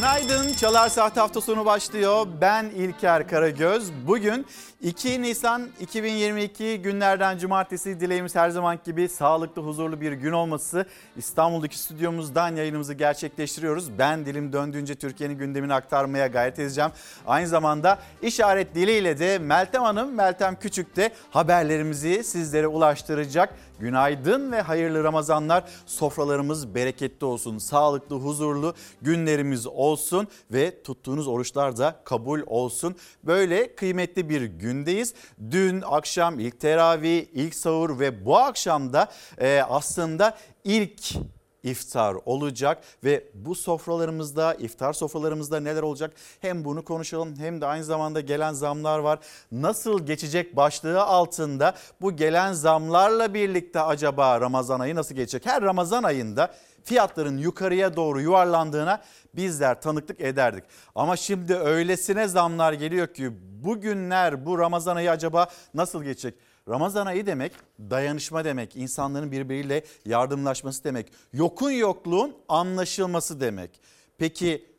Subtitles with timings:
[0.00, 0.52] Günaydın.
[0.52, 2.26] Çalar Saat hafta sonu başlıyor.
[2.40, 3.92] Ben İlker Karagöz.
[4.06, 4.46] Bugün
[4.82, 10.86] 2 Nisan 2022 günlerden cumartesi dileğimiz her zaman gibi sağlıklı, huzurlu bir gün olması.
[11.16, 13.98] İstanbul'daki stüdyomuzdan yayınımızı gerçekleştiriyoruz.
[13.98, 16.90] Ben dilim döndüğünce Türkiye'nin gündemini aktarmaya gayret edeceğim.
[17.26, 23.54] Aynı zamanda işaret diliyle de Meltem Hanım, Meltem Küçük de haberlerimizi sizlere ulaştıracak.
[23.80, 25.64] Günaydın ve hayırlı Ramazanlar.
[25.86, 32.96] Sofralarımız bereketli olsun, sağlıklı, huzurlu günlerimiz olsun ve tuttuğunuz oruçlar da kabul olsun.
[33.24, 35.14] Böyle kıymetli bir gündeyiz.
[35.50, 39.08] Dün akşam ilk teravih, ilk sahur ve bu akşam da
[39.38, 41.14] e, aslında ilk
[41.62, 47.84] iftar olacak ve bu sofralarımızda iftar sofralarımızda neler olacak hem bunu konuşalım hem de aynı
[47.84, 49.18] zamanda gelen zamlar var.
[49.52, 55.46] Nasıl geçecek başlığı altında bu gelen zamlarla birlikte acaba Ramazan ayı nasıl geçecek?
[55.46, 59.02] Her Ramazan ayında fiyatların yukarıya doğru yuvarlandığına
[59.34, 60.64] bizler tanıklık ederdik.
[60.94, 63.32] Ama şimdi öylesine zamlar geliyor ki
[63.64, 66.34] bugünler bu Ramazan ayı acaba nasıl geçecek?
[66.68, 73.80] Ramazan ayı demek dayanışma demek, insanların birbiriyle yardımlaşması demek, yokun yokluğun anlaşılması demek.
[74.18, 74.70] Peki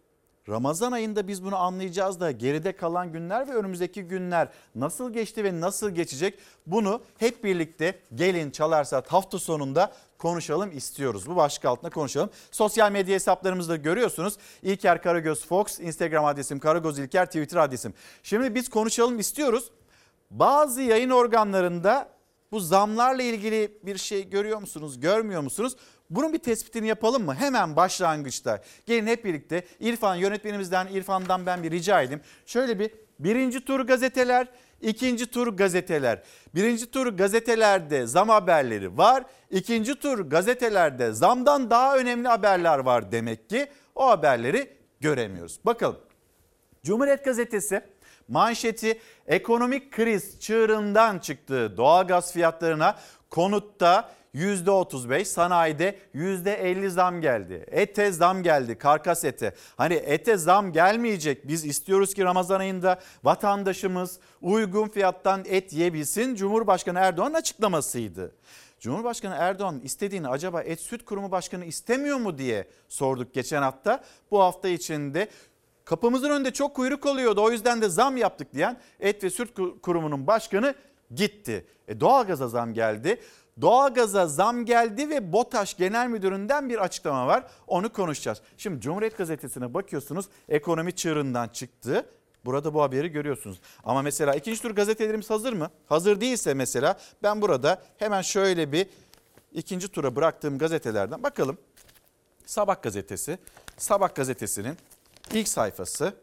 [0.49, 5.61] Ramazan ayında biz bunu anlayacağız da geride kalan günler ve önümüzdeki günler nasıl geçti ve
[5.61, 6.39] nasıl geçecek?
[6.67, 11.27] Bunu hep birlikte gelin çalarsa hafta sonunda konuşalım istiyoruz.
[11.27, 12.29] Bu başlık altında konuşalım.
[12.51, 14.37] Sosyal medya hesaplarımızda görüyorsunuz.
[14.61, 17.93] İlker Karagöz Fox, Instagram adresim Karagöz İlker, Twitter adresim.
[18.23, 19.71] Şimdi biz konuşalım istiyoruz.
[20.31, 22.09] Bazı yayın organlarında
[22.51, 25.75] bu zamlarla ilgili bir şey görüyor musunuz, görmüyor musunuz?
[26.09, 27.35] Bunun bir tespitini yapalım mı?
[27.35, 28.61] Hemen başlangıçta.
[28.85, 32.21] Gelin hep birlikte İrfan yönetmenimizden İrfan'dan ben bir rica edeyim.
[32.45, 34.47] Şöyle bir birinci tur gazeteler,
[34.81, 36.23] ikinci tur gazeteler.
[36.55, 39.23] Birinci tur gazetelerde zam haberleri var.
[39.49, 43.67] İkinci tur gazetelerde zamdan daha önemli haberler var demek ki.
[43.95, 45.59] O haberleri göremiyoruz.
[45.65, 45.99] Bakalım.
[46.83, 47.81] Cumhuriyet Gazetesi
[48.31, 51.77] manşeti ekonomik kriz çığırından çıktı.
[51.77, 52.95] Doğalgaz fiyatlarına
[53.29, 57.65] konutta %35, sanayide %50 zam geldi.
[57.71, 59.55] Ete zam geldi, karkas ete.
[59.77, 61.47] Hani ete zam gelmeyecek.
[61.47, 66.35] Biz istiyoruz ki Ramazan ayında vatandaşımız uygun fiyattan et yiyebilsin.
[66.35, 68.35] Cumhurbaşkanı Erdoğan açıklamasıydı.
[68.79, 74.03] Cumhurbaşkanı Erdoğan istediğini acaba Et Süt Kurumu Başkanı istemiyor mu diye sorduk geçen hafta.
[74.31, 75.27] Bu hafta içinde
[75.85, 79.49] kapımızın önünde çok kuyruk oluyordu o yüzden de zam yaptık diyen Et ve Süt
[79.81, 80.75] Kurumu'nun başkanı
[81.15, 81.65] gitti.
[81.87, 83.21] E, doğalgaza zam geldi.
[83.61, 87.43] Doğalgaza zam geldi ve BOTAŞ Genel Müdürü'nden bir açıklama var.
[87.67, 88.41] Onu konuşacağız.
[88.57, 92.05] Şimdi Cumhuriyet Gazetesi'ne bakıyorsunuz ekonomi çığırından çıktı.
[92.45, 93.59] Burada bu haberi görüyorsunuz.
[93.83, 95.69] Ama mesela ikinci tur gazetelerimiz hazır mı?
[95.85, 98.87] Hazır değilse mesela ben burada hemen şöyle bir
[99.53, 101.57] ikinci tura bıraktığım gazetelerden bakalım.
[102.45, 103.37] Sabah gazetesi.
[103.77, 104.77] Sabah gazetesinin
[105.33, 106.13] ilk sayfası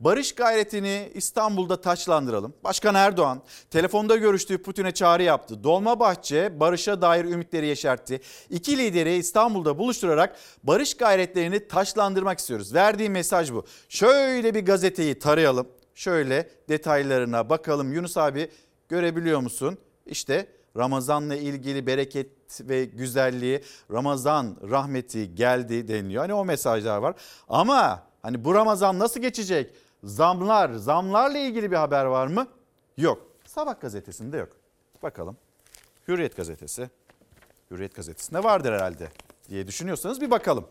[0.00, 2.54] Barış gayretini İstanbul'da taçlandıralım.
[2.64, 5.64] Başkan Erdoğan telefonda görüştüğü Putin'e çağrı yaptı.
[5.64, 8.20] Dolmabahçe barışa dair ümitleri yeşertti.
[8.50, 12.74] İki lideri İstanbul'da buluşturarak barış gayretlerini taşlandırmak istiyoruz.
[12.74, 13.64] Verdiği mesaj bu.
[13.88, 15.68] Şöyle bir gazeteyi tarayalım.
[15.94, 17.92] Şöyle detaylarına bakalım.
[17.92, 18.50] Yunus abi
[18.88, 19.78] görebiliyor musun?
[20.06, 20.46] İşte
[20.76, 22.28] Ramazan'la ilgili bereket
[22.60, 23.62] ve güzelliği,
[23.92, 26.22] Ramazan rahmeti geldi deniliyor.
[26.22, 27.14] Hani o mesajlar var.
[27.48, 29.74] Ama hani bu Ramazan nasıl geçecek?
[30.04, 32.46] Zamlar, zamlarla ilgili bir haber var mı?
[32.96, 33.22] Yok.
[33.46, 34.56] Sabah gazetesinde yok.
[35.02, 35.36] Bakalım.
[36.08, 36.90] Hürriyet gazetesi.
[37.70, 39.08] Hürriyet gazetesinde vardır herhalde
[39.48, 40.66] diye düşünüyorsanız bir bakalım.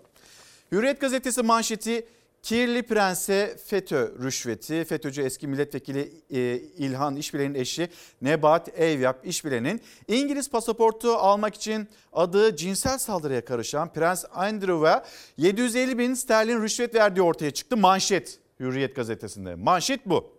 [0.72, 2.08] Hürriyet gazetesi manşeti
[2.44, 4.86] Kirli Prens'e FETÖ rüşveti.
[4.86, 7.90] FETÖ'cü eski milletvekili e, İlhan İşbilen'in eşi
[8.22, 15.06] Nebat Evyap İşbilen'in İngiliz pasaportu almak için adı cinsel saldırıya karışan Prens Andrew'a
[15.38, 17.78] 750 bin sterlin rüşvet verdiği ortaya çıktı.
[17.78, 19.56] Manşet Hürriyet gazetesinde.
[19.56, 20.38] Manşet bu.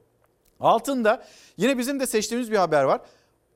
[0.60, 1.26] Altında
[1.56, 3.00] yine bizim de seçtiğimiz bir haber var.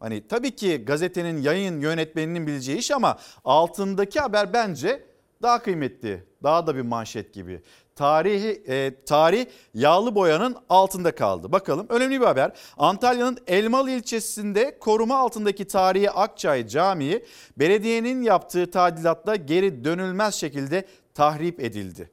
[0.01, 5.03] Hani tabii ki gazetenin yayın yönetmeninin bileceği iş ama altındaki haber bence
[5.43, 6.25] daha kıymetli.
[6.43, 7.63] Daha da bir manşet gibi.
[7.99, 11.53] Tarihi e, tarih yağlı boyanın altında kaldı.
[11.53, 12.53] Bakalım önemli bir haber.
[12.77, 17.25] Antalya'nın Elmalı ilçesinde koruma altındaki tarihi Akçay Camii
[17.57, 20.85] belediyenin yaptığı tadilatla geri dönülmez şekilde
[21.15, 22.11] tahrip edildi.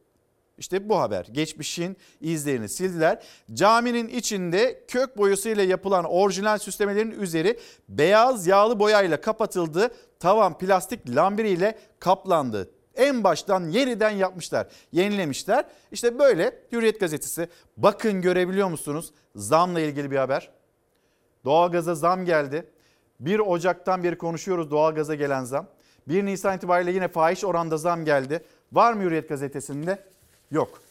[0.58, 1.26] İşte bu haber.
[1.32, 3.24] Geçmişin izlerini sildiler.
[3.54, 7.60] Caminin içinde kök boyasıyla yapılan orijinal süslemelerin üzeri
[7.90, 9.92] beyaz yağlı boyayla kapatıldı.
[10.20, 12.75] Tavan plastik lambiriyle kaplandı.
[12.96, 15.66] En baştan yeniden yapmışlar, yenilemişler.
[15.92, 17.50] İşte böyle Hürriyet gazetesi.
[17.78, 19.14] Bakın görebiliyor musunuz?
[19.36, 20.52] Zamla ilgili bir haber.
[21.46, 22.66] Doğalgaza zam geldi.
[23.20, 25.68] 1 Ocak'tan beri konuşuyoruz doğalgaza gelen zam.
[26.08, 28.44] 1 Nisan itibariyle yine fahiş oranda zam geldi.
[28.72, 30.04] Var mı Hürriyet gazetesinde?
[30.52, 30.82] Yok.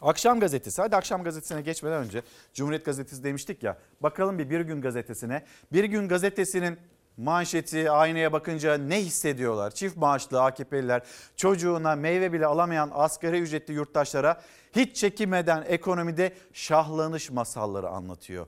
[0.00, 0.82] Akşam gazetesi.
[0.82, 2.22] Hadi akşam gazetesine geçmeden önce
[2.54, 3.78] Cumhuriyet gazetesi demiştik ya.
[4.00, 5.44] Bakalım bir Bir Gün gazetesine.
[5.72, 6.78] Bir Gün gazetesinin
[7.18, 9.70] manşeti aynaya bakınca ne hissediyorlar?
[9.70, 11.02] Çift maaşlı AKP'liler
[11.36, 14.42] çocuğuna meyve bile alamayan asgari ücretli yurttaşlara
[14.76, 18.46] hiç çekinmeden ekonomide şahlanış masalları anlatıyor.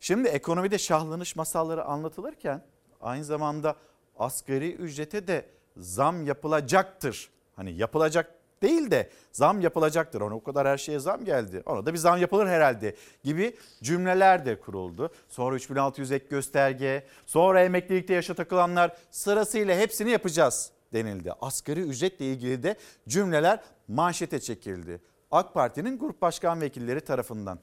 [0.00, 2.62] Şimdi ekonomide şahlanış masalları anlatılırken
[3.00, 3.76] aynı zamanda
[4.18, 5.46] asgari ücrete de
[5.76, 7.30] zam yapılacaktır.
[7.56, 10.20] Hani yapılacak değil de zam yapılacaktır.
[10.20, 11.62] Ona o kadar her şeye zam geldi.
[11.66, 15.10] Ona da bir zam yapılır herhalde gibi cümleler de kuruldu.
[15.28, 21.32] Sonra 3600 ek gösterge, sonra emeklilikte yaşa takılanlar sırasıyla hepsini yapacağız denildi.
[21.40, 22.76] Asgari ücretle ilgili de
[23.08, 25.00] cümleler manşete çekildi.
[25.30, 27.58] AK Parti'nin grup başkan vekilleri tarafından.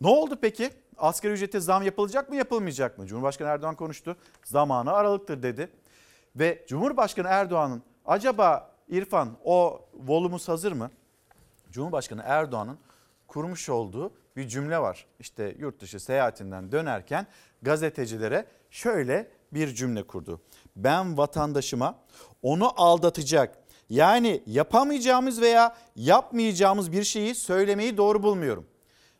[0.00, 0.70] Ne oldu peki?
[0.98, 3.06] Asgari ücrete zam yapılacak mı yapılmayacak mı?
[3.06, 4.16] Cumhurbaşkanı Erdoğan konuştu.
[4.44, 5.70] Zamanı aralıktır dedi.
[6.36, 10.90] Ve Cumhurbaşkanı Erdoğan'ın acaba İrfan o volumuz hazır mı?
[11.70, 12.78] Cumhurbaşkanı Erdoğan'ın
[13.28, 15.06] kurmuş olduğu bir cümle var.
[15.20, 17.26] İşte yurt dışı seyahatinden dönerken
[17.62, 20.40] gazetecilere şöyle bir cümle kurdu.
[20.76, 21.98] Ben vatandaşıma
[22.42, 23.58] onu aldatacak
[23.88, 28.66] yani yapamayacağımız veya yapmayacağımız bir şeyi söylemeyi doğru bulmuyorum.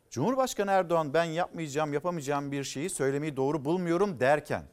[0.09, 4.63] Cumhurbaşkanı Erdoğan ben yapmayacağım, yapamayacağım bir şeyi söylemeyi doğru bulmuyorum derken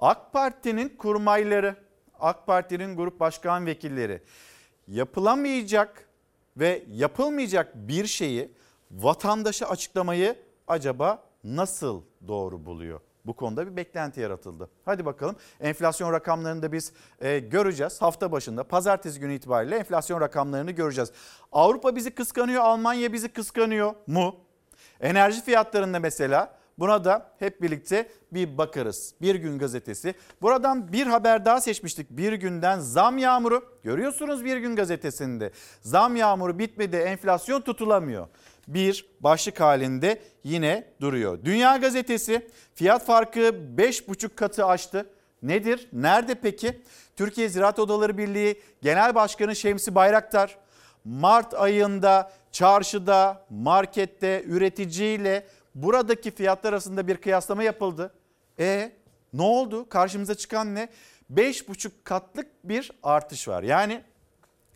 [0.00, 1.76] AK Parti'nin kurmayları,
[2.20, 4.22] AK Parti'nin grup başkan vekilleri
[4.88, 6.08] yapılamayacak
[6.56, 8.52] ve yapılmayacak bir şeyi
[8.90, 10.36] vatandaşa açıklamayı
[10.68, 13.00] acaba nasıl doğru buluyor?
[13.24, 14.70] Bu konuda bir beklenti yaratıldı.
[14.84, 18.02] Hadi bakalım enflasyon rakamlarını da biz e, göreceğiz.
[18.02, 21.12] Hafta başında pazartesi günü itibariyle enflasyon rakamlarını göreceğiz.
[21.52, 24.36] Avrupa bizi kıskanıyor, Almanya bizi kıskanıyor mu?
[25.00, 29.14] Enerji fiyatlarında mesela buna da hep birlikte bir bakarız.
[29.22, 30.14] Bir gün gazetesi.
[30.42, 32.10] Buradan bir haber daha seçmiştik.
[32.10, 33.64] Bir günden zam yağmuru.
[33.82, 35.50] Görüyorsunuz bir gün gazetesinde.
[35.80, 38.28] Zam yağmuru bitmedi enflasyon tutulamıyor.
[38.68, 41.38] Bir başlık halinde yine duruyor.
[41.44, 45.10] Dünya gazetesi fiyat farkı 5,5 katı aştı.
[45.42, 45.88] Nedir?
[45.92, 46.82] Nerede peki?
[47.16, 50.58] Türkiye Ziraat Odaları Birliği Genel Başkanı Şemsi Bayraktar
[51.04, 58.14] Mart ayında çarşıda, markette üreticiyle buradaki fiyatlar arasında bir kıyaslama yapıldı.
[58.58, 58.92] E
[59.32, 59.88] ne oldu?
[59.88, 60.88] Karşımıza çıkan ne?
[61.34, 63.62] 5,5 katlık bir artış var.
[63.62, 64.02] Yani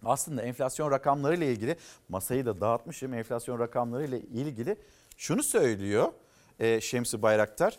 [0.05, 1.77] aslında enflasyon rakamları ile ilgili
[2.09, 3.15] masayı da dağıtmışım.
[3.15, 4.77] Enflasyon rakamları ile ilgili
[5.17, 6.13] şunu söylüyor
[6.61, 7.79] e, Şemsi Bayraktar.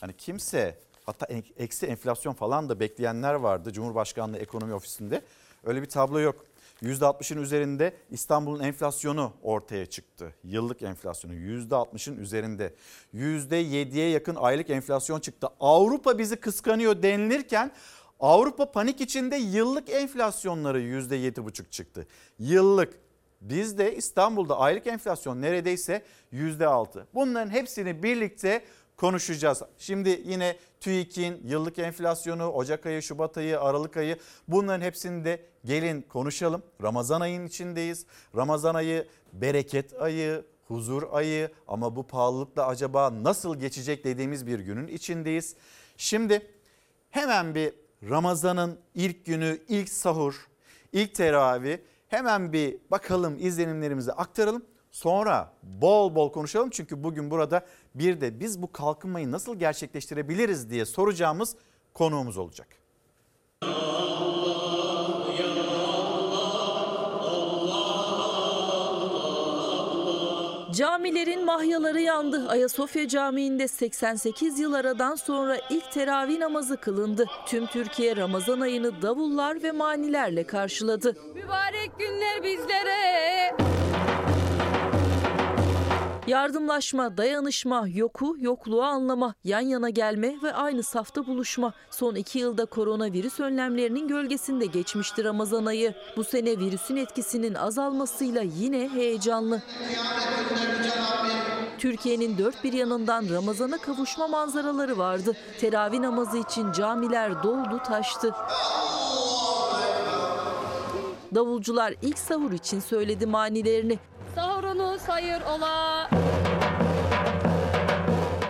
[0.00, 1.26] Hani kimse hatta
[1.56, 5.22] eksi enflasyon falan da bekleyenler vardı Cumhurbaşkanlığı Ekonomi Ofisi'nde.
[5.64, 6.46] Öyle bir tablo yok.
[6.82, 10.34] %60'ın üzerinde İstanbul'un enflasyonu ortaya çıktı.
[10.44, 12.74] Yıllık enflasyonu %60'ın üzerinde.
[13.14, 15.48] %7'ye yakın aylık enflasyon çıktı.
[15.60, 17.72] Avrupa bizi kıskanıyor denilirken
[18.20, 22.06] Avrupa panik içinde yıllık enflasyonları %7,5 çıktı.
[22.38, 22.94] Yıllık.
[23.40, 26.02] Bizde İstanbul'da aylık enflasyon neredeyse
[26.32, 27.04] %6.
[27.14, 28.64] Bunların hepsini birlikte
[28.96, 29.62] konuşacağız.
[29.78, 34.16] Şimdi yine TÜİK'in yıllık enflasyonu, Ocak ayı, Şubat ayı, Aralık ayı
[34.48, 36.62] bunların hepsini de gelin konuşalım.
[36.82, 38.06] Ramazan ayının içindeyiz.
[38.36, 44.88] Ramazan ayı bereket ayı, huzur ayı ama bu pahalılıkla acaba nasıl geçecek dediğimiz bir günün
[44.88, 45.56] içindeyiz.
[45.96, 46.46] Şimdi
[47.10, 47.74] hemen bir
[48.10, 50.48] Ramazan'ın ilk günü, ilk sahur,
[50.92, 51.78] ilk teravih
[52.08, 54.64] hemen bir bakalım izlenimlerimizi aktaralım.
[54.92, 60.84] Sonra bol bol konuşalım çünkü bugün burada bir de biz bu kalkınmayı nasıl gerçekleştirebiliriz diye
[60.84, 61.56] soracağımız
[61.94, 62.68] konuğumuz olacak.
[70.72, 72.48] Camilerin mahyaları yandı.
[72.48, 77.26] Ayasofya Camii'nde 88 yıl aradan sonra ilk teravih namazı kılındı.
[77.46, 81.16] Tüm Türkiye Ramazan ayını davullar ve manilerle karşıladı.
[81.34, 83.56] Mübarek günler bizlere.
[86.26, 91.72] Yardımlaşma, dayanışma, yoku, yokluğu anlama, yan yana gelme ve aynı safta buluşma.
[91.90, 95.94] Son iki yılda koronavirüs önlemlerinin gölgesinde geçmişti Ramazan ayı.
[96.16, 99.62] Bu sene virüsün etkisinin azalmasıyla yine heyecanlı.
[101.78, 105.36] Türkiye'nin dört bir yanından Ramazan'a kavuşma manzaraları vardı.
[105.60, 108.34] Teravih namazı için camiler doldu taştı.
[111.34, 113.98] Davulcular ilk sahur için söyledi manilerini.
[114.34, 116.10] Sahurunu sayır ola.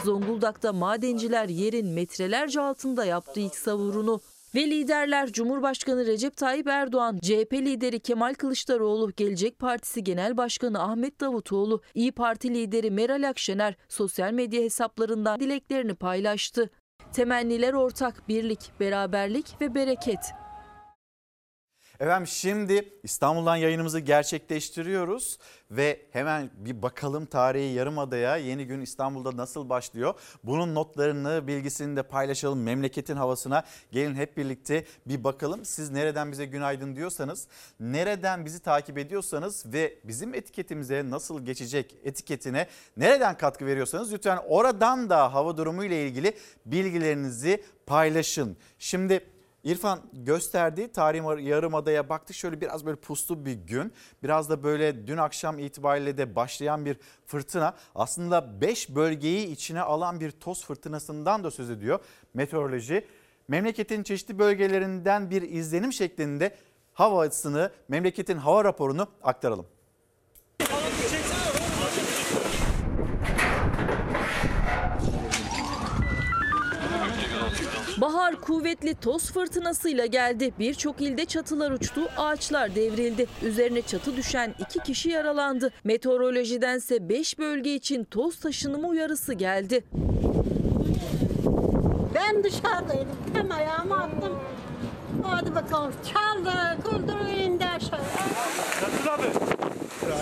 [0.04, 4.20] Zonguldak'ta madenciler yerin metrelerce altında yaptı ilk savurunu.
[4.54, 11.20] Ve liderler Cumhurbaşkanı Recep Tayyip Erdoğan, CHP lideri Kemal Kılıçdaroğlu, Gelecek Partisi Genel Başkanı Ahmet
[11.20, 16.70] Davutoğlu, İyi Parti lideri Meral Akşener sosyal medya hesaplarından dileklerini paylaştı.
[17.12, 20.41] Temenniler ortak, birlik, beraberlik ve bereket.
[22.02, 25.38] Efendim şimdi İstanbul'dan yayınımızı gerçekleştiriyoruz
[25.70, 30.14] ve hemen bir bakalım tarihi Yarımada'ya yeni gün İstanbul'da nasıl başlıyor?
[30.44, 33.64] Bunun notlarını, bilgisini de paylaşalım memleketin havasına.
[33.92, 35.64] Gelin hep birlikte bir bakalım.
[35.64, 37.48] Siz nereden bize günaydın diyorsanız,
[37.80, 42.66] nereden bizi takip ediyorsanız ve bizim etiketimize nasıl geçecek etiketine
[42.96, 48.56] nereden katkı veriyorsanız lütfen oradan da hava durumu ile ilgili bilgilerinizi paylaşın.
[48.78, 49.32] Şimdi
[49.64, 53.92] İrfan gösterdi tarih yarımadaya baktı şöyle biraz böyle puslu bir gün.
[54.22, 57.74] Biraz da böyle dün akşam itibariyle de başlayan bir fırtına.
[57.94, 62.00] Aslında 5 bölgeyi içine alan bir toz fırtınasından da söz ediyor
[62.34, 63.06] meteoroloji.
[63.48, 66.56] Memleketin çeşitli bölgelerinden bir izlenim şeklinde
[66.92, 69.66] havasını, memleketin hava raporunu aktaralım.
[78.02, 80.52] Bahar kuvvetli toz fırtınasıyla geldi.
[80.58, 83.26] Birçok ilde çatılar uçtu, ağaçlar devrildi.
[83.42, 85.70] Üzerine çatı düşen iki kişi yaralandı.
[85.84, 89.84] Meteorolojidense 5 bölge için toz taşınımı uyarısı geldi.
[92.14, 93.16] Ben dışarıdaydım.
[93.32, 94.38] Hem ayağımı attım.
[95.22, 95.92] Hadi bakalım.
[96.12, 98.00] Çaldı, kurdu, indi aşağı.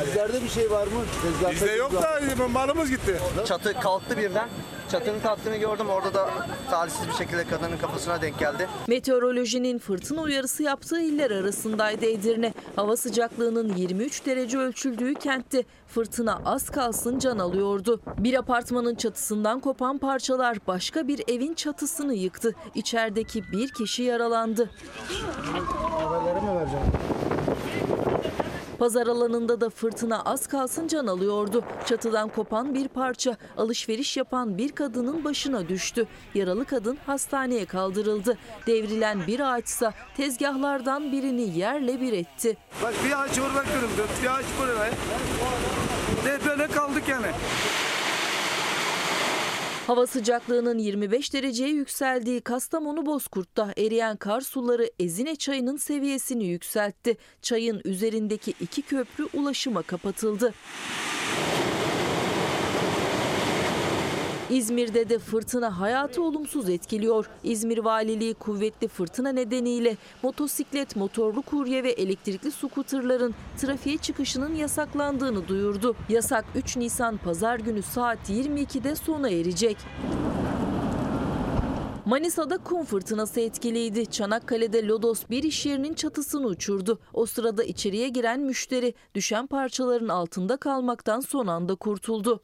[0.04, 0.92] Sizlerde bir şey var mı?
[1.22, 3.20] Tezgahta Bizde yok da malımız gitti.
[3.46, 4.48] Çatı kalktı birden.
[4.90, 5.88] Çatının kalktığını gördüm.
[5.90, 6.30] Orada da
[6.70, 8.68] talihsiz bir şekilde kadının kafasına denk geldi.
[8.86, 12.54] Meteorolojinin fırtına uyarısı yaptığı iller arasındaydı Edirne.
[12.76, 18.00] Hava sıcaklığının 23 derece ölçüldüğü kentte fırtına az kalsın can alıyordu.
[18.18, 22.54] Bir apartmanın çatısından kopan parçalar başka bir evin çatısını yıktı.
[22.74, 24.70] İçerideki bir kişi yaralandı.
[28.80, 31.64] Pazar alanında da fırtına az kalsın can alıyordu.
[31.86, 36.06] Çatıdan kopan bir parça alışveriş yapan bir kadının başına düştü.
[36.34, 38.38] Yaralı kadın hastaneye kaldırıldı.
[38.66, 42.56] Devrilen bir ağaçsa tezgahlardan birini yerle bir etti.
[42.82, 44.90] Bak bir ağaç orada kırıldı, bir ağaç buraya.
[46.24, 47.26] De böyle kaldık yani.
[49.90, 57.16] Hava sıcaklığının 25 dereceye yükseldiği Kastamonu Bozkurt'ta eriyen kar suları Ezine çayının seviyesini yükseltti.
[57.42, 60.54] Çayın üzerindeki iki köprü ulaşıma kapatıldı.
[64.50, 67.26] İzmir'de de fırtına hayatı olumsuz etkiliyor.
[67.44, 75.96] İzmir Valiliği kuvvetli fırtına nedeniyle motosiklet, motorlu kurye ve elektrikli skuterların trafiğe çıkışının yasaklandığını duyurdu.
[76.08, 79.76] Yasak 3 Nisan pazar günü saat 22'de sona erecek.
[82.04, 84.06] Manisa'da kum fırtınası etkiliydi.
[84.06, 86.98] Çanakkale'de Lodos bir iş yerinin çatısını uçurdu.
[87.14, 92.42] O sırada içeriye giren müşteri düşen parçaların altında kalmaktan son anda kurtuldu.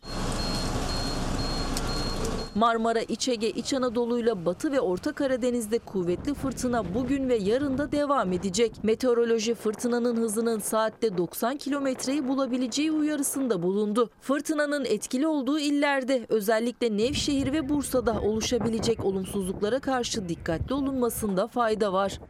[2.57, 7.93] Marmara, İç Ege, İç Anadolu'yla Batı ve Orta Karadeniz'de kuvvetli fırtına bugün ve yarın da
[7.93, 8.73] devam edecek.
[8.83, 14.11] Meteoroloji fırtınanın hızının saatte 90 kilometreyi bulabileceği uyarısında bulundu.
[14.21, 22.21] Fırtınanın etkili olduğu illerde özellikle Nevşehir ve Bursa'da oluşabilecek olumsuzluklara karşı dikkatli olunmasında fayda var.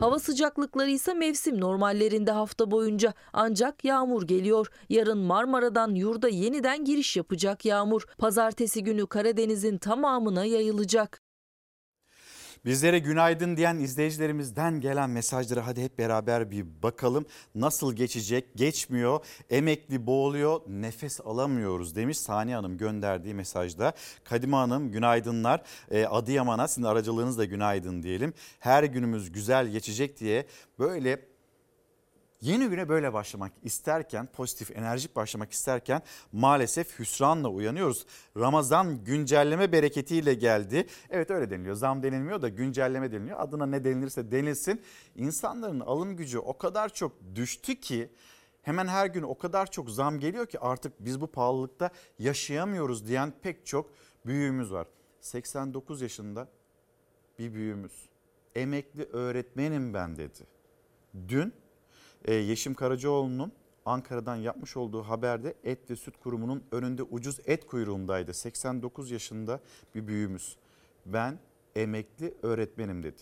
[0.00, 4.70] Hava sıcaklıkları ise mevsim normallerinde hafta boyunca ancak yağmur geliyor.
[4.88, 8.06] Yarın Marmara'dan yurda yeniden giriş yapacak yağmur.
[8.18, 11.22] Pazartesi günü Karadeniz'in tamamına yayılacak.
[12.64, 17.26] Bizlere günaydın diyen izleyicilerimizden gelen mesajlara hadi hep beraber bir bakalım.
[17.54, 18.44] Nasıl geçecek?
[18.56, 19.24] Geçmiyor.
[19.50, 20.60] Emekli boğuluyor.
[20.66, 23.92] Nefes alamıyoruz demiş Saniye Hanım gönderdiği mesajda.
[24.24, 25.62] Kadime Hanım günaydınlar.
[25.90, 28.34] Ee, Adıyaman'a sizin aracılığınızla günaydın diyelim.
[28.58, 30.46] Her günümüz güzel geçecek diye
[30.78, 31.29] böyle
[32.40, 38.06] Yeni güne böyle başlamak isterken, pozitif, enerjik başlamak isterken maalesef hüsranla uyanıyoruz.
[38.36, 40.86] Ramazan güncelleme bereketiyle geldi.
[41.10, 41.74] Evet öyle deniliyor.
[41.74, 43.40] Zam denilmiyor da güncelleme deniliyor.
[43.40, 44.82] Adına ne denilirse denilsin.
[45.16, 48.10] İnsanların alım gücü o kadar çok düştü ki
[48.62, 53.32] hemen her gün o kadar çok zam geliyor ki artık biz bu pahalılıkta yaşayamıyoruz diyen
[53.42, 53.90] pek çok
[54.26, 54.86] büyüğümüz var.
[55.20, 56.48] 89 yaşında
[57.38, 58.08] bir büyüğümüz.
[58.54, 60.46] Emekli öğretmenim ben dedi.
[61.28, 61.52] Dün
[62.24, 63.52] e, Yeşim Karacaoğlu'nun
[63.84, 68.34] Ankara'dan yapmış olduğu haberde et ve süt kurumunun önünde ucuz et kuyruğundaydı.
[68.34, 69.60] 89 yaşında
[69.94, 70.56] bir büyüğümüz.
[71.06, 71.38] Ben
[71.76, 73.20] emekli öğretmenim dedi.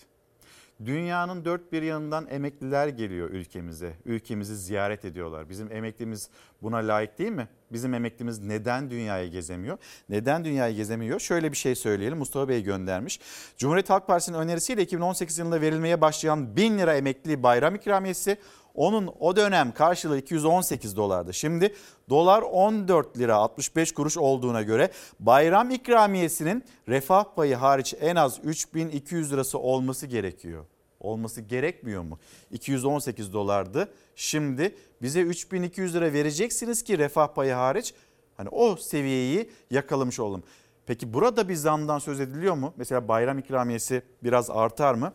[0.84, 3.92] Dünyanın dört bir yanından emekliler geliyor ülkemize.
[4.04, 5.50] Ülkemizi ziyaret ediyorlar.
[5.50, 6.30] Bizim emeklimiz
[6.62, 7.48] buna layık değil mi?
[7.72, 9.78] Bizim emeklimiz neden dünyayı gezemiyor?
[10.08, 11.20] Neden dünyayı gezemiyor?
[11.20, 12.18] Şöyle bir şey söyleyelim.
[12.18, 13.20] Mustafa Bey göndermiş.
[13.56, 18.38] Cumhuriyet Halk Partisi'nin önerisiyle 2018 yılında verilmeye başlayan 1000 lira emekli bayram ikramiyesi
[18.78, 21.34] onun o dönem karşılığı 218 dolardı.
[21.34, 21.74] Şimdi
[22.08, 29.32] dolar 14 lira 65 kuruş olduğuna göre bayram ikramiyesinin refah payı hariç en az 3200
[29.32, 30.64] lirası olması gerekiyor.
[31.00, 32.18] olması gerekmiyor mu?
[32.50, 33.88] 218 dolardı.
[34.16, 37.94] Şimdi bize 3200 lira vereceksiniz ki refah payı hariç
[38.36, 40.42] hani o seviyeyi yakalamış olalım.
[40.86, 42.74] Peki burada bir zamdan söz ediliyor mu?
[42.76, 45.12] Mesela bayram ikramiyesi biraz artar mı?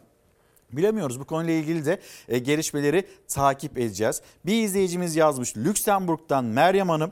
[0.78, 4.22] Bilemiyoruz bu konuyla ilgili de e, gelişmeleri takip edeceğiz.
[4.46, 7.12] Bir izleyicimiz yazmış Lüksemburg'dan Meryem Hanım.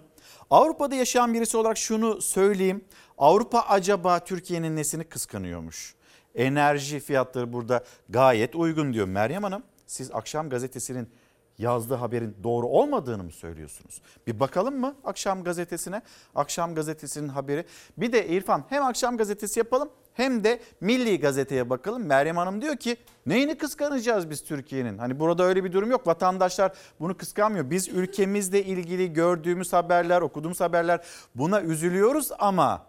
[0.49, 2.85] Avrupa'da yaşayan birisi olarak şunu söyleyeyim.
[3.17, 5.95] Avrupa acaba Türkiye'nin nesini kıskanıyormuş?
[6.35, 9.63] Enerji fiyatları burada gayet uygun diyor Meryem Hanım.
[9.87, 11.09] Siz akşam gazetesinin
[11.57, 14.01] yazdığı haberin doğru olmadığını mı söylüyorsunuz?
[14.27, 16.01] Bir bakalım mı akşam gazetesine?
[16.35, 17.65] Akşam gazetesinin haberi.
[17.97, 22.05] Bir de İrfan hem akşam gazetesi yapalım hem de Milli Gazete'ye bakalım.
[22.05, 24.97] Meryem Hanım diyor ki neyini kıskanacağız biz Türkiye'nin?
[24.97, 26.07] Hani burada öyle bir durum yok.
[26.07, 27.69] Vatandaşlar bunu kıskanmıyor.
[27.69, 32.85] Biz ülkemizle ilgili gördüğümüz haberler, okuduğumuz haberler buna üzülüyoruz ama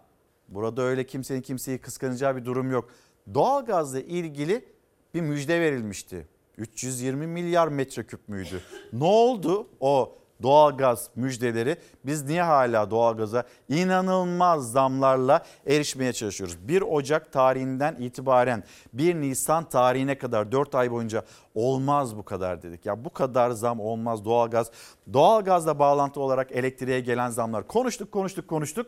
[0.47, 2.89] burada öyle kimsenin kimseyi kıskanacağı bir durum yok.
[3.33, 4.65] Doğalgazla ilgili
[5.13, 6.27] bir müjde verilmişti.
[6.57, 8.61] 320 milyar metreküp müydü?
[8.93, 11.77] Ne oldu o doğalgaz müjdeleri?
[12.05, 16.67] Biz niye hala doğalgaza inanılmaz zamlarla erişmeye çalışıyoruz?
[16.67, 18.63] 1 Ocak tarihinden itibaren
[18.93, 21.23] 1 Nisan tarihine kadar 4 ay boyunca
[21.55, 22.85] olmaz bu kadar dedik.
[22.85, 24.71] Ya bu kadar zam olmaz doğalgaz.
[25.13, 28.87] Doğalgazla bağlantı olarak elektriğe gelen zamlar konuştuk konuştuk konuştuk.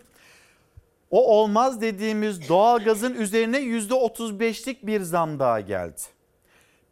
[1.11, 6.01] O olmaz dediğimiz doğalgazın üzerine %35'lik bir zam daha geldi.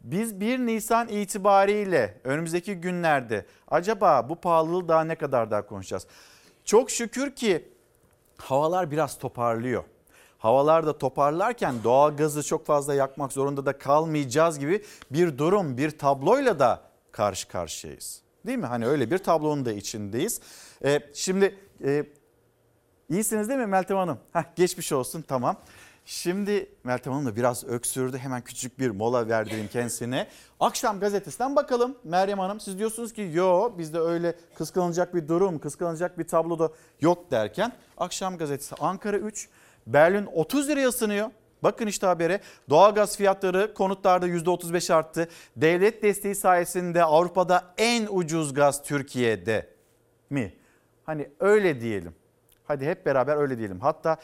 [0.04, 6.06] Biz 1 Nisan itibariyle önümüzdeki günlerde acaba bu pahalılığı daha ne kadar daha konuşacağız?
[6.64, 7.68] Çok şükür ki
[8.36, 9.84] havalar biraz toparlıyor.
[10.38, 16.58] Havalar da toparlarken doğalgazı çok fazla yakmak zorunda da kalmayacağız gibi bir durum, bir tabloyla
[16.58, 16.82] da
[17.12, 18.22] karşı karşıyayız.
[18.46, 18.66] Değil mi?
[18.66, 20.40] Hani öyle bir tablonun da içindeyiz.
[20.84, 22.04] Ee, şimdi e,
[23.10, 24.18] iyisiniz değil mi Meltem Hanım?
[24.32, 25.56] Heh, geçmiş olsun tamam.
[26.06, 28.18] Şimdi Meltem Hanım da biraz öksürdü.
[28.18, 30.26] Hemen küçük bir mola verdireyim kendisine.
[30.60, 32.60] Akşam gazetesinden bakalım Meryem Hanım.
[32.60, 37.72] Siz diyorsunuz ki yo bizde öyle kıskanılacak bir durum, kıskanılacak bir tablo da yok derken.
[37.98, 39.48] Akşam gazetesi Ankara 3,
[39.86, 41.30] Berlin 30 liraya ısınıyor.
[41.62, 42.40] Bakın işte habere
[42.70, 45.28] doğalgaz fiyatları konutlarda %35 arttı.
[45.56, 49.68] Devlet desteği sayesinde Avrupa'da en ucuz gaz Türkiye'de
[50.30, 50.54] mi?
[51.04, 52.14] Hani öyle diyelim.
[52.64, 53.80] Hadi hep beraber öyle diyelim.
[53.80, 54.16] Hatta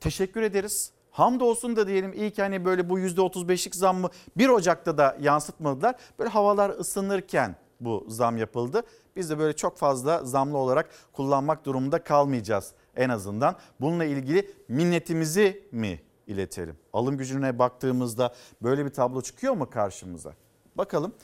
[0.00, 0.92] teşekkür ederiz.
[1.14, 5.94] Hamdolsun da diyelim iyi ki hani böyle bu %35'lik zammı 1 Ocak'ta da yansıtmadılar.
[6.18, 8.82] Böyle havalar ısınırken bu zam yapıldı.
[9.16, 13.56] Biz de böyle çok fazla zamlı olarak kullanmak durumunda kalmayacağız en azından.
[13.80, 16.76] Bununla ilgili minnetimizi mi iletelim?
[16.92, 20.32] Alım gücüne baktığımızda böyle bir tablo çıkıyor mu karşımıza?
[20.74, 21.14] Bakalım.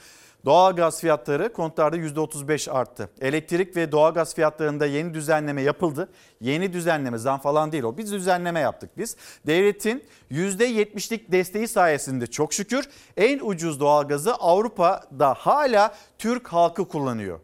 [0.45, 3.11] Doğalgaz fiyatları kontlarda %35 arttı.
[3.21, 6.09] Elektrik ve doğalgaz fiyatlarında yeni düzenleme yapıldı.
[6.41, 7.97] Yeni düzenleme zam falan değil o.
[7.97, 9.17] Biz düzenleme yaptık biz.
[9.47, 17.41] Devletin %70'lik desteği sayesinde çok şükür en ucuz doğalgazı Avrupa'da hala Türk halkı kullanıyor.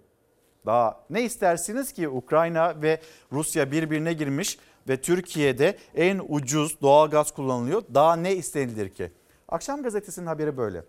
[0.66, 3.00] Daha ne istersiniz ki Ukrayna ve
[3.32, 7.82] Rusya birbirine girmiş ve Türkiye'de en ucuz doğalgaz kullanılıyor.
[7.94, 9.12] Daha ne istenilir ki?
[9.48, 10.82] Akşam gazetesinin haberi böyle.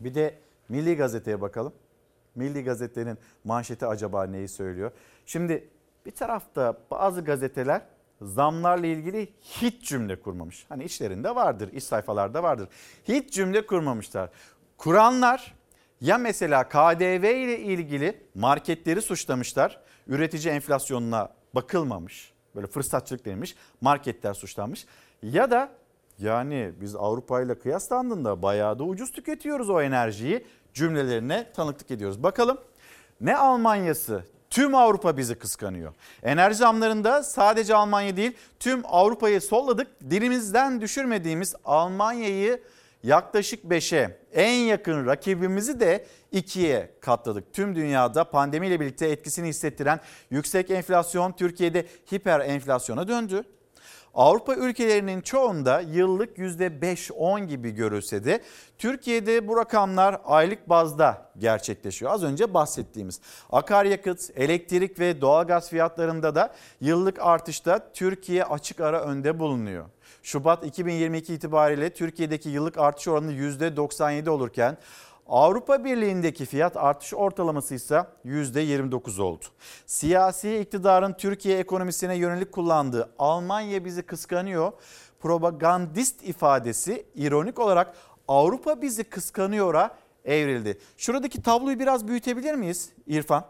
[0.00, 0.34] Bir de
[0.68, 1.72] Milli Gazete'ye bakalım.
[2.34, 4.90] Milli Gazete'nin manşeti acaba neyi söylüyor?
[5.26, 5.68] Şimdi
[6.06, 7.82] bir tarafta bazı gazeteler
[8.22, 10.66] zamlarla ilgili hiç cümle kurmamış.
[10.68, 12.68] Hani içlerinde vardır, iç sayfalarda vardır.
[13.04, 14.30] Hiç cümle kurmamışlar.
[14.76, 15.54] Kuranlar
[16.00, 19.80] ya mesela KDV ile ilgili marketleri suçlamışlar.
[20.06, 22.32] Üretici enflasyonuna bakılmamış.
[22.54, 23.56] Böyle fırsatçılık denilmiş.
[23.80, 24.86] Marketler suçlanmış.
[25.22, 25.72] Ya da
[26.18, 32.22] yani biz Avrupa ile kıyaslandığında bayağı da ucuz tüketiyoruz o enerjiyi cümlelerine tanıklık ediyoruz.
[32.22, 32.58] Bakalım
[33.20, 35.94] ne Almanya'sı tüm Avrupa bizi kıskanıyor.
[36.22, 40.10] Enerji zamlarında sadece Almanya değil tüm Avrupa'yı solladık.
[40.10, 42.62] Dilimizden düşürmediğimiz Almanya'yı
[43.02, 47.52] yaklaşık 5'e en yakın rakibimizi de 2'ye katladık.
[47.52, 50.00] Tüm dünyada pandemiyle birlikte etkisini hissettiren
[50.30, 53.44] yüksek enflasyon Türkiye'de hiper enflasyona döndü.
[54.18, 58.42] Avrupa ülkelerinin çoğunda yıllık %5-10 gibi görülse de
[58.78, 62.12] Türkiye'de bu rakamlar aylık bazda gerçekleşiyor.
[62.12, 69.38] Az önce bahsettiğimiz akaryakıt, elektrik ve doğalgaz fiyatlarında da yıllık artışta Türkiye açık ara önde
[69.38, 69.84] bulunuyor.
[70.22, 74.76] Şubat 2022 itibariyle Türkiye'deki yıllık artış oranı %97 olurken
[75.28, 79.44] Avrupa Birliği'ndeki fiyat artış ortalaması ise %29 oldu.
[79.86, 84.72] Siyasi iktidarın Türkiye ekonomisine yönelik kullandığı Almanya bizi kıskanıyor
[85.20, 87.94] propagandist ifadesi ironik olarak
[88.28, 90.78] Avrupa bizi kıskanıyor'a evrildi.
[90.96, 93.44] Şuradaki tabloyu biraz büyütebilir miyiz İrfan?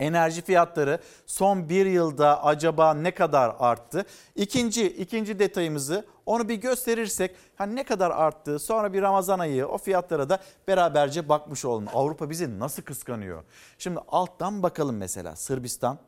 [0.00, 4.04] Enerji fiyatları son bir yılda acaba ne kadar arttı?
[4.34, 9.78] İkinci, ikinci detayımızı onu bir gösterirsek hani ne kadar arttı sonra bir Ramazan ayı o
[9.78, 11.86] fiyatlara da beraberce bakmış olalım.
[11.94, 13.44] Avrupa bizi nasıl kıskanıyor?
[13.78, 15.98] Şimdi alttan bakalım mesela Sırbistan,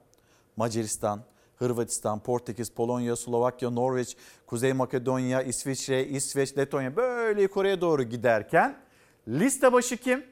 [0.56, 1.20] Macaristan,
[1.56, 8.76] Hırvatistan, Portekiz, Polonya, Slovakya, Norveç, Kuzey Makedonya, İsviçre, İsveç, Letonya böyle yukarıya doğru giderken
[9.28, 10.24] liste başı kim?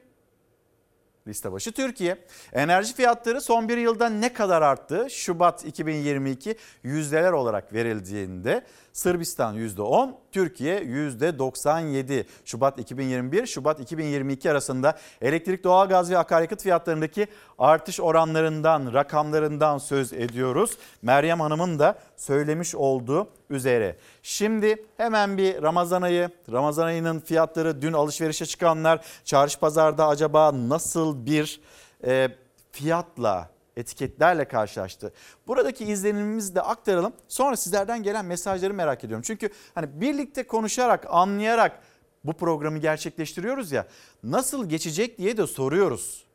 [1.27, 2.17] Liste başı Türkiye.
[2.53, 5.07] Enerji fiyatları son bir yılda ne kadar arttı?
[5.09, 8.63] Şubat 2022 yüzdeler olarak verildiğinde
[8.97, 12.25] Sırbistan %10, Türkiye %97.
[12.45, 17.27] Şubat 2021, Şubat 2022 arasında elektrik, doğalgaz ve akaryakıt fiyatlarındaki
[17.59, 20.77] artış oranlarından, rakamlarından söz ediyoruz.
[21.01, 23.95] Meryem Hanım'ın da söylemiş olduğu üzere.
[24.23, 31.25] Şimdi hemen bir Ramazan ayı, Ramazan ayının fiyatları dün alışverişe çıkanlar çarşı pazarda acaba nasıl
[31.25, 31.61] bir
[32.03, 32.29] e,
[32.71, 35.13] fiyatla etiketlerle karşılaştı.
[35.47, 37.13] Buradaki izlenimimizi de aktaralım.
[37.27, 39.23] Sonra sizlerden gelen mesajları merak ediyorum.
[39.27, 41.81] Çünkü hani birlikte konuşarak, anlayarak
[42.23, 43.87] bu programı gerçekleştiriyoruz ya.
[44.23, 46.27] Nasıl geçecek diye de soruyoruz.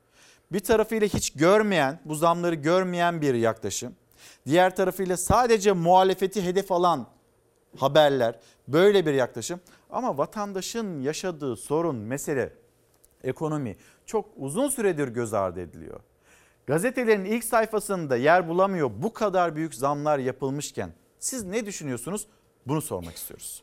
[0.52, 3.94] Bir tarafıyla hiç görmeyen, bu zamları görmeyen bir yaklaşım.
[4.46, 7.06] Diğer tarafıyla sadece muhalefeti hedef alan
[7.76, 9.60] haberler, böyle bir yaklaşım.
[9.90, 12.52] Ama vatandaşın yaşadığı sorun, mesele,
[13.24, 13.76] ekonomi
[14.06, 16.00] çok uzun süredir göz ardı ediliyor.
[16.66, 22.26] Gazetelerin ilk sayfasında yer bulamıyor bu kadar büyük zamlar yapılmışken siz ne düşünüyorsunuz?
[22.66, 23.62] Bunu sormak istiyoruz.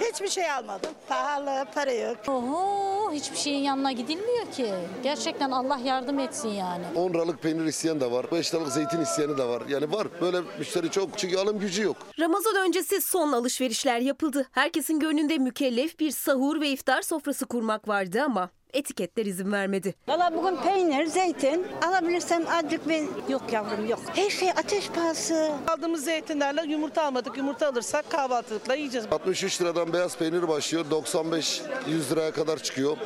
[0.00, 0.90] Hiçbir şey almadım.
[1.08, 2.16] Pahalı, para yok.
[2.28, 4.74] Oho hiçbir şeyin yanına gidilmiyor ki.
[5.02, 6.84] Gerçekten Allah yardım etsin yani.
[6.94, 8.26] 10 liralık peynir isteyen de var.
[8.32, 9.62] 5 liralık zeytin isteyeni de var.
[9.68, 10.08] Yani var.
[10.20, 11.18] Böyle müşteri çok.
[11.18, 11.96] Çünkü alım gücü yok.
[12.20, 14.48] Ramazan öncesi son alışverişler yapıldı.
[14.52, 19.94] Herkesin gönlünde mükellef bir sahur ve iftar sofrası kurmak vardı ama etiketler izin vermedi.
[20.08, 23.06] Valla bugün peynir, zeytin alabilirsem azıcık ben...
[23.28, 24.00] Yok yavrum yok.
[24.14, 25.50] Her şey ateş pahası.
[25.68, 27.36] Aldığımız zeytinlerle yumurta almadık.
[27.36, 29.06] Yumurta alırsak kahvaltılıkla yiyeceğiz.
[29.10, 30.84] 63 liradan beyaz peynir başlıyor.
[30.90, 32.96] 95 100 liraya kadar çıkıyor.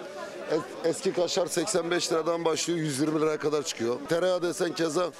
[0.52, 3.96] Es- Eski kaşar 85 liradan başlıyor 120 liraya kadar çıkıyor.
[4.08, 5.10] Tereyağı desen keza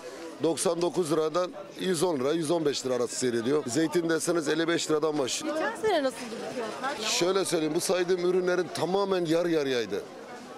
[0.43, 1.51] 99 liradan
[1.81, 3.65] 110 lira 115 lira arası seyrediyor.
[3.67, 5.55] Zeytin deseniz 55 liradan başlıyor.
[5.57, 6.21] Geçen sene nasıldı
[6.55, 7.09] fiyatlar?
[7.09, 10.03] Şöyle söyleyeyim bu saydığım ürünlerin tamamen yarı yarıyaydı.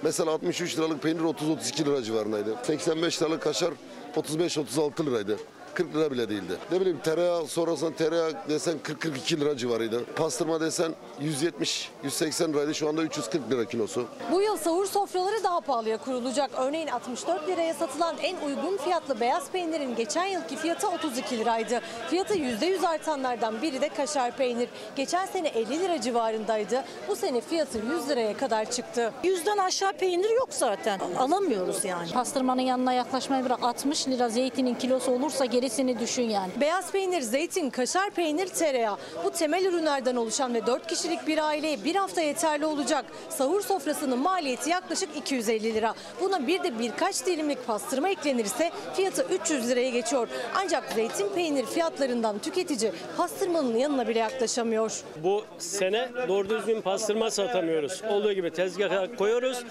[0.05, 2.57] Mesela 63 liralık peynir 30-32 lira civarındaydı.
[2.63, 3.73] 85 liralık kaşar
[4.17, 5.37] 35-36 liraydı.
[5.75, 6.57] 40 lira bile değildi.
[6.73, 10.05] Ne bileyim tereyağı sonrasında tereyağı desen 40-42 lira civarıydı.
[10.17, 12.75] Pastırma desen 170-180 liraydı.
[12.75, 14.07] Şu anda 340 lira kilosu.
[14.33, 16.51] Bu yıl sahur sofraları daha pahalıya kurulacak.
[16.59, 21.81] Örneğin 64 liraya satılan en uygun fiyatlı beyaz peynirin geçen yılki fiyatı 32 liraydı.
[22.11, 24.69] Fiyatı %100 artanlardan biri de kaşar peynir.
[24.97, 26.85] Geçen sene 50 lira civarındaydı.
[27.09, 29.13] Bu sene fiyatı 100 liraya kadar çıktı.
[29.25, 31.01] Yüzden aşağı peynir yok zaten.
[31.19, 32.11] Alamıyoruz yani.
[32.13, 36.51] Pastırmanın yanına yaklaşmayı bırak 60 lira zeytinin kilosu olursa gerisini düşün yani.
[36.61, 38.97] Beyaz peynir, zeytin, kaşar peynir, tereyağı.
[39.25, 43.05] Bu temel ürünlerden oluşan ve 4 kişilik bir aileye bir hafta yeterli olacak.
[43.29, 45.95] Sahur sofrasının maliyeti yaklaşık 250 lira.
[46.21, 50.29] Buna bir de birkaç dilimlik pastırma eklenirse fiyatı 300 liraya geçiyor.
[50.55, 55.03] Ancak zeytin peynir fiyatlarından tüketici pastırmanın yanına bile yaklaşamıyor.
[55.17, 58.03] Bu sene doğru düzgün pastırma satamıyoruz.
[58.11, 59.65] Olduğu gibi tezgaha koyuyoruz,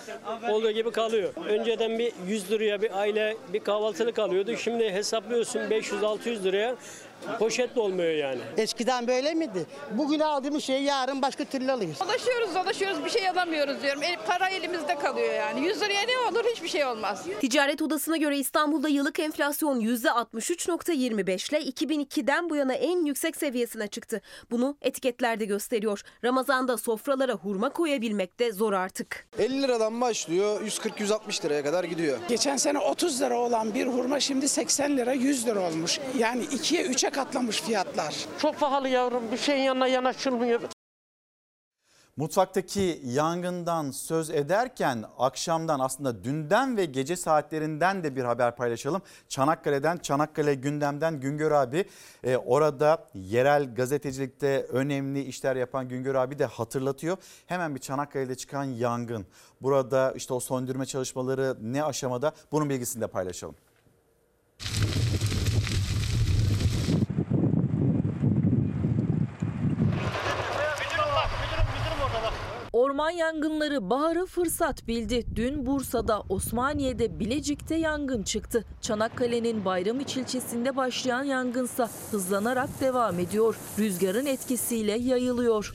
[0.49, 1.33] olduğu gibi kalıyor.
[1.47, 4.57] Önceden bir 100 liraya bir aile bir kahvaltılık alıyordu.
[4.57, 6.75] Şimdi hesaplıyorsun 500-600 liraya
[7.39, 8.39] poşet de olmuyor yani.
[8.57, 9.65] Eskiden böyle miydi?
[9.91, 11.99] Bugün aldığımız şeyi yarın başka türlü alıyoruz.
[11.99, 14.03] Dolaşıyoruz dolaşıyoruz bir şey alamıyoruz diyorum.
[14.03, 15.67] El, para elimizde kalıyor yani.
[15.67, 17.25] 100 liraya ne olur hiçbir şey olmaz.
[17.41, 24.21] Ticaret Odası'na göre İstanbul'da yıllık enflasyon %63.25 ile 2002'den bu yana en yüksek seviyesine çıktı.
[24.51, 26.01] Bunu etiketler de gösteriyor.
[26.23, 29.27] Ramazan'da sofralara hurma koyabilmek de zor artık.
[29.39, 32.17] 50 liradan başlıyor 140-160 liraya kadar gidiyor.
[32.29, 35.99] Geçen sene 30 lira olan bir hurma şimdi 80 lira 100 lira olmuş.
[36.17, 38.15] Yani 2'ye 3'e katlamış fiyatlar.
[38.39, 40.61] Çok pahalı yavrum bir şeyin yanına yanaşılmıyor.
[42.17, 49.01] Mutfaktaki yangından söz ederken akşamdan aslında dünden ve gece saatlerinden de bir haber paylaşalım.
[49.29, 51.85] Çanakkale'den Çanakkale gündemden Güngör abi
[52.23, 57.17] e, orada yerel gazetecilikte önemli işler yapan Güngör abi de hatırlatıyor.
[57.47, 59.25] Hemen bir Çanakkale'de çıkan yangın.
[59.61, 63.55] Burada işte o söndürme çalışmaları ne aşamada bunun bilgisini de paylaşalım.
[72.93, 75.25] Orman yangınları baharı fırsat bildi.
[75.35, 78.65] Dün Bursa'da, Osmaniye'de, Bilecik'te yangın çıktı.
[78.81, 83.55] Çanakkale'nin Bayramiç ilçesinde başlayan yangınsa hızlanarak devam ediyor.
[83.79, 85.73] Rüzgarın etkisiyle yayılıyor.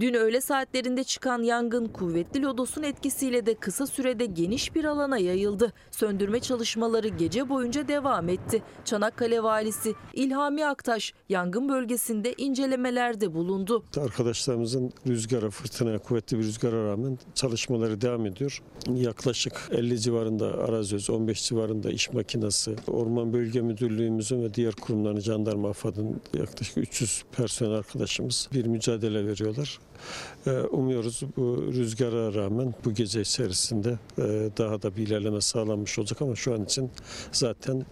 [0.00, 5.72] Dün öğle saatlerinde çıkan yangın kuvvetli lodosun etkisiyle de kısa sürede geniş bir alana yayıldı.
[5.90, 8.62] Söndürme çalışmaları gece boyunca devam etti.
[8.84, 13.84] Çanakkale valisi İlhami Aktaş yangın bölgesinde incelemelerde bulundu.
[13.96, 18.62] Arkadaşlarımızın rüzgara, fırtınaya, kuvvetli bir rüzgara rağmen çalışmaları devam ediyor.
[18.94, 25.68] Yaklaşık 50 civarında arazöz, 15 civarında iş makinesi, Orman Bölge Müdürlüğümüzün ve diğer kurumların, jandarma,
[25.68, 29.78] AFAD'ın yaklaşık 300 personel arkadaşımız bir mücadele veriyorlar.
[30.46, 34.22] Ee, Umuyoruz bu rüzgara rağmen bu gece içerisinde e,
[34.58, 36.90] daha da bir ilerleme sağlanmış olacak ama şu an için
[37.32, 37.86] zaten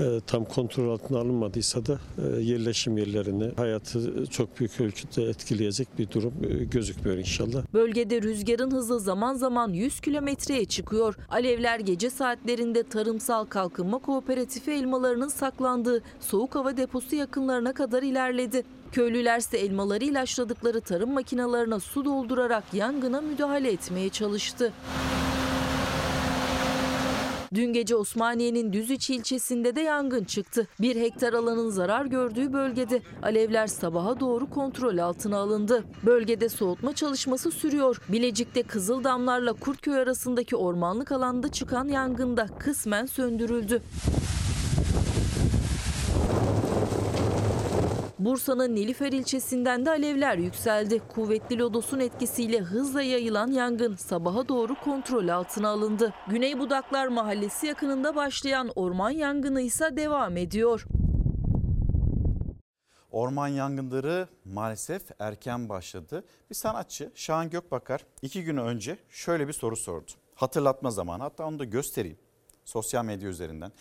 [0.00, 6.10] e, tam kontrol altına alınmadıysa da e, yerleşim yerlerini, hayatı çok büyük ölçüde etkileyecek bir
[6.10, 6.32] durum
[6.70, 7.62] gözükmüyor inşallah.
[7.74, 11.14] Bölgede rüzgarın hızı zaman zaman 100 kilometreye çıkıyor.
[11.28, 18.62] Alevler gece saatlerinde Tarımsal Kalkınma Kooperatifi elmalarının saklandığı soğuk hava deposu yakınlarına kadar ilerledi.
[18.96, 24.72] Köylülerse elmaları ilaçladıkları tarım makinalarına su doldurarak yangına müdahale etmeye çalıştı.
[27.54, 30.68] Dün gece Osmaniye'nin Düzüç ilçesinde de yangın çıktı.
[30.80, 35.84] Bir hektar alanın zarar gördüğü bölgede alevler sabaha doğru kontrol altına alındı.
[36.06, 38.00] Bölgede soğutma çalışması sürüyor.
[38.08, 43.82] Bilecik'te Kızıldamlarla Kurtköy arasındaki ormanlık alanda çıkan yangında kısmen söndürüldü.
[48.18, 51.02] Bursa'nın Nilüfer ilçesinden de alevler yükseldi.
[51.08, 56.12] Kuvvetli lodosun etkisiyle hızla yayılan yangın sabaha doğru kontrol altına alındı.
[56.28, 60.86] Güney Budaklar Mahallesi yakınında başlayan orman yangını ise devam ediyor.
[63.10, 66.24] Orman yangınları maalesef erken başladı.
[66.50, 70.10] Bir sanatçı Şahan Gökbakar iki gün önce şöyle bir soru sordu.
[70.34, 72.18] Hatırlatma zamanı hatta onu da göstereyim
[72.64, 73.72] sosyal medya üzerinden.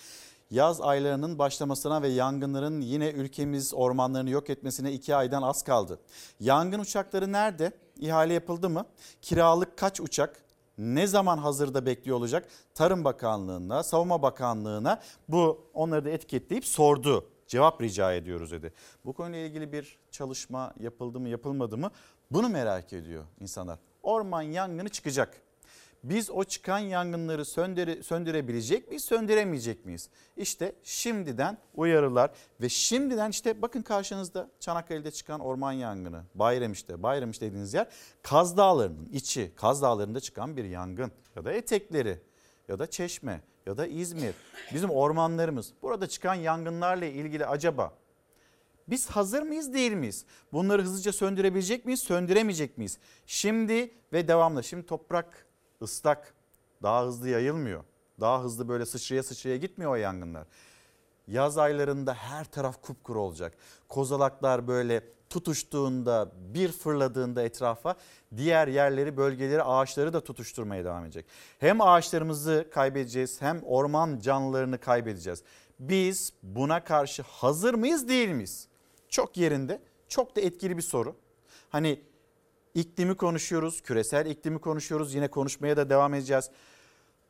[0.52, 6.00] Yaz aylarının başlamasına ve yangınların yine ülkemiz ormanlarını yok etmesine iki aydan az kaldı.
[6.40, 7.72] Yangın uçakları nerede?
[8.00, 8.86] İhale yapıldı mı?
[9.22, 10.46] Kiralık kaç uçak?
[10.78, 12.48] Ne zaman hazırda bekliyor olacak?
[12.74, 17.26] Tarım Bakanlığı'na, Savunma Bakanlığı'na bu onları da etiketleyip sordu.
[17.48, 18.74] Cevap rica ediyoruz dedi.
[19.06, 21.92] Bu konuyla ilgili bir çalışma yapıldı mı yapılmadı mı?
[22.32, 23.80] Bunu merak ediyor insanlar.
[24.04, 25.42] Orman yangını çıkacak.
[26.10, 30.10] Biz o çıkan yangınları söndüre, söndürebilecek miyiz, söndüremeyecek miyiz?
[30.38, 37.74] İşte şimdiden uyarılar ve şimdiden işte bakın karşınızda Çanakkale'de çıkan orman yangını, Bayramiş'te, Bayramiş dediğiniz
[37.74, 37.88] yer
[38.22, 42.20] Kaz Dağları'nın içi, Kaz Dağları'nda çıkan bir yangın ya da etekleri
[42.68, 44.36] ya da Çeşme ya da İzmir.
[44.74, 47.94] Bizim ormanlarımız burada çıkan yangınlarla ilgili acaba
[48.88, 50.26] biz hazır mıyız değil miyiz?
[50.54, 52.98] Bunları hızlıca söndürebilecek miyiz, söndüremeyecek miyiz?
[53.26, 54.64] Şimdi ve devamlı.
[54.64, 55.45] Şimdi toprak
[55.82, 56.34] ıslak
[56.84, 57.84] daha hızlı yayılmıyor.
[58.20, 60.48] Daha hızlı böyle sıçraya sıçraya gitmiyor o yangınlar.
[61.28, 63.54] Yaz aylarında her taraf kupkuru olacak.
[63.90, 67.96] Kozalaklar böyle tutuştuğunda bir fırladığında etrafa
[68.38, 71.26] diğer yerleri bölgeleri ağaçları da tutuşturmaya devam edecek.
[71.60, 75.44] Hem ağaçlarımızı kaybedeceğiz hem orman canlılarını kaybedeceğiz.
[75.80, 78.68] Biz buna karşı hazır mıyız değil miyiz?
[79.10, 81.16] Çok yerinde çok da etkili bir soru.
[81.70, 82.02] Hani
[82.76, 85.14] iklimi konuşuyoruz, küresel iklimi konuşuyoruz.
[85.16, 86.50] Yine konuşmaya da devam edeceğiz.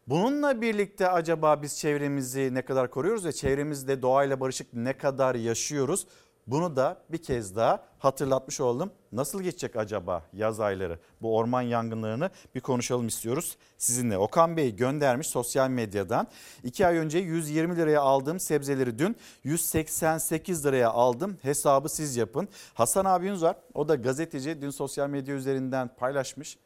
[0.07, 6.07] Bununla birlikte acaba biz çevremizi ne kadar koruyoruz ve çevremizde doğayla barışık ne kadar yaşıyoruz?
[6.47, 8.91] Bunu da bir kez daha hatırlatmış oldum.
[9.11, 10.99] Nasıl geçecek acaba yaz ayları?
[11.21, 14.17] Bu orman yangınlarını bir konuşalım istiyoruz sizinle.
[14.17, 16.27] Okan Bey göndermiş sosyal medyadan.
[16.63, 21.37] 2 ay önce 120 liraya aldığım sebzeleri dün 188 liraya aldım.
[21.41, 22.47] Hesabı siz yapın.
[22.73, 23.55] Hasan abiniz var.
[23.73, 24.61] O da gazeteci.
[24.61, 26.57] Dün sosyal medya üzerinden paylaşmış.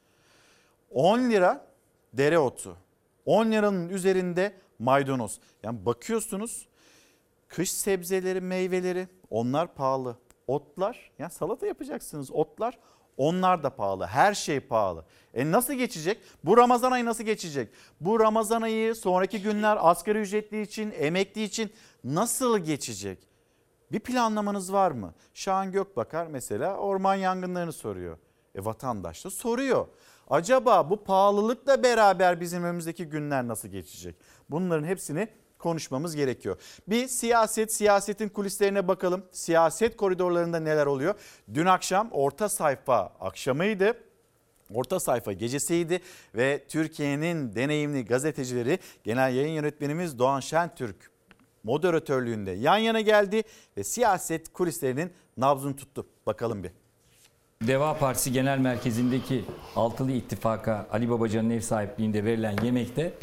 [0.91, 1.65] 10 lira
[2.13, 2.77] dereotu.
[3.25, 5.39] 10 liranın üzerinde maydanoz.
[5.63, 6.67] Yani bakıyorsunuz
[7.47, 10.17] kış sebzeleri, meyveleri onlar pahalı.
[10.47, 12.79] Otlar yani salata yapacaksınız otlar
[13.17, 14.05] onlar da pahalı.
[14.05, 15.05] Her şey pahalı.
[15.33, 16.21] E nasıl geçecek?
[16.43, 17.69] Bu Ramazan ayı nasıl geçecek?
[18.01, 21.71] Bu Ramazan ayı sonraki günler asgari ücretli için, emekli için
[22.03, 23.27] nasıl geçecek?
[23.91, 25.13] Bir planlamanız var mı?
[25.33, 28.17] Şahan Gökbakar mesela orman yangınlarını soruyor.
[28.55, 29.87] E vatandaş da soruyor.
[30.29, 34.15] Acaba bu pahalılıkla beraber bizim önümüzdeki günler nasıl geçecek?
[34.49, 35.27] Bunların hepsini
[35.59, 36.57] konuşmamız gerekiyor.
[36.87, 39.25] Bir siyaset, siyasetin kulislerine bakalım.
[39.31, 41.15] Siyaset koridorlarında neler oluyor?
[41.53, 43.97] Dün akşam orta sayfa akşamıydı.
[44.73, 46.01] Orta sayfa gecesiydi
[46.35, 51.11] ve Türkiye'nin deneyimli gazetecileri Genel Yayın Yönetmenimiz Doğan Şentürk
[51.63, 53.43] moderatörlüğünde yan yana geldi
[53.77, 56.07] ve siyaset kulislerinin nabzını tuttu.
[56.25, 56.71] Bakalım bir.
[57.67, 59.45] Deva Partisi Genel Merkezi'ndeki
[59.75, 63.13] Altılı İttifak'a Ali Babacan'ın ev sahipliğinde verilen yemekte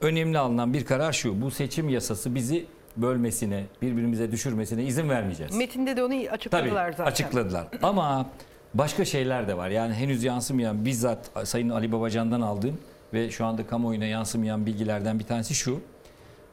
[0.00, 1.42] önemli alınan bir karar şu.
[1.42, 5.56] Bu seçim yasası bizi bölmesine, birbirimize düşürmesine izin vermeyeceğiz.
[5.56, 7.10] Metinde de onu açıkladılar Tabii zaten.
[7.10, 7.66] açıkladılar.
[7.82, 8.26] Ama
[8.74, 9.68] başka şeyler de var.
[9.68, 12.78] Yani henüz yansımayan bizzat Sayın Ali Babacan'dan aldığım
[13.14, 15.80] ve şu anda kamuoyuna yansımayan bilgilerden bir tanesi şu.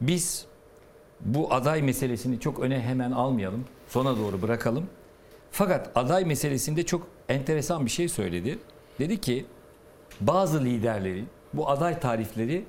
[0.00, 0.46] Biz
[1.20, 3.64] bu aday meselesini çok öne hemen almayalım.
[3.88, 4.86] Sona doğru bırakalım.
[5.50, 8.58] Fakat aday meselesinde çok enteresan bir şey söyledi.
[8.98, 9.46] Dedi ki
[10.20, 12.64] bazı liderlerin bu aday tarifleri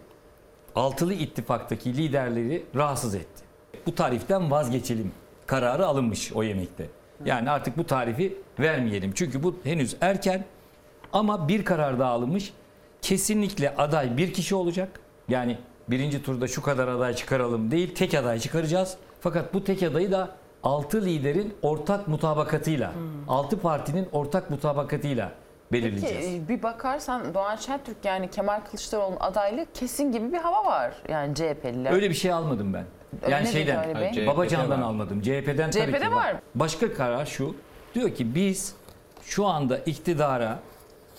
[0.75, 3.43] altılı ittifaktaki liderleri rahatsız etti.
[3.85, 5.11] Bu tariften vazgeçelim
[5.47, 6.87] kararı alınmış o yemekte.
[7.25, 9.11] Yani artık bu tarifi vermeyelim.
[9.15, 10.45] Çünkü bu henüz erken
[11.13, 12.53] ama bir karar daha alınmış.
[13.01, 14.99] Kesinlikle aday bir kişi olacak.
[15.29, 18.97] Yani birinci turda şu kadar aday çıkaralım değil tek aday çıkaracağız.
[19.21, 22.93] Fakat bu tek adayı da 6 liderin ortak mutabakatıyla,
[23.27, 25.31] 6 partinin ortak mutabakatıyla
[25.71, 26.25] belirleyeceğiz.
[26.25, 30.93] Peki e, bir bakarsan Doğan Şentürk yani Kemal Kılıçdaroğlu'nun adaylığı kesin gibi bir hava var
[31.09, 31.91] yani CHP'liler.
[31.91, 32.85] Öyle bir şey almadım ben.
[33.23, 33.83] Öyle Yani şeyden.
[33.83, 35.21] CHP'den Babacan'dan almadım.
[35.21, 36.35] CHP'den tabii CHP'de ki var.
[36.55, 37.55] Başka karar şu.
[37.95, 38.75] Diyor ki biz
[39.23, 40.59] şu anda iktidara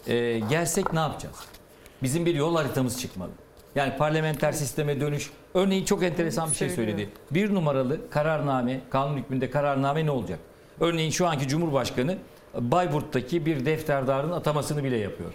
[0.06, 1.36] e, gelsek ne yapacağız?
[2.02, 3.30] Bizim bir yol haritamız çıkmalı.
[3.74, 5.30] Yani parlamenter sisteme dönüş.
[5.54, 7.08] Örneğin çok enteresan bir şey söyledi.
[7.30, 10.38] Bir numaralı kararname, kanun hükmünde kararname ne olacak?
[10.80, 12.18] Örneğin şu anki Cumhurbaşkanı
[12.54, 15.30] Bayburt'taki bir defterdarın atamasını bile yapıyor.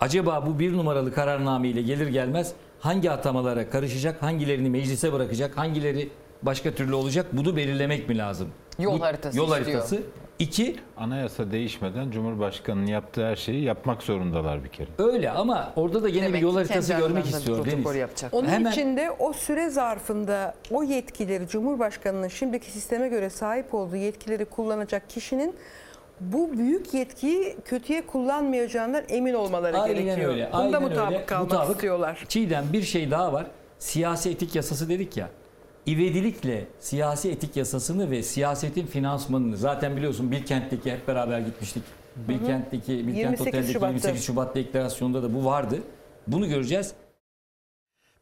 [0.00, 6.08] Acaba bu bir numaralı kararname ile gelir gelmez hangi atamalara karışacak, hangilerini meclise bırakacak, hangileri
[6.42, 8.48] başka türlü olacak bunu belirlemek mi lazım?
[8.78, 9.64] Yol Bu- haritası Yol istiyor.
[9.66, 10.02] haritası.
[10.38, 14.88] İki, Anayasa değişmeden Cumhurbaşkanı'nın yaptığı her şeyi yapmak zorundalar bir kere.
[14.98, 17.96] öyle ama orada da yine bir yol haritası görmek istiyor Deniz.
[17.96, 18.34] yapacak.
[18.34, 23.96] Onun Hemen- için de o süre zarfında o yetkileri Cumhurbaşkanı'nın şimdiki sisteme göre sahip olduğu
[23.96, 25.54] yetkileri kullanacak kişinin
[26.20, 30.30] bu büyük yetkiyi kötüye kullanmayacağından emin olmaları Aynen gerekiyor.
[30.32, 30.46] öyle.
[30.52, 31.26] Bunda aynen mutabık öyle.
[31.26, 31.74] kalmak Mutabık.
[31.76, 32.24] istiyorlar.
[32.28, 33.46] Çiğdem bir şey daha var.
[33.78, 35.28] Siyasi etik yasası dedik ya.
[35.86, 41.82] İvedilikle siyasi etik yasasını ve siyasetin finansmanını zaten biliyorsun Bilkent'teki hep beraber gitmiştik.
[42.16, 43.88] Bilkent'teki Bilkent 28 Otel'deki Şubat'ta.
[43.92, 45.78] 28 Şubat deklarasyonunda da bu vardı.
[46.26, 46.92] Bunu göreceğiz.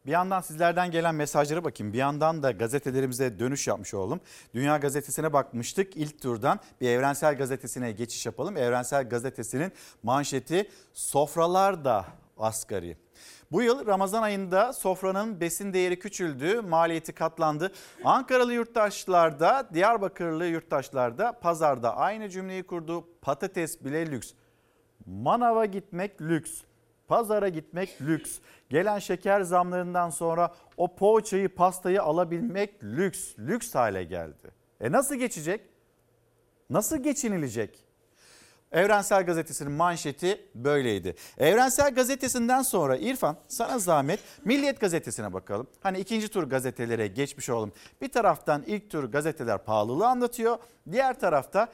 [0.07, 1.93] Bir yandan sizlerden gelen mesajlara bakayım.
[1.93, 4.21] Bir yandan da gazetelerimize dönüş yapmış olalım.
[4.53, 5.97] Dünya Gazetesi'ne bakmıştık.
[5.97, 8.57] İlk turdan bir Evrensel Gazetesi'ne geçiş yapalım.
[8.57, 9.71] Evrensel Gazetesi'nin
[10.03, 12.05] manşeti sofralar da
[12.37, 12.97] asgari.
[13.51, 17.71] Bu yıl Ramazan ayında sofranın besin değeri küçüldü, maliyeti katlandı.
[18.03, 23.07] Ankaralı yurttaşlar da, Diyarbakırlı yurttaşlar da pazarda aynı cümleyi kurdu.
[23.21, 24.33] Patates bile lüks.
[25.05, 26.61] Manava gitmek lüks.
[27.07, 28.39] Pazara gitmek lüks.
[28.69, 33.39] Gelen şeker zamlarından sonra o poğaçayı, pastayı alabilmek lüks.
[33.39, 34.51] Lüks hale geldi.
[34.81, 35.61] E nasıl geçecek?
[36.69, 37.87] Nasıl geçinilecek?
[38.71, 41.15] Evrensel Gazetesi'nin manşeti böyleydi.
[41.37, 45.67] Evrensel Gazetesi'nden sonra İrfan sana zahmet Milliyet Gazetesi'ne bakalım.
[45.81, 47.71] Hani ikinci tur gazetelere geçmiş olalım.
[48.01, 50.57] Bir taraftan ilk tur gazeteler pahalılığı anlatıyor.
[50.91, 51.69] Diğer tarafta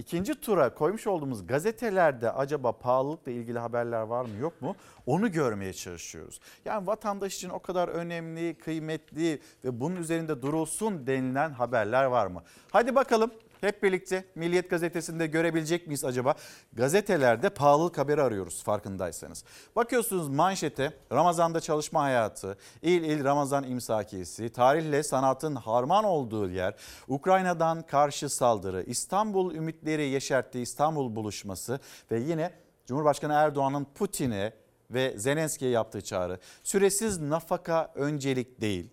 [0.00, 4.76] ikinci tura koymuş olduğumuz gazetelerde acaba pahalılıkla ilgili haberler var mı yok mu?
[5.06, 6.40] Onu görmeye çalışıyoruz.
[6.64, 12.42] Yani vatandaş için o kadar önemli, kıymetli ve bunun üzerinde durulsun denilen haberler var mı?
[12.70, 16.34] Hadi bakalım hep birlikte Milliyet Gazetesi'nde görebilecek miyiz acaba?
[16.72, 19.44] Gazetelerde pahalılık haberi arıyoruz farkındaysanız.
[19.76, 26.74] Bakıyorsunuz manşete Ramazan'da çalışma hayatı, il il Ramazan imsakiyesi, tarihle sanatın harman olduğu yer,
[27.08, 32.52] Ukrayna'dan karşı saldırı, İstanbul ümitleri yeşertti İstanbul buluşması ve yine
[32.86, 34.52] Cumhurbaşkanı Erdoğan'ın Putin'e
[34.90, 36.38] ve Zelenski'ye yaptığı çağrı.
[36.62, 38.90] Süresiz nafaka öncelik değil.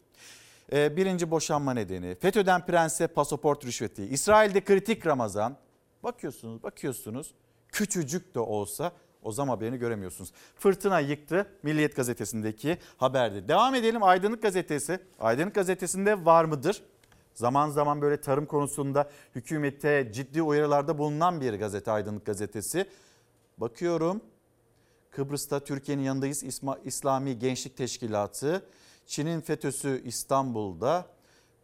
[0.74, 5.58] Ee, birinci boşanma nedeni, FETÖ'den prense pasaport rüşveti, İsrail'de kritik Ramazan.
[6.04, 7.34] Bakıyorsunuz, bakıyorsunuz
[7.68, 8.92] küçücük de olsa
[9.24, 10.32] o zaman haberini göremiyorsunuz.
[10.56, 13.48] Fırtına yıktı Milliyet Gazetesi'ndeki haberde.
[13.48, 15.00] Devam edelim Aydınlık Gazetesi.
[15.20, 16.84] Aydınlık Gazetesi'nde var mıdır?
[17.34, 22.86] Zaman zaman böyle tarım konusunda hükümete ciddi uyarılarda bulunan bir gazete Aydınlık Gazetesi.
[23.58, 24.22] Bakıyorum
[25.12, 28.66] Kıbrıs'ta Türkiye'nin yanındayız İsma- İslami Gençlik Teşkilatı.
[29.08, 31.17] Çin'in FETÖ'sü İstanbul'da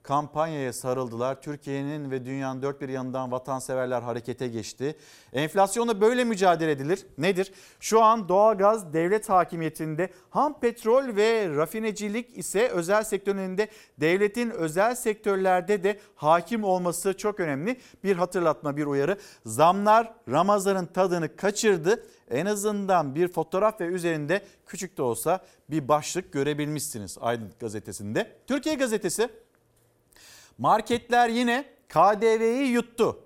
[0.03, 1.41] kampanyaya sarıldılar.
[1.41, 4.95] Türkiye'nin ve dünyanın dört bir yanından vatanseverler harekete geçti.
[5.33, 7.05] Enflasyonla böyle mücadele edilir.
[7.17, 7.53] Nedir?
[7.79, 13.67] Şu an doğalgaz devlet hakimiyetinde, ham petrol ve rafinecilik ise özel sektöründe
[13.99, 17.80] devletin özel sektörlerde de hakim olması çok önemli.
[18.03, 19.17] Bir hatırlatma, bir uyarı.
[19.45, 22.03] Zamlar Ramazan'ın tadını kaçırdı.
[22.30, 28.32] En azından bir fotoğraf ve üzerinde küçük de olsa bir başlık görebilmişsiniz Aydın gazetesinde.
[28.47, 29.30] Türkiye gazetesi
[30.58, 33.20] marketler yine KDV'yi yuttu.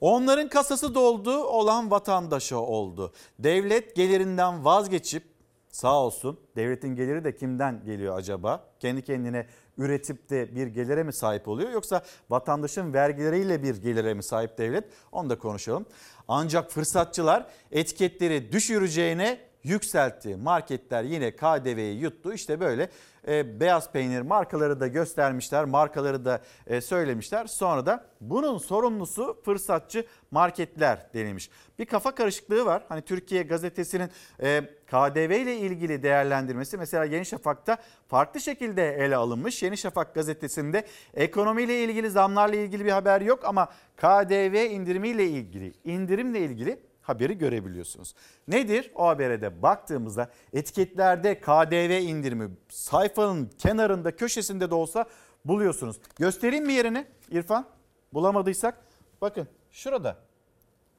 [0.00, 3.12] Onların kasası doldu olan vatandaşa oldu.
[3.38, 5.24] Devlet gelirinden vazgeçip
[5.68, 8.64] sağ olsun devletin geliri de kimden geliyor acaba?
[8.80, 9.46] Kendi kendine
[9.78, 14.84] üretip de bir gelire mi sahip oluyor yoksa vatandaşın vergileriyle bir gelire mi sahip devlet?
[15.12, 15.86] Onu da konuşalım.
[16.28, 20.36] Ancak fırsatçılar etiketleri düşüreceğine yükseltti.
[20.36, 22.32] Marketler yine KDV'yi yuttu.
[22.32, 22.90] İşte böyle
[23.28, 27.46] e, beyaz peynir markaları da göstermişler, markaları da e, söylemişler.
[27.46, 31.50] Sonra da bunun sorumlusu fırsatçı marketler denilmiş.
[31.78, 32.82] Bir kafa karışıklığı var.
[32.88, 34.10] Hani Türkiye gazetesinin
[34.42, 39.62] e, KDV ile ilgili değerlendirmesi mesela Yeni Şafak'ta farklı şekilde ele alınmış.
[39.62, 46.40] Yeni Şafak gazetesinde ekonomiyle ilgili zamlarla ilgili bir haber yok ama KDV indirimiyle ilgili, indirimle
[46.40, 48.14] ilgili haberi görebiliyorsunuz.
[48.48, 48.90] Nedir?
[48.94, 55.04] O habere de baktığımızda etiketlerde KDV indirimi sayfanın kenarında köşesinde de olsa
[55.44, 55.96] buluyorsunuz.
[56.16, 57.66] Göstereyim mi yerini İrfan?
[58.12, 58.84] Bulamadıysak
[59.20, 60.16] bakın şurada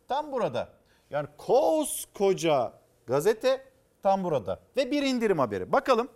[0.08, 0.70] tam burada
[1.10, 2.74] yani koskoca
[3.08, 3.66] gazete
[4.04, 5.72] tam burada ve bir indirim haberi.
[5.72, 6.08] Bakalım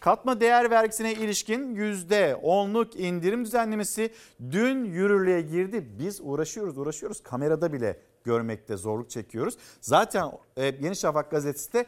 [0.00, 4.12] katma değer vergisine ilişkin %10'luk indirim düzenlemesi
[4.50, 5.98] dün yürürlüğe girdi.
[5.98, 9.56] Biz uğraşıyoruz uğraşıyoruz kamerada bile görmekte zorluk çekiyoruz.
[9.80, 11.86] Zaten e, Yeni Şafak gazetesi de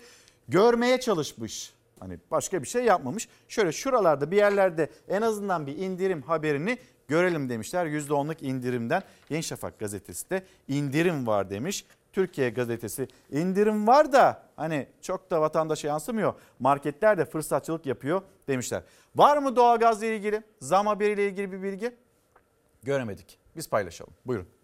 [0.48, 1.74] görmeye çalışmış.
[2.00, 3.28] Hani başka bir şey yapmamış.
[3.48, 6.78] Şöyle şuralarda bir yerlerde en azından bir indirim haberini
[7.08, 7.86] görelim demişler.
[7.86, 11.86] %10'luk indirimden Yeni Şafak gazetesi de indirim var demiş.
[12.12, 16.34] Türkiye gazetesi indirim var da hani çok da vatandaşa yansımıyor.
[16.58, 18.82] Marketler de fırsatçılık yapıyor demişler.
[19.16, 21.94] Var mı doğalgazla ilgili zam haberiyle ilgili bir bilgi?
[22.82, 23.38] Göremedik.
[23.56, 24.14] Biz paylaşalım.
[24.26, 24.55] Buyurun.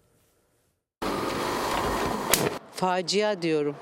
[2.83, 3.75] Facia diyorum.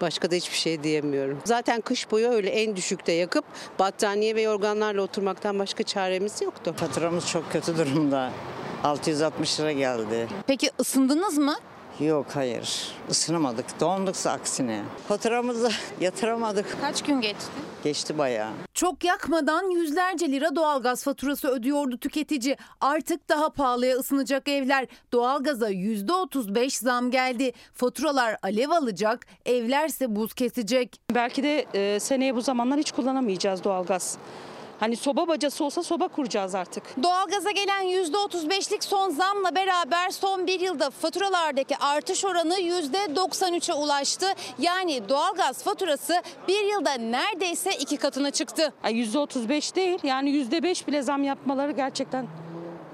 [0.00, 1.38] Başka da hiçbir şey diyemiyorum.
[1.44, 3.44] Zaten kış boyu öyle en düşükte yakıp
[3.78, 6.74] battaniye ve yorganlarla oturmaktan başka çaremiz yoktu.
[6.76, 8.30] Faturamız çok kötü durumda.
[8.84, 10.28] 660 lira geldi.
[10.46, 11.54] Peki ısındınız mı?
[12.00, 12.88] Yok hayır.
[13.10, 13.80] Isınamadık.
[13.80, 14.82] Donduksa aksine.
[15.08, 15.70] Faturamızı
[16.00, 16.76] yatıramadık.
[16.80, 17.46] Kaç gün geçti?
[17.84, 18.50] Geçti bayağı.
[18.74, 22.56] Çok yakmadan yüzlerce lira doğalgaz faturası ödüyordu tüketici.
[22.80, 24.86] Artık daha pahalıya ısınacak evler.
[25.12, 27.52] Doğalgaza %35 zam geldi.
[27.74, 31.00] Faturalar alev alacak, evlerse buz kesecek.
[31.14, 34.18] Belki de e, seneye bu zamanlar hiç kullanamayacağız doğalgaz.
[34.80, 37.02] Hani soba bacası olsa soba kuracağız artık.
[37.02, 44.26] Doğalgaza gelen %35'lik son zamla beraber son bir yılda faturalardaki artış oranı %93'e ulaştı.
[44.58, 48.72] Yani doğalgaz faturası bir yılda neredeyse iki katına çıktı.
[48.82, 52.26] Ay %35 değil yani %5 bile zam yapmaları gerçekten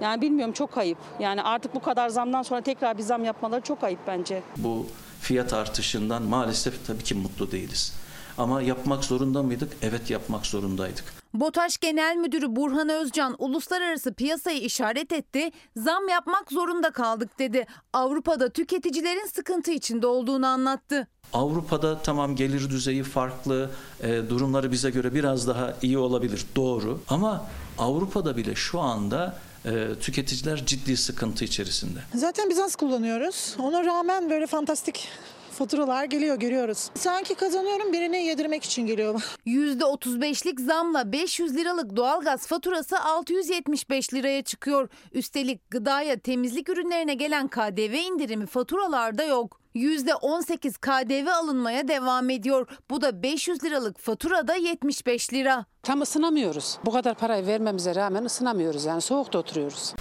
[0.00, 0.98] yani bilmiyorum çok ayıp.
[1.20, 4.42] Yani artık bu kadar zamdan sonra tekrar bir zam yapmaları çok ayıp bence.
[4.56, 4.86] Bu
[5.20, 7.92] fiyat artışından maalesef tabii ki mutlu değiliz.
[8.38, 9.76] Ama yapmak zorunda mıydık?
[9.82, 11.15] Evet yapmak zorundaydık.
[11.40, 15.50] BOTAŞ Genel Müdürü Burhan Özcan uluslararası piyasayı işaret etti.
[15.76, 17.66] Zam yapmak zorunda kaldık dedi.
[17.92, 21.08] Avrupa'da tüketicilerin sıkıntı içinde olduğunu anlattı.
[21.32, 23.70] Avrupa'da tamam gelir düzeyi farklı,
[24.02, 27.00] e, durumları bize göre biraz daha iyi olabilir doğru.
[27.08, 27.46] Ama
[27.78, 31.98] Avrupa'da bile şu anda e, tüketiciler ciddi sıkıntı içerisinde.
[32.14, 33.56] Zaten Bizans kullanıyoruz.
[33.58, 35.08] Ona rağmen böyle fantastik
[35.56, 36.90] faturalar geliyor görüyoruz.
[36.94, 39.22] Sanki kazanıyorum birini yedirmek için geliyor.
[39.46, 44.88] %35'lik zamla 500 liralık doğalgaz faturası 675 liraya çıkıyor.
[45.12, 49.60] Üstelik gıdaya temizlik ürünlerine gelen KDV indirimi faturalarda yok.
[49.74, 52.66] %18 KDV alınmaya devam ediyor.
[52.90, 55.64] Bu da 500 liralık faturada 75 lira.
[55.82, 56.78] Tam ısınamıyoruz.
[56.84, 59.94] Bu kadar parayı vermemize rağmen ısınamıyoruz yani soğukta oturuyoruz.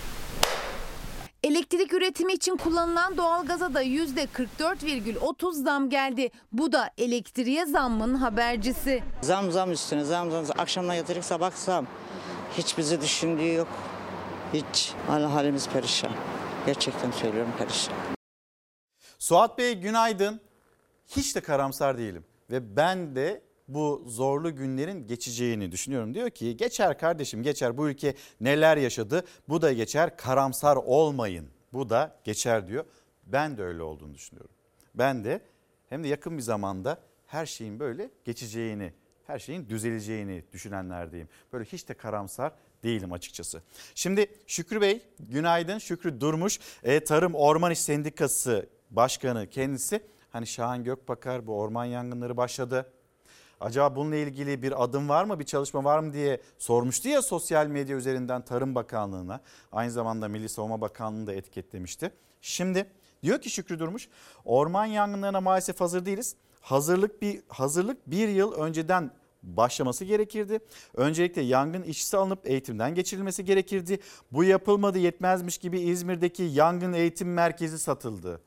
[1.45, 6.29] Elektrik üretimi için kullanılan doğalgaza da %44,30 zam geldi.
[6.51, 9.03] Bu da elektriğe zammın habercisi.
[9.21, 10.45] Zam zam üstüne zam zam.
[10.57, 11.87] Akşamdan yatırık sabah zam.
[12.57, 13.67] Hiç bizi düşündüğü yok.
[14.53, 14.93] Hiç.
[15.07, 16.11] Hala halimiz perişan.
[16.65, 17.93] Gerçekten söylüyorum perişan.
[19.19, 20.41] Suat Bey günaydın.
[21.07, 26.13] Hiç de karamsar değilim ve ben de bu zorlu günlerin geçeceğini düşünüyorum.
[26.13, 31.89] Diyor ki geçer kardeşim geçer bu ülke neler yaşadı bu da geçer karamsar olmayın bu
[31.89, 32.85] da geçer diyor.
[33.25, 34.51] Ben de öyle olduğunu düşünüyorum.
[34.95, 35.41] Ben de
[35.89, 38.93] hem de yakın bir zamanda her şeyin böyle geçeceğini
[39.27, 41.29] her şeyin düzeleceğini düşünenlerdeyim.
[41.53, 42.51] Böyle hiç de karamsar
[42.83, 43.61] değilim açıkçası.
[43.95, 50.01] Şimdi Şükrü Bey günaydın Şükrü Durmuş e, Tarım Orman İş Sendikası Başkanı kendisi.
[50.29, 52.91] Hani Şahan Gökbakar bu orman yangınları başladı.
[53.59, 57.67] Acaba bununla ilgili bir adım var mı, bir çalışma var mı diye sormuştu ya sosyal
[57.67, 59.41] medya üzerinden Tarım Bakanlığı'na.
[59.71, 62.11] Aynı zamanda Milli Savunma Bakanlığı'nı da etiketlemişti.
[62.41, 62.91] Şimdi
[63.23, 64.09] diyor ki Şükrü Durmuş,
[64.45, 66.35] orman yangınlarına maalesef hazır değiliz.
[66.61, 69.11] Hazırlık bir hazırlık bir yıl önceden
[69.43, 70.59] başlaması gerekirdi.
[70.93, 73.99] Öncelikle yangın işçisi alınıp eğitimden geçirilmesi gerekirdi.
[74.31, 78.41] Bu yapılmadı yetmezmiş gibi İzmir'deki yangın eğitim merkezi satıldı.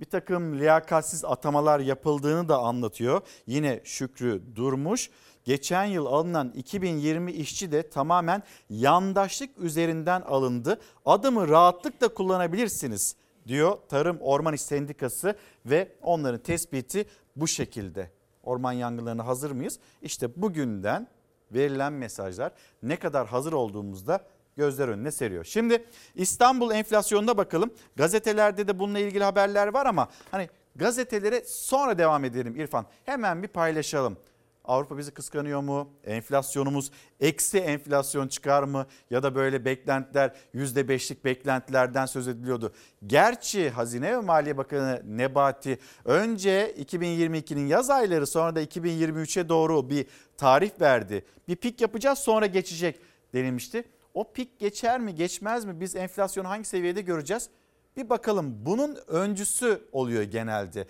[0.00, 3.20] Bir takım liyakatsiz atamalar yapıldığını da anlatıyor.
[3.46, 5.10] Yine Şükrü Durmuş.
[5.44, 10.80] Geçen yıl alınan 2020 işçi de tamamen yandaşlık üzerinden alındı.
[11.06, 13.16] Adımı rahatlıkla kullanabilirsiniz
[13.46, 15.36] diyor Tarım Orman İş Sendikası
[15.66, 18.10] ve onların tespiti bu şekilde.
[18.42, 19.78] Orman yangınlarına hazır mıyız?
[20.02, 21.08] İşte bugünden
[21.54, 24.24] verilen mesajlar ne kadar hazır olduğumuzda
[24.56, 25.44] gözler önüne seriyor.
[25.44, 25.84] Şimdi
[26.14, 27.70] İstanbul enflasyonuna bakalım.
[27.96, 32.86] Gazetelerde de bununla ilgili haberler var ama hani gazetelere sonra devam edelim İrfan.
[33.04, 34.16] Hemen bir paylaşalım.
[34.64, 35.90] Avrupa bizi kıskanıyor mu?
[36.04, 36.90] Enflasyonumuz
[37.20, 38.86] eksi enflasyon çıkar mı?
[39.10, 42.72] Ya da böyle beklentiler %5'lik beklentilerden söz ediliyordu.
[43.06, 50.06] Gerçi Hazine ve Maliye Bakanı Nebati önce 2022'nin yaz ayları sonra da 2023'e doğru bir
[50.36, 51.24] tarih verdi.
[51.48, 53.00] Bir pik yapacağız sonra geçecek
[53.34, 53.84] denilmişti.
[54.14, 55.80] O pik geçer mi geçmez mi?
[55.80, 57.48] Biz enflasyonu hangi seviyede göreceğiz?
[57.96, 60.86] Bir bakalım bunun öncüsü oluyor genelde.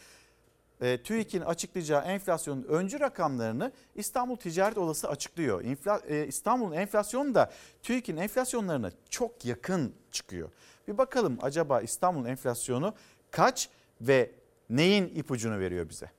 [0.81, 5.65] E, TÜİK'in açıklayacağı enflasyonun öncü rakamlarını İstanbul Ticaret Odası açıklıyor.
[5.65, 7.53] İnfla, e, İstanbul'un enflasyonu da
[7.83, 10.51] TÜİK'in enflasyonlarına çok yakın çıkıyor.
[10.89, 12.95] Bir bakalım acaba İstanbul'un enflasyonu
[13.31, 13.69] kaç
[14.01, 14.31] ve
[14.71, 16.11] neyin ipucunu veriyor bize?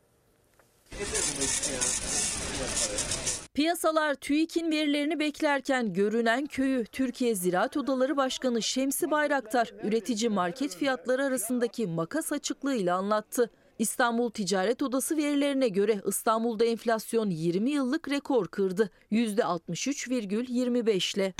[3.53, 11.23] Piyasalar TÜİK'in verilerini beklerken görünen köyü Türkiye Ziraat Odaları Başkanı Şemsi Bayraktar üretici market fiyatları
[11.23, 13.49] arasındaki makas açıklığıyla anlattı.
[13.79, 18.89] İstanbul Ticaret Odası verilerine göre İstanbul'da enflasyon 20 yıllık rekor kırdı.
[19.11, 21.33] %63,25 ile.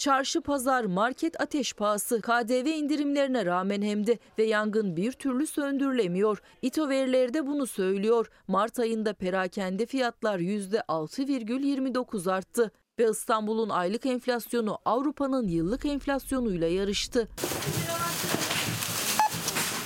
[0.00, 6.42] Çarşı, pazar, market ateş pahası KDV indirimlerine rağmen hem de ve yangın bir türlü söndürülemiyor.
[6.62, 8.30] İTO verileri de bunu söylüyor.
[8.48, 17.28] Mart ayında perakende fiyatlar %6,29 arttı ve İstanbul'un aylık enflasyonu Avrupa'nın yıllık enflasyonuyla yarıştı.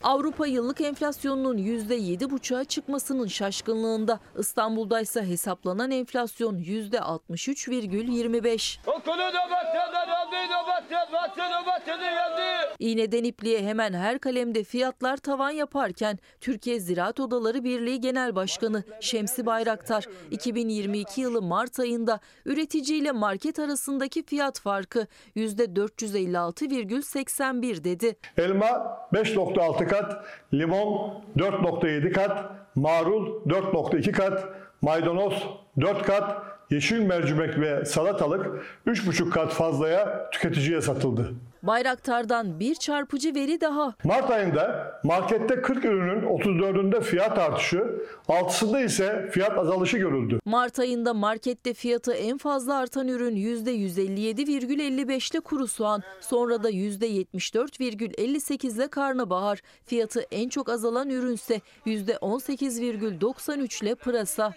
[0.04, 4.20] Avrupa yıllık enflasyonunun %7,5'a çıkmasının şaşkınlığında.
[4.38, 8.78] İstanbul'da ise hesaplanan enflasyon %63,25.
[12.78, 19.46] İğneden ipliğe hemen her kalemde fiyatlar tavan yaparken Türkiye Ziraat Odaları Birliği Genel Başkanı Şemsi
[19.46, 28.16] Bayraktar 2022 yılı Mart ayında üretici ile market arasındaki fiyat farkı %456,81 dedi.
[28.38, 28.66] Elma
[29.12, 30.24] 5.6 kat,
[30.54, 34.44] limon 4.7 kat, marul 4.2 kat,
[34.82, 35.46] maydanoz
[35.80, 38.46] 4 kat, yeşil mercimek ve salatalık
[38.86, 41.34] 3,5 kat fazlaya tüketiciye satıldı.
[41.66, 43.94] Bayraktar'dan bir çarpıcı veri daha.
[44.04, 47.84] Mart ayında markette 40 ürünün 34'ünde fiyat artışı,
[48.28, 50.40] 6'sında ise fiyat azalışı görüldü.
[50.44, 58.76] Mart ayında markette fiyatı en fazla artan ürün %157,55 ile kuru soğan, sonra da %74,58
[58.76, 59.60] ile karnabahar.
[59.86, 64.54] Fiyatı en çok azalan ürünse %18,93 ile pırasa.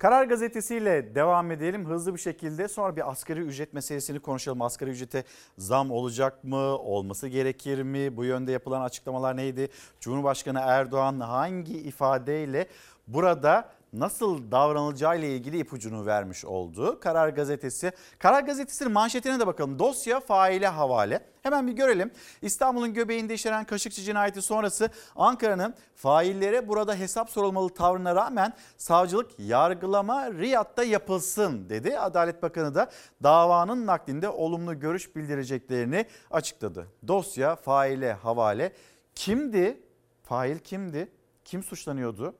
[0.00, 2.68] Karar gazetesiyle devam edelim hızlı bir şekilde.
[2.68, 4.62] Sonra bir asgari ücret meselesini konuşalım.
[4.62, 5.24] Asgari ücrete
[5.58, 6.78] zam olacak mı?
[6.78, 8.16] Olması gerekir mi?
[8.16, 9.68] Bu yönde yapılan açıklamalar neydi?
[10.00, 12.66] Cumhurbaşkanı Erdoğan hangi ifadeyle
[13.06, 17.00] burada nasıl davranılacağı ile ilgili ipucunu vermiş oldu.
[17.00, 17.92] Karar Gazetesi.
[18.18, 19.78] Karar Gazetesi'nin manşetine de bakalım.
[19.78, 21.20] Dosya faile havale.
[21.42, 22.10] Hemen bir görelim.
[22.42, 30.32] İstanbul'un göbeğinde işlenen Kaşıkçı cinayeti sonrası Ankara'nın faillere burada hesap sorulmalı tavrına rağmen savcılık yargılama
[30.32, 31.98] Riyad'da yapılsın dedi.
[31.98, 32.90] Adalet Bakanı da
[33.22, 36.86] davanın naklinde olumlu görüş bildireceklerini açıkladı.
[37.08, 38.72] Dosya faile havale.
[39.14, 39.80] Kimdi?
[40.22, 41.08] Fail kimdi?
[41.44, 42.34] Kim suçlanıyordu?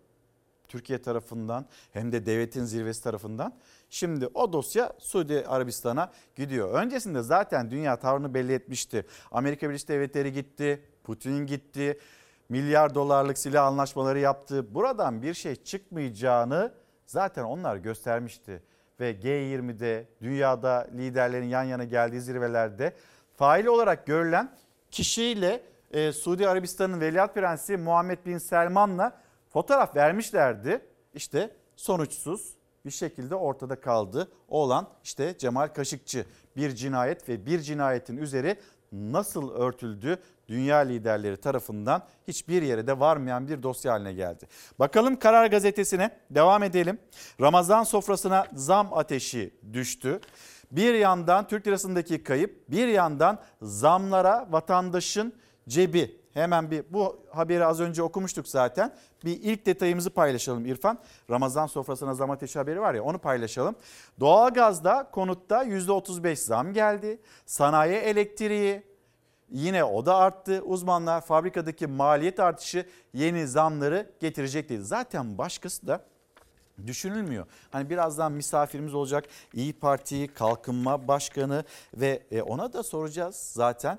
[0.70, 3.54] Türkiye tarafından hem de devletin zirvesi tarafından.
[3.90, 6.74] Şimdi o dosya Suudi Arabistan'a gidiyor.
[6.74, 9.06] Öncesinde zaten dünya tavrını belli etmişti.
[9.30, 11.98] Amerika Birleşik Devletleri gitti, Putin gitti,
[12.48, 14.74] milyar dolarlık silah anlaşmaları yaptı.
[14.74, 16.72] Buradan bir şey çıkmayacağını
[17.06, 18.62] zaten onlar göstermişti.
[19.00, 22.94] Ve G20'de dünyada liderlerin yan yana geldiği zirvelerde
[23.36, 24.56] fail olarak görülen
[24.90, 30.80] kişiyle e, Suudi Arabistan'ın Veliaht Prensi Muhammed Bin Selman'la fotoğraf vermişlerdi.
[31.14, 34.32] İşte sonuçsuz bir şekilde ortada kaldı.
[34.48, 36.26] Olan işte Cemal Kaşıkçı.
[36.56, 38.56] Bir cinayet ve bir cinayetin üzeri
[38.92, 44.46] nasıl örtüldü dünya liderleri tarafından hiçbir yere de varmayan bir dosya haline geldi.
[44.78, 46.98] Bakalım Karar Gazetesi'ne devam edelim.
[47.40, 50.20] Ramazan sofrasına zam ateşi düştü.
[50.70, 55.32] Bir yandan Türk lirasındaki kayıp, bir yandan zamlara vatandaşın
[55.68, 58.94] cebi Hemen bir bu haberi az önce okumuştuk zaten.
[59.24, 60.98] Bir ilk detayımızı paylaşalım İrfan.
[61.30, 63.76] Ramazan sofrasına zam ateşi haberi var ya onu paylaşalım.
[64.20, 67.20] Doğalgazda konutta %35 zam geldi.
[67.46, 68.90] Sanayi elektriği
[69.50, 70.62] Yine o da arttı.
[70.64, 74.82] Uzmanlar fabrikadaki maliyet artışı yeni zamları getirecek dedi.
[74.82, 76.04] Zaten başkası da
[76.86, 77.46] düşünülmüyor.
[77.70, 79.24] Hani birazdan misafirimiz olacak
[79.54, 81.64] İyi Parti Kalkınma Başkanı
[81.94, 83.98] ve e, ona da soracağız zaten.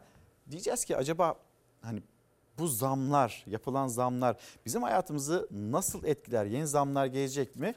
[0.51, 1.35] Diyeceğiz ki acaba
[1.81, 2.01] hani
[2.62, 6.45] bu zamlar, yapılan zamlar bizim hayatımızı nasıl etkiler?
[6.45, 7.76] Yeni zamlar gelecek mi?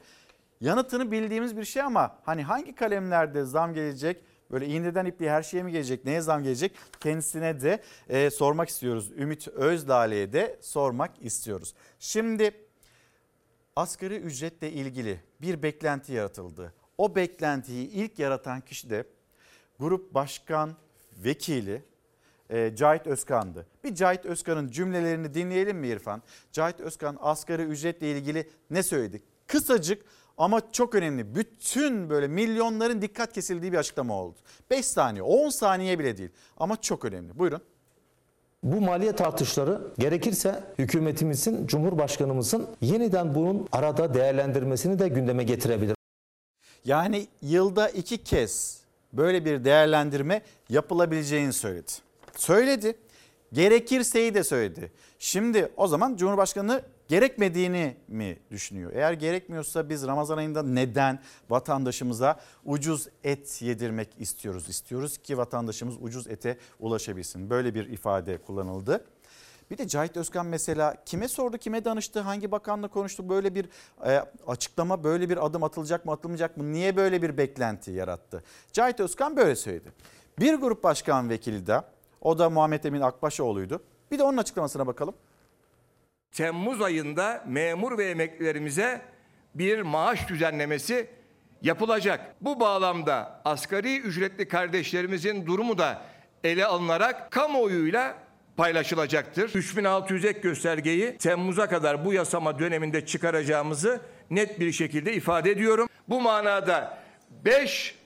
[0.61, 4.23] Yanıtını bildiğimiz bir şey ama hani hangi kalemlerde zam gelecek?
[4.51, 6.05] Böyle iğneden ipliğe her şeye mi gelecek?
[6.05, 6.75] Neye zam gelecek?
[6.99, 9.11] Kendisine de e, sormak istiyoruz.
[9.11, 11.73] Ümit Özdağ'lı'ya de sormak istiyoruz.
[11.99, 12.51] Şimdi
[13.75, 16.73] asgari ücretle ilgili bir beklenti yaratıldı.
[16.97, 19.05] O beklentiyi ilk yaratan kişi de
[19.79, 20.75] grup başkan
[21.17, 21.81] vekili
[22.49, 23.67] e, Cahit Özkan'dı.
[23.83, 26.21] Bir Cahit Özkan'ın cümlelerini dinleyelim mi İrfan?
[26.51, 29.21] Cahit Özkan asgari ücretle ilgili ne söyledi?
[29.47, 30.05] Kısacık
[30.37, 31.35] ama çok önemli.
[31.35, 34.35] Bütün böyle milyonların dikkat kesildiği bir açıklama oldu.
[34.69, 37.39] 5 saniye, 10 saniye bile değil ama çok önemli.
[37.39, 37.61] Buyurun.
[38.63, 45.95] Bu maliyet artışları gerekirse hükümetimizin, Cumhurbaşkanımızın yeniden bunun arada değerlendirmesini de gündeme getirebilir.
[46.85, 48.81] Yani yılda iki kez
[49.13, 51.91] böyle bir değerlendirme yapılabileceğini söyledi.
[52.35, 52.95] Söyledi.
[53.53, 54.91] Gerekirseyi de söyledi.
[55.19, 58.91] Şimdi o zaman Cumhurbaşkanı gerekmediğini mi düşünüyor?
[58.95, 61.19] Eğer gerekmiyorsa biz Ramazan ayında neden
[61.49, 64.69] vatandaşımıza ucuz et yedirmek istiyoruz?
[64.69, 67.49] İstiyoruz ki vatandaşımız ucuz ete ulaşabilsin.
[67.49, 69.05] Böyle bir ifade kullanıldı.
[69.71, 73.29] Bir de Cahit Özkan mesela kime sordu, kime danıştı, hangi bakanla konuştu?
[73.29, 73.69] Böyle bir
[74.05, 76.71] e, açıklama, böyle bir adım atılacak mı, atılmayacak mı?
[76.73, 78.43] Niye böyle bir beklenti yarattı?
[78.73, 79.91] Cahit Özkan böyle söyledi.
[80.39, 81.81] Bir grup başkan vekili de
[82.25, 83.83] o da Muhammed Emin Akbaşoğlu'ydu.
[84.11, 85.15] Bir de onun açıklamasına bakalım.
[86.31, 89.01] Temmuz ayında memur ve emeklilerimize
[89.55, 91.09] bir maaş düzenlemesi
[91.61, 92.35] yapılacak.
[92.41, 96.01] Bu bağlamda asgari ücretli kardeşlerimizin durumu da
[96.43, 98.15] ele alınarak kamuoyuyla
[98.57, 99.55] paylaşılacaktır.
[99.55, 105.89] 3600 ek göstergeyi Temmuz'a kadar bu yasama döneminde çıkaracağımızı net bir şekilde ifade ediyorum.
[106.09, 106.97] Bu manada
[107.45, 108.04] 5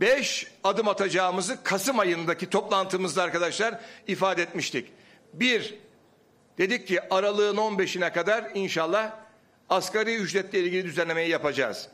[0.00, 4.88] 5 adım atacağımızı Kasım ayındaki toplantımızda arkadaşlar ifade etmiştik.
[5.32, 5.74] Bir,
[6.58, 9.12] dedik ki aralığın 15'ine kadar inşallah
[9.68, 11.88] asgari ücretle ilgili düzenlemeyi yapacağız.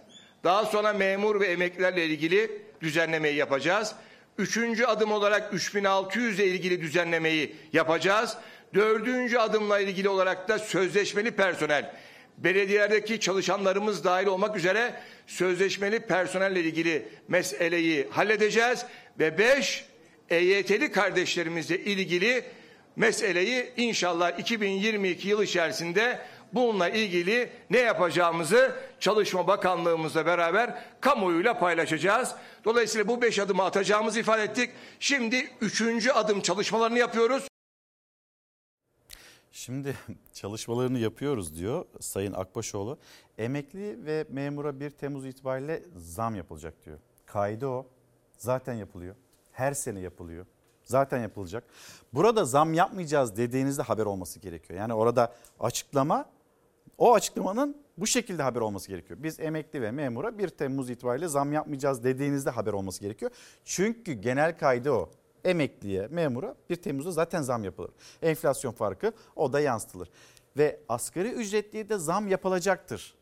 [0.45, 3.95] Daha sonra memur ve emeklilerle ilgili düzenlemeyi yapacağız.
[4.39, 8.37] Üçüncü adım olarak 3600 ile ilgili düzenlemeyi yapacağız.
[8.75, 11.95] Dördüncü adımla ilgili olarak da sözleşmeli personel,
[12.39, 14.95] belediyelerdeki çalışanlarımız dahil olmak üzere
[15.27, 18.87] sözleşmeli personelle ilgili meseleyi halledeceğiz.
[19.19, 19.85] Ve beş,
[20.31, 22.45] EYT'li kardeşlerimizle ilgili
[22.97, 26.19] meseleyi inşallah 2022 yıl içerisinde
[26.53, 32.35] bununla ilgili ne yapacağımızı Çalışma Bakanlığımızla beraber kamuoyuyla paylaşacağız.
[32.65, 34.71] Dolayısıyla bu beş adımı atacağımızı ifade ettik.
[35.01, 37.54] Şimdi üçüncü adım çalışmalarını yapıyoruz.
[39.55, 39.97] Şimdi
[40.33, 42.99] çalışmalarını yapıyoruz diyor Sayın Akbaşoğlu.
[43.39, 46.99] Emekli ve memura 1 Temmuz itibariyle zam yapılacak diyor.
[47.27, 47.87] Kaydı o.
[48.37, 49.17] Zaten yapılıyor.
[49.53, 50.47] Her sene yapılıyor.
[50.83, 51.65] Zaten yapılacak.
[52.13, 54.79] Burada zam yapmayacağız dediğinizde haber olması gerekiyor.
[54.79, 56.31] Yani orada açıklama
[56.99, 59.23] o açıklamanın bu şekilde haber olması gerekiyor.
[59.23, 63.31] Biz emekli ve memura 1 Temmuz itibariyle zam yapmayacağız dediğinizde haber olması gerekiyor.
[63.65, 65.11] Çünkü genel kaydı o.
[65.45, 67.91] Emekliye, memura 1 Temmuz'da zaten zam yapılır.
[68.23, 70.11] Enflasyon farkı o da yansıtılır.
[70.57, 73.15] Ve asgari ücretliye de zam yapılacaktır.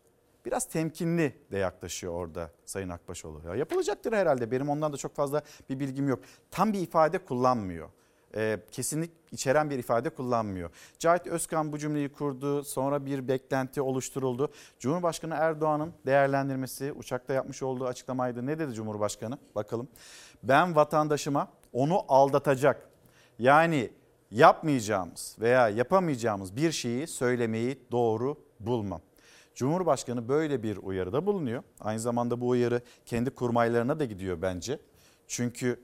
[0.45, 3.49] Biraz temkinli de yaklaşıyor orada Sayın Akbaşoğlu.
[3.49, 6.21] Ya yapılacaktır herhalde benim ondan da çok fazla bir bilgim yok.
[6.51, 7.89] Tam bir ifade kullanmıyor
[8.37, 10.71] e, kesinlik içeren bir ifade kullanmıyor.
[10.99, 12.65] Cahit Özkan bu cümleyi kurdu.
[12.65, 14.53] Sonra bir beklenti oluşturuldu.
[14.79, 18.47] Cumhurbaşkanı Erdoğan'ın değerlendirmesi uçakta yapmış olduğu açıklamaydı.
[18.47, 19.39] Ne dedi Cumhurbaşkanı?
[19.55, 19.89] Bakalım.
[20.43, 22.89] Ben vatandaşıma onu aldatacak
[23.39, 23.91] yani
[24.31, 29.01] yapmayacağımız veya yapamayacağımız bir şeyi söylemeyi doğru bulmam.
[29.55, 31.63] Cumhurbaşkanı böyle bir uyarıda bulunuyor.
[31.81, 34.79] Aynı zamanda bu uyarı kendi kurmaylarına da gidiyor bence.
[35.27, 35.81] Çünkü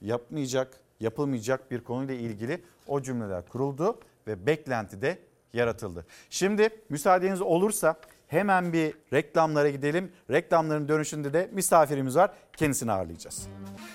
[0.00, 5.18] yapmayacak, yapılmayacak bir konuyla ilgili o cümleler kuruldu ve beklenti de
[5.52, 6.06] yaratıldı.
[6.30, 7.96] Şimdi müsaadeniz olursa
[8.28, 10.12] hemen bir reklamlara gidelim.
[10.30, 12.30] Reklamların dönüşünde de misafirimiz var.
[12.56, 13.48] Kendisini ağırlayacağız.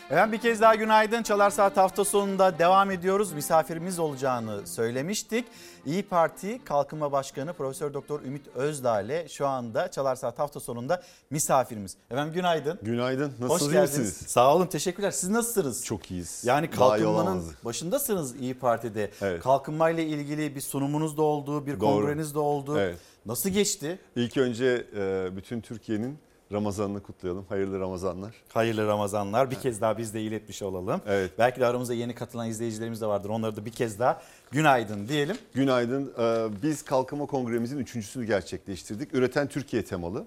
[0.10, 1.24] Efendim bir kez daha günaydın.
[1.24, 3.34] Çalar Saat hafta sonunda devam ediyoruz.
[3.34, 5.46] Misafirimiz olacağını söylemiştik.
[5.86, 11.04] İyi Parti Kalkınma Başkanı Profesör Doktor Ümit Özdağ ile şu anda Çalar Saat hafta sonunda
[11.30, 11.98] misafirimiz.
[12.12, 12.80] Efendim günaydın.
[12.82, 13.34] Günaydın.
[13.40, 13.62] Nasılsınız?
[13.62, 14.14] Hoş geldiniz.
[14.14, 15.12] Sağ olun teşekkürler.
[15.12, 15.86] Siz nasılsınız?
[15.86, 16.44] Çok iyiyiz.
[16.46, 19.12] Yani kalkınmanın başındasınız İyi Parti'de.
[19.22, 19.44] Evet.
[19.44, 21.80] Kalkınmayla ilgili bir sunumunuz da oldu, bir Doğru.
[21.80, 22.80] kongreniz de oldu.
[22.80, 22.98] Evet.
[23.26, 24.00] Nasıl geçti?
[24.16, 26.18] İlk önce e, bütün Türkiye'nin
[26.52, 27.46] Ramazanını kutlayalım.
[27.50, 28.36] Hayırlı Ramazanlar.
[28.54, 29.52] Hayırlı Ramazanlar.
[29.52, 31.02] Bir kez daha biz de iletmiş olalım.
[31.08, 31.32] Evet.
[31.40, 33.30] Belki de aramızda yeni katılan izleyicilerimiz de vardır.
[33.30, 34.22] Onları da bir kez daha
[34.52, 35.38] günaydın diyelim.
[35.54, 36.14] Günaydın.
[36.20, 39.14] Ee, Biz Kalkınma Kongremizin üçüncüsünü gerçekleştirdik.
[39.14, 40.26] Üreten Türkiye temalı.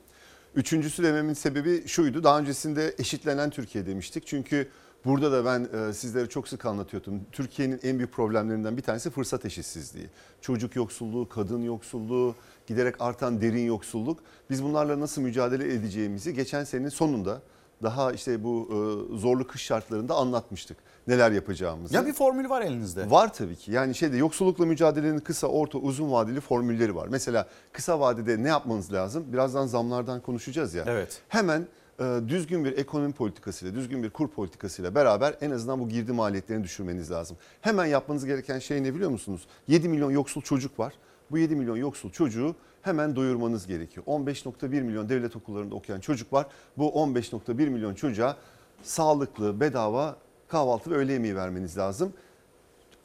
[0.55, 2.25] Üçüncüsü dememin sebebi şuydu.
[2.25, 4.27] Daha öncesinde eşitlenen Türkiye demiştik.
[4.27, 4.69] Çünkü
[5.05, 7.21] burada da ben e, sizlere çok sık anlatıyordum.
[7.33, 10.07] Türkiye'nin en büyük problemlerinden bir tanesi fırsat eşitsizliği.
[10.41, 12.35] Çocuk yoksulluğu, kadın yoksulluğu,
[12.67, 14.19] giderek artan derin yoksulluk.
[14.51, 17.43] Biz bunlarla nasıl mücadele edeceğimizi geçen senenin sonunda
[17.83, 20.77] daha işte bu e, zorlu kış şartlarında anlatmıştık.
[21.07, 21.95] Neler yapacağımızı.
[21.95, 23.11] Ya bir formül var elinizde.
[23.11, 23.73] Var tabii ki.
[23.73, 27.09] Yani şeyde yoksullukla mücadelenin kısa, orta, uzun vadeli formülleri var.
[27.11, 29.33] Mesela kısa vadede ne yapmanız lazım?
[29.33, 30.85] Birazdan zamlardan konuşacağız ya.
[30.87, 31.23] Evet.
[31.29, 31.67] Hemen
[31.99, 37.11] düzgün bir ekonomi politikasıyla, düzgün bir kur politikasıyla beraber en azından bu girdi maliyetlerini düşürmeniz
[37.11, 37.37] lazım.
[37.61, 39.47] Hemen yapmanız gereken şey ne biliyor musunuz?
[39.69, 40.95] 7 milyon yoksul çocuk var.
[41.31, 44.07] Bu 7 milyon yoksul çocuğu hemen doyurmanız gerekiyor.
[44.07, 46.47] 15.1 milyon devlet okullarında okuyan çocuk var.
[46.79, 48.37] Bu 15.1 milyon çocuğa
[48.83, 50.17] sağlıklı, bedava
[50.49, 52.13] kahvaltı ve öğle yemeği vermeniz lazım.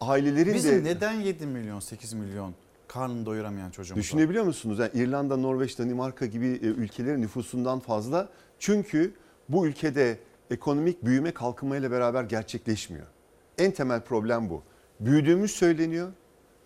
[0.01, 2.53] Ailelerin Bizim de neden 7 milyon 8 milyon
[2.87, 4.03] karnını doyuramayan çocuğumuz var?
[4.03, 4.79] Düşünebiliyor musunuz?
[4.79, 8.29] Yani İrlanda, Norveç, Danimarka gibi e, ülkelerin nüfusundan fazla.
[8.59, 9.13] Çünkü
[9.49, 10.17] bu ülkede
[10.51, 13.07] ekonomik büyüme kalkınmayla beraber gerçekleşmiyor.
[13.57, 14.63] En temel problem bu.
[14.99, 16.11] Büyüdüğümüz söyleniyor.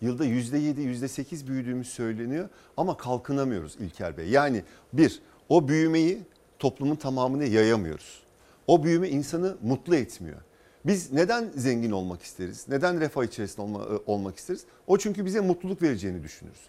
[0.00, 4.28] Yılda %7, %8 büyüdüğümüz söyleniyor ama kalkınamıyoruz İlker Bey.
[4.28, 6.18] Yani bir, o büyümeyi
[6.58, 8.22] toplumun tamamına yayamıyoruz.
[8.66, 10.40] O büyüme insanı mutlu etmiyor.
[10.86, 12.68] Biz neden zengin olmak isteriz?
[12.68, 14.64] Neden refah içerisinde olma, e, olmak isteriz?
[14.86, 16.60] O çünkü bize mutluluk vereceğini düşünürüz.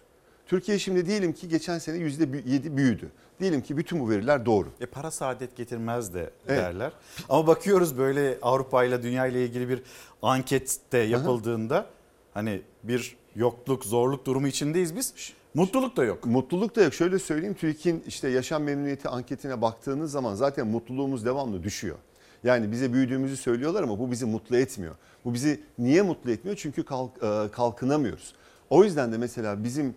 [0.46, 3.10] Türkiye şimdi diyelim ki geçen sene %7 büyüdü.
[3.40, 4.68] Diyelim ki bütün bu veriler doğru.
[4.80, 6.58] E para saadet getirmez de Evet.
[6.58, 6.92] derler.
[7.28, 9.82] Ama bakıyoruz böyle Avrupa ile dünya ile ilgili bir
[10.22, 11.86] ankette yapıldığında
[12.34, 15.14] hani bir yokluk, zorluk durumu içindeyiz biz.
[15.54, 16.26] Mutluluk da yok.
[16.26, 16.94] Mutluluk da yok.
[16.94, 21.96] Şöyle söyleyeyim TÜİK'in işte yaşam memnuniyeti anketine baktığınız zaman zaten mutluluğumuz devamlı düşüyor.
[22.44, 24.94] Yani bize büyüdüğümüzü söylüyorlar ama bu bizi mutlu etmiyor.
[25.24, 26.56] Bu bizi niye mutlu etmiyor?
[26.56, 28.34] Çünkü kalk, e, kalkınamıyoruz.
[28.70, 29.94] O yüzden de mesela bizim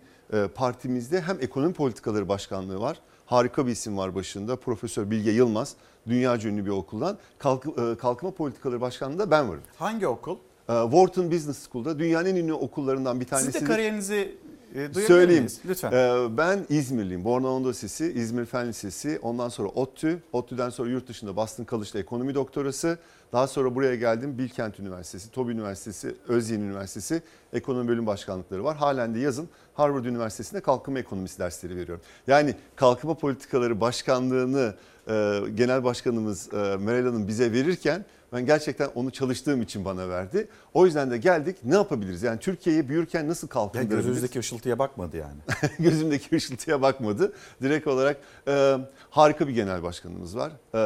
[0.54, 3.00] partimizde hem ekonomi politikaları başkanlığı var.
[3.26, 4.56] Harika bir isim var başında.
[4.56, 5.74] Profesör Bilge Yılmaz.
[6.08, 7.18] Dünyaca ünlü bir okuldan.
[7.38, 9.62] Kalk, e, kalkınma politikaları başkanlığında ben varım.
[9.76, 10.36] Hangi okul?
[10.68, 13.52] E, Wharton Business School'da dünyanın en ünlü okullarından bir tanesi.
[13.52, 14.36] Siz de kariyerinizi
[14.74, 15.42] e, Söyleyeyim.
[15.42, 15.60] miyiz?
[15.68, 15.92] Lütfen.
[15.92, 17.24] Ee, ben İzmirliyim.
[17.24, 20.18] Borno Anadolu Lisesi, İzmir Fen Lisesi, ondan sonra ODTÜ.
[20.32, 22.98] ODTÜ'den sonra yurt dışında Boston College'da ekonomi doktorası.
[23.32, 24.38] Daha sonra buraya geldim.
[24.38, 28.76] Bilkent Üniversitesi, TOB Üniversitesi, Özyeğin Üniversitesi ekonomi bölüm başkanlıkları var.
[28.76, 32.02] Halen de yazın Harvard Üniversitesi'nde kalkınma ekonomisi dersleri veriyorum.
[32.26, 34.74] Yani kalkınma politikaları başkanlığını
[35.08, 40.48] e, genel başkanımız e, Meral Hanım bize verirken ben gerçekten onu çalıştığım için bana verdi.
[40.74, 42.22] O yüzden de geldik ne yapabiliriz?
[42.22, 44.06] Yani Türkiye'yi büyürken nasıl kalkındırabiliriz?
[44.06, 45.38] gözünüzdeki ışıltıya bakmadı yani.
[45.78, 47.32] gözümdeki ışıltıya bakmadı.
[47.62, 48.16] Direkt olarak
[48.48, 48.76] e,
[49.10, 50.52] harika bir genel başkanımız var.
[50.74, 50.78] E,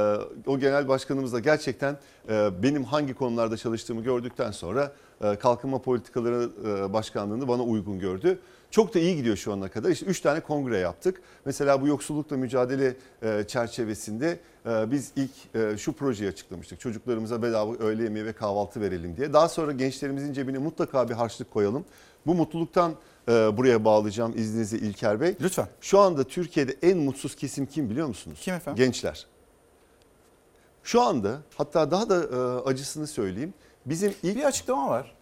[0.46, 1.96] o genel başkanımız da gerçekten
[2.28, 4.92] e, benim hangi konularda çalıştığımı gördükten sonra
[5.24, 8.38] e, kalkınma politikaları e, başkanlığını bana uygun gördü.
[8.70, 9.90] Çok da iyi gidiyor şu ana kadar.
[9.90, 11.22] İşte 3 tane kongre yaptık.
[11.44, 16.80] Mesela bu yoksullukla mücadele e, çerçevesinde biz ilk e, şu projeyi açıklamıştık.
[16.80, 19.32] Çocuklarımıza bedava öğle yemeği ve kahvaltı verelim diye.
[19.32, 21.84] Daha sonra gençlerimizin cebine mutlaka bir harçlık koyalım.
[22.26, 22.94] Bu mutluluktan
[23.28, 25.36] e, buraya bağlayacağım izninizle İlker Bey.
[25.40, 25.68] Lütfen.
[25.80, 28.38] Şu anda Türkiye'de en mutsuz kesim kim biliyor musunuz?
[28.42, 28.84] Kim efendim?
[28.84, 29.26] Gençler.
[30.82, 33.54] Şu anda hatta daha da e, acısını söyleyeyim.
[33.86, 34.36] Bizim ilk...
[34.36, 35.13] Bir açıklama var.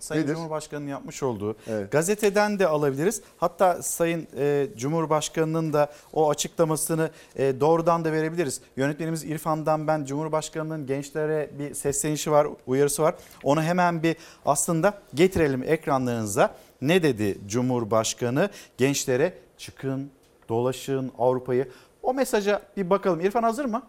[0.00, 0.34] Sayın Nedir?
[0.34, 1.56] Cumhurbaşkanı'nın yapmış olduğu.
[1.90, 3.22] Gazeteden de alabiliriz.
[3.36, 8.60] Hatta Sayın e, Cumhurbaşkanı'nın da o açıklamasını e, doğrudan da verebiliriz.
[8.76, 13.14] Yönetmenimiz İrfan'dan ben Cumhurbaşkanı'nın gençlere bir seslenişi var, uyarısı var.
[13.42, 16.54] Onu hemen bir aslında getirelim ekranlarınıza.
[16.80, 18.50] Ne dedi Cumhurbaşkanı?
[18.78, 20.10] Gençlere çıkın,
[20.48, 21.68] dolaşın Avrupa'yı.
[22.02, 23.20] O mesaja bir bakalım.
[23.20, 23.82] İrfan hazır mı?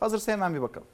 [0.00, 0.88] Hazırsa hemen bir bakalım.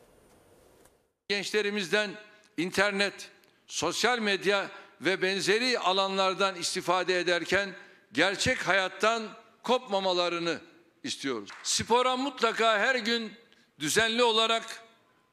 [1.28, 2.10] Gençlerimizden
[2.56, 3.30] internet,
[3.70, 7.74] sosyal medya ve benzeri alanlardan istifade ederken
[8.12, 9.28] gerçek hayattan
[9.62, 10.60] kopmamalarını
[11.04, 11.50] istiyoruz.
[11.62, 13.32] Spora mutlaka her gün
[13.78, 14.84] düzenli olarak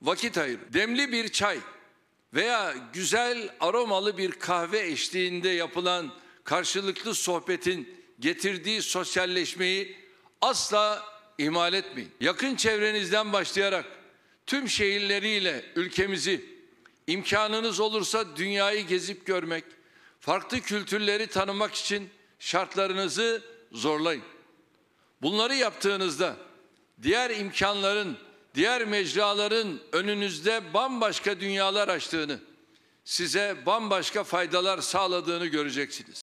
[0.01, 0.59] vakit ayır.
[0.73, 1.59] Demli bir çay
[2.33, 6.13] veya güzel aromalı bir kahve eşliğinde yapılan
[6.43, 9.97] karşılıklı sohbetin getirdiği sosyalleşmeyi
[10.41, 11.03] asla
[11.37, 12.11] ihmal etmeyin.
[12.19, 13.85] Yakın çevrenizden başlayarak
[14.45, 16.56] tüm şehirleriyle ülkemizi
[17.07, 19.63] imkanınız olursa dünyayı gezip görmek,
[20.19, 23.41] farklı kültürleri tanımak için şartlarınızı
[23.71, 24.23] zorlayın.
[25.21, 26.35] Bunları yaptığınızda
[27.01, 28.17] diğer imkanların,
[28.55, 32.39] diğer mecraların önünüzde bambaşka dünyalar açtığını,
[33.05, 36.21] size bambaşka faydalar sağladığını göreceksiniz.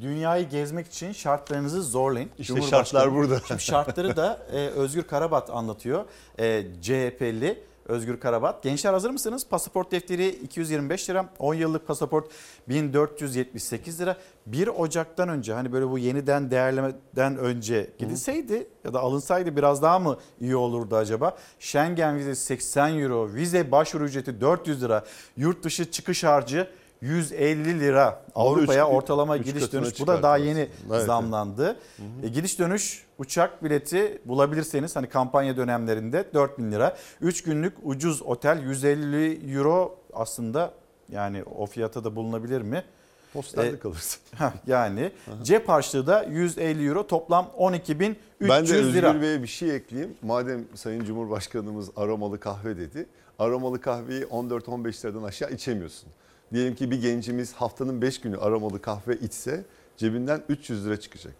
[0.00, 2.30] dünyayı gezmek için şartlarınızı zorlayın.
[2.38, 3.40] İşte şartlar burada.
[3.48, 6.04] Şimdi şartları da e, Özgür Karabat anlatıyor.
[6.38, 8.62] E, CHP'li Özgür Karabat.
[8.62, 9.46] Gençler hazır mısınız?
[9.50, 11.28] Pasaport defteri 225 lira.
[11.38, 12.30] 10 yıllık pasaport
[12.68, 14.16] 1478 lira.
[14.46, 19.98] 1 Ocak'tan önce hani böyle bu yeniden değerlemeden önce gidilseydi ya da alınsaydı biraz daha
[19.98, 21.36] mı iyi olurdu acaba?
[21.58, 25.04] Schengen vizesi 80 euro, vize başvuru ücreti 400 lira,
[25.36, 26.70] yurt dışı çıkış harcı
[27.00, 28.22] 150 lira.
[28.34, 30.00] Avrupa'ya ortalama üç gidiş dönüş.
[30.00, 31.06] Bu da daha yeni Evet.
[31.06, 31.76] zamlandı.
[32.22, 36.96] E, gidiş dönüş uçak bileti bulabilirseniz hani kampanya dönemlerinde 4000 lira.
[37.20, 40.70] 3 günlük ucuz otel 150 euro aslında
[41.12, 42.84] yani o fiyata da bulunabilir mi?
[43.32, 44.20] Posterde E, kalırsın.
[44.66, 49.20] yani cep harçlığı da 150 euro toplam 12.300 Ben de Özgür lira.
[49.22, 50.14] Bey'e bir şey ekleyeyim.
[50.22, 53.06] Madem Sayın Cumhurbaşkanımız aromalı kahve dedi.
[53.38, 56.08] Aromalı kahveyi 14-15 liradan aşağı içemiyorsun.
[56.52, 59.64] Diyelim ki bir gencimiz haftanın 5 günü aromalı kahve içse
[59.96, 61.34] cebinden 300 lira çıkacak.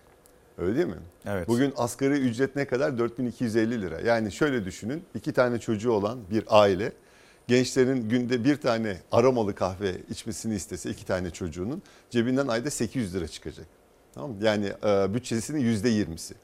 [0.58, 0.98] Öyle değil mi?
[1.26, 1.48] Evet.
[1.48, 2.98] Bugün asgari ücret ne kadar?
[2.98, 4.00] 4250 lira.
[4.00, 5.04] Yani şöyle düşünün.
[5.14, 6.92] iki tane çocuğu olan bir aile
[7.48, 13.28] gençlerin günde bir tane aromalı kahve içmesini istese iki tane çocuğunun cebinden ayda 800 lira
[13.28, 13.66] çıkacak.
[14.14, 14.36] Tamam mı?
[14.42, 16.34] Yani e, bütçesinin %20'si.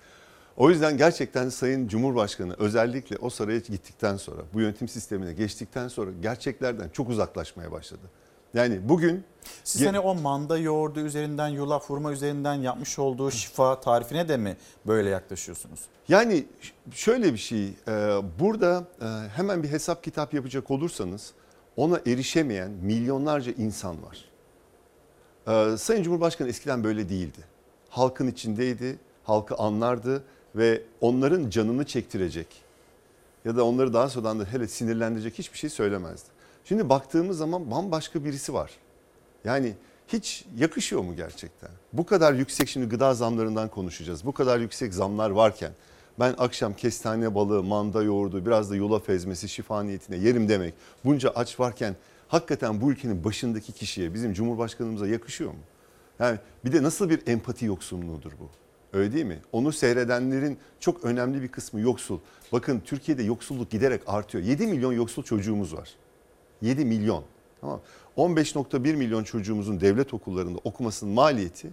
[0.56, 6.10] O yüzden gerçekten Sayın Cumhurbaşkanı özellikle o saraya gittikten sonra, bu yönetim sistemine geçtikten sonra
[6.22, 8.10] gerçeklerden çok uzaklaşmaya başladı.
[8.56, 9.24] Yani bugün
[9.64, 14.56] Siz hani o manda yoğurdu üzerinden, yulaf hurma üzerinden yapmış olduğu şifa tarifine de mi
[14.86, 15.80] böyle yaklaşıyorsunuz?
[16.08, 16.46] Yani
[16.90, 17.72] şöyle bir şey, e,
[18.40, 19.04] burada e,
[19.36, 21.32] hemen bir hesap kitap yapacak olursanız
[21.76, 24.24] ona erişemeyen milyonlarca insan var.
[25.46, 27.40] E, Sayın Cumhurbaşkanı eskiden böyle değildi.
[27.88, 32.46] Halkın içindeydi, halkı anlardı ve onların canını çektirecek
[33.44, 36.35] ya da onları daha sonradan da hele sinirlendirecek hiçbir şey söylemezdi.
[36.68, 38.70] Şimdi baktığımız zaman bambaşka birisi var.
[39.44, 39.74] Yani
[40.08, 41.70] hiç yakışıyor mu gerçekten?
[41.92, 44.24] Bu kadar yüksek şimdi gıda zamlarından konuşacağız.
[44.24, 45.72] Bu kadar yüksek zamlar varken
[46.20, 50.74] ben akşam kestane balığı, manda yoğurdu, biraz da yulaf ezmesi şifa niyetine yerim demek.
[51.04, 51.96] Bunca aç varken
[52.28, 55.60] hakikaten bu ülkenin başındaki kişiye, bizim Cumhurbaşkanımıza yakışıyor mu?
[56.18, 58.50] Yani bir de nasıl bir empati yoksunluğudur bu?
[58.98, 59.38] Öyle değil mi?
[59.52, 62.18] Onu seyredenlerin çok önemli bir kısmı yoksul.
[62.52, 64.44] Bakın Türkiye'de yoksulluk giderek artıyor.
[64.44, 65.88] 7 milyon yoksul çocuğumuz var.
[66.62, 67.24] 7 milyon.
[67.60, 67.80] Tamam.
[68.16, 71.70] 15.1 milyon çocuğumuzun devlet okullarında okumasının maliyeti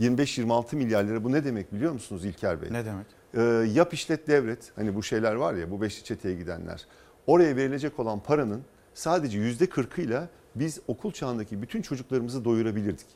[0.00, 1.24] 25-26 milyar lira.
[1.24, 2.72] Bu ne demek biliyor musunuz İlker Bey?
[2.72, 3.06] Ne demek?
[3.34, 3.40] Ee,
[3.72, 4.72] yap işlet devret.
[4.76, 6.86] Hani bu şeyler var ya bu beşli çeteye gidenler.
[7.26, 8.62] Oraya verilecek olan paranın
[8.94, 13.06] sadece %40'ıyla biz okul çağındaki bütün çocuklarımızı doyurabilirdik.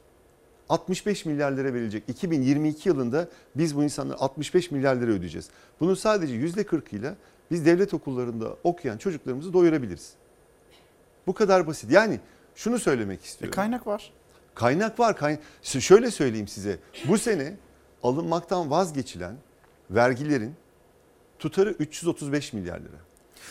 [0.69, 2.05] 65 milyar lira verilecek.
[2.09, 5.49] 2022 yılında biz bu insanlara 65 milyar lira ödeyeceğiz.
[5.81, 7.15] Bunun sadece %40'ıyla
[7.51, 10.13] biz devlet okullarında okuyan çocuklarımızı doyurabiliriz.
[11.27, 11.91] Bu kadar basit.
[11.91, 12.21] Yani
[12.55, 13.55] şunu söylemek istiyorum.
[13.57, 14.13] kaynak var.
[14.55, 15.17] Kaynak var.
[15.17, 15.39] Kay...
[15.63, 16.79] Şöyle söyleyeyim size.
[17.09, 17.55] Bu sene
[18.03, 19.35] alınmaktan vazgeçilen
[19.91, 20.55] vergilerin
[21.39, 23.01] tutarı 335 milyar lira.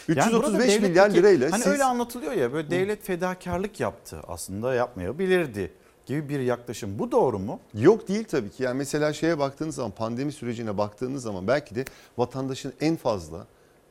[0.07, 4.20] Yani burada 335 devlet milyar lirayla hani siz öyle anlatılıyor ya böyle devlet fedakarlık yaptı
[4.28, 5.72] aslında yapmayabilirdi
[6.05, 6.99] gibi bir yaklaşım.
[6.99, 7.59] Bu doğru mu?
[7.74, 8.63] Yok değil tabii ki.
[8.63, 11.86] Yani mesela şeye baktığınız zaman pandemi sürecine baktığınız zaman belki de
[12.17, 13.47] vatandaşın en fazla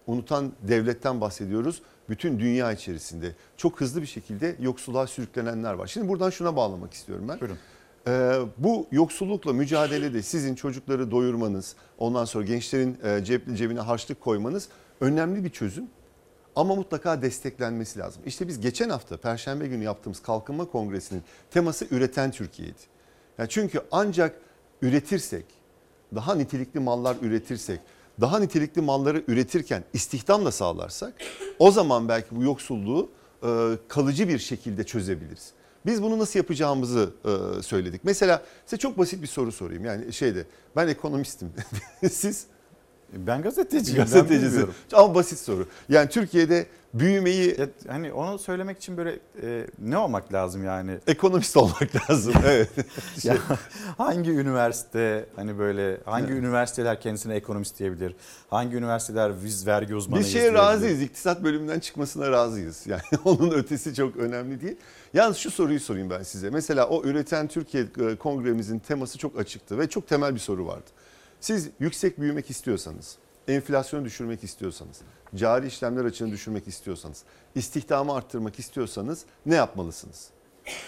[0.08, 1.82] unutan devletten bahsediyoruz.
[2.08, 5.86] Bütün dünya içerisinde çok hızlı bir şekilde yoksulluğa sürüklenenler var.
[5.86, 7.40] Şimdi buradan şuna bağlamak istiyorum ben.
[7.40, 7.58] Buyurun.
[8.06, 14.68] Ee, bu yoksullukla mücadelede sizin çocukları doyurmanız, ondan sonra gençlerin e, cep, cebine harçlık koymanız
[15.00, 15.84] önemli bir çözüm.
[16.56, 18.22] Ama mutlaka desteklenmesi lazım.
[18.26, 22.78] İşte biz geçen hafta Perşembe günü yaptığımız Kalkınma Kongresi'nin teması üreten Türkiye'ydi.
[23.38, 24.40] Yani çünkü ancak
[24.82, 25.44] üretirsek,
[26.14, 27.80] daha nitelikli mallar üretirsek,
[28.20, 31.14] daha nitelikli malları üretirken istihdam da sağlarsak
[31.58, 33.10] o zaman belki bu yoksulluğu
[33.42, 33.48] e,
[33.88, 35.52] kalıcı bir şekilde çözebiliriz.
[35.86, 38.00] Biz bunu nasıl yapacağımızı e, söyledik.
[38.04, 39.84] Mesela size çok basit bir soru sorayım.
[39.84, 40.44] Yani şeyde
[40.76, 41.52] ben ekonomistim.
[42.12, 42.44] Siz?
[43.12, 43.98] Ben gazeteciyim.
[43.98, 44.46] ben Gazetecisi.
[44.46, 44.74] bilmiyorum.
[44.92, 45.66] Ama basit soru.
[45.88, 50.98] Yani Türkiye'de büyümeyi Ya, hani onu söylemek için böyle e, ne olmak lazım yani?
[51.06, 52.34] ekonomist olmak lazım.
[52.46, 52.70] Evet.
[53.22, 53.36] Ya,
[53.98, 58.14] hangi üniversite hani böyle hangi üniversiteler kendisine ekonomist diyebilir?
[58.50, 61.02] Hangi üniversiteler viz vergi uzmanı Bir şeye razıyız.
[61.02, 62.82] İktisat bölümünden çıkmasına razıyız.
[62.86, 64.76] Yani onun ötesi çok önemli değil.
[65.14, 66.50] Yalnız şu soruyu sorayım ben size.
[66.50, 70.86] Mesela o Üreten Türkiye e, kongremizin teması çok açıktı ve çok temel bir soru vardı.
[71.40, 73.16] Siz yüksek büyümek istiyorsanız,
[73.48, 74.96] enflasyonu düşürmek istiyorsanız,
[75.34, 77.22] cari işlemler açığını düşürmek istiyorsanız,
[77.54, 80.28] istihdamı arttırmak istiyorsanız ne yapmalısınız?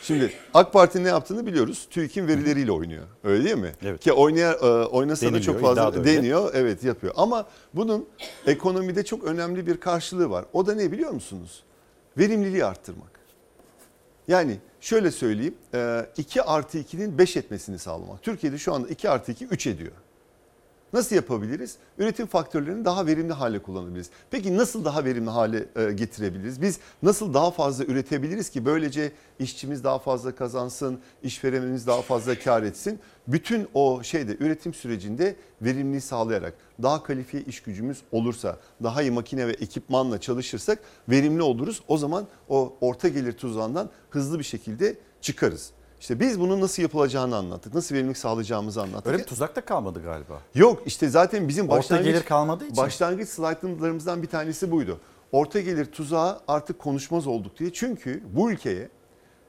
[0.03, 1.86] Şimdi AK Parti ne yaptığını biliyoruz.
[1.91, 3.05] TÜİK'in verileriyle oynuyor.
[3.24, 3.72] Öyle değil mi?
[3.82, 4.01] Evet.
[4.01, 6.16] Ki oynaya, e, oynasa da Deniliyor, çok da fazla öyle.
[6.16, 6.51] deniyor.
[6.55, 7.14] Evet yapıyor.
[7.16, 8.09] Ama bunun
[8.47, 10.45] ekonomide çok önemli bir karşılığı var.
[10.53, 11.62] O da ne biliyor musunuz?
[12.18, 13.20] Verimliliği arttırmak.
[14.28, 15.55] Yani şöyle söyleyeyim
[16.16, 18.22] 2 artı 2'nin 5 etmesini sağlamak.
[18.22, 19.93] Türkiye'de şu anda 2 artı 2 3 ediyor.
[20.93, 21.76] Nasıl yapabiliriz?
[21.99, 24.11] Üretim faktörlerini daha verimli hale kullanabiliriz.
[24.30, 26.62] Peki nasıl daha verimli hale e, getirebiliriz?
[26.62, 32.62] Biz nasıl daha fazla üretebiliriz ki böylece işçimiz daha fazla kazansın, işverenimiz daha fazla kar
[32.62, 32.99] etsin?
[33.28, 39.47] Bütün o şeyde üretim sürecinde verimliliği sağlayarak daha kalifiye iş gücümüz olursa, daha iyi makine
[39.47, 40.78] ve ekipmanla çalışırsak
[41.09, 41.82] verimli oluruz.
[41.88, 45.70] O zaman o orta gelir tuzağından hızlı bir şekilde çıkarız.
[46.01, 47.74] İşte biz bunun nasıl yapılacağını anlattık.
[47.74, 49.07] Nasıl verimlilik sağlayacağımızı anlattık.
[49.07, 50.40] Öyle bir tuzak da kalmadı galiba.
[50.55, 52.76] Yok işte zaten bizim Orta başlangıç, gelir kalmadığı için.
[52.76, 55.01] başlangıç slaytlarımızdan bir tanesi buydu.
[55.32, 57.72] Orta gelir tuzağı artık konuşmaz olduk diye.
[57.72, 58.88] Çünkü bu ülkeye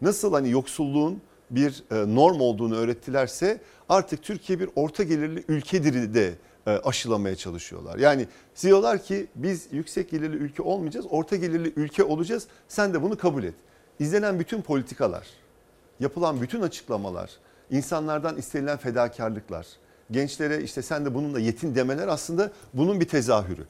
[0.01, 1.21] nasıl hani yoksulluğun
[1.51, 6.33] bir e, norm olduğunu öğrettilerse artık Türkiye bir orta gelirli ülkedir de
[6.67, 7.97] e, aşılamaya çalışıyorlar.
[7.97, 8.27] Yani
[8.63, 12.47] diyorlar ki biz yüksek gelirli ülke olmayacağız, orta gelirli ülke olacağız.
[12.67, 13.53] Sen de bunu kabul et.
[13.99, 15.27] İzlenen bütün politikalar,
[16.01, 17.31] yapılan bütün açıklamalar,
[17.69, 19.67] insanlardan istenilen fedakarlıklar,
[20.11, 23.65] gençlere işte sen de bununla yetin demeler aslında bunun bir tezahürü.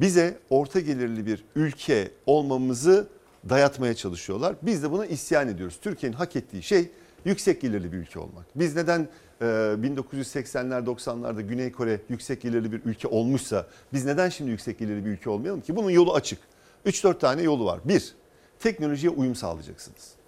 [0.00, 3.08] Bize orta gelirli bir ülke olmamızı
[3.48, 4.54] dayatmaya çalışıyorlar.
[4.62, 5.78] Biz de buna isyan ediyoruz.
[5.82, 6.90] Türkiye'nin hak ettiği şey
[7.24, 8.46] yüksek gelirli bir ülke olmak.
[8.54, 9.08] Biz neden
[9.40, 15.04] e, 1980'ler 90'larda Güney Kore yüksek gelirli bir ülke olmuşsa biz neden şimdi yüksek gelirli
[15.04, 15.76] bir ülke olmayalım ki?
[15.76, 16.38] Bunun yolu açık.
[16.86, 17.80] 3-4 tane yolu var.
[17.84, 18.14] Bir,
[18.58, 20.21] teknolojiye uyum sağlayacaksınız.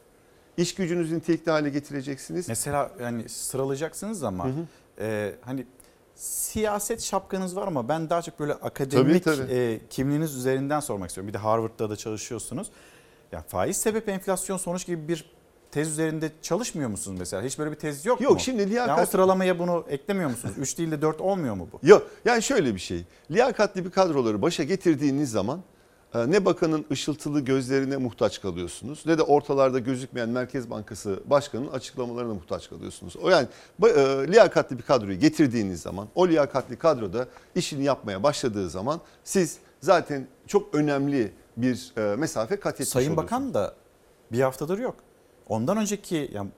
[0.56, 2.48] İş gücünüzü nitelikli hale getireceksiniz.
[2.48, 4.46] Mesela yani sıralayacaksınız ama
[5.00, 5.66] e, hani
[6.14, 9.52] siyaset şapkanız var ama ben daha çok böyle akademik Tabii, tabii.
[9.52, 11.28] e, kimliğiniz üzerinden sormak istiyorum.
[11.28, 12.70] Bir de Harvard'da da çalışıyorsunuz.
[13.32, 15.30] Ya faiz sebep enflasyon sonuç gibi bir
[15.70, 17.42] tez üzerinde çalışmıyor musunuz mesela?
[17.42, 18.40] Hiç böyle bir tez yok, Yok, mu?
[18.40, 20.54] şimdi liyakat- Yani o sıralamaya bunu eklemiyor musunuz?
[20.58, 21.86] 3 değil de 4 olmuyor mu bu?
[21.86, 23.04] Yok yani şöyle bir şey.
[23.30, 25.60] Liyakatli bir kadroları başa getirdiğiniz zaman
[26.14, 32.68] ne bakanın ışıltılı gözlerine muhtaç kalıyorsunuz ne de ortalarda gözükmeyen Merkez Bankası Başkanı'nın açıklamalarına muhtaç
[32.68, 33.16] kalıyorsunuz.
[33.16, 33.48] O yani
[33.82, 33.88] e,
[34.28, 40.74] liyakatli bir kadroyu getirdiğiniz zaman o liyakatli kadroda işini yapmaya başladığı zaman siz zaten çok
[40.74, 43.32] önemli bir e, mesafe kat etmiş Sayın oluyorsunuz.
[43.32, 43.74] Bakan da
[44.32, 44.96] bir haftadır yok.
[45.48, 46.50] Ondan önceki yani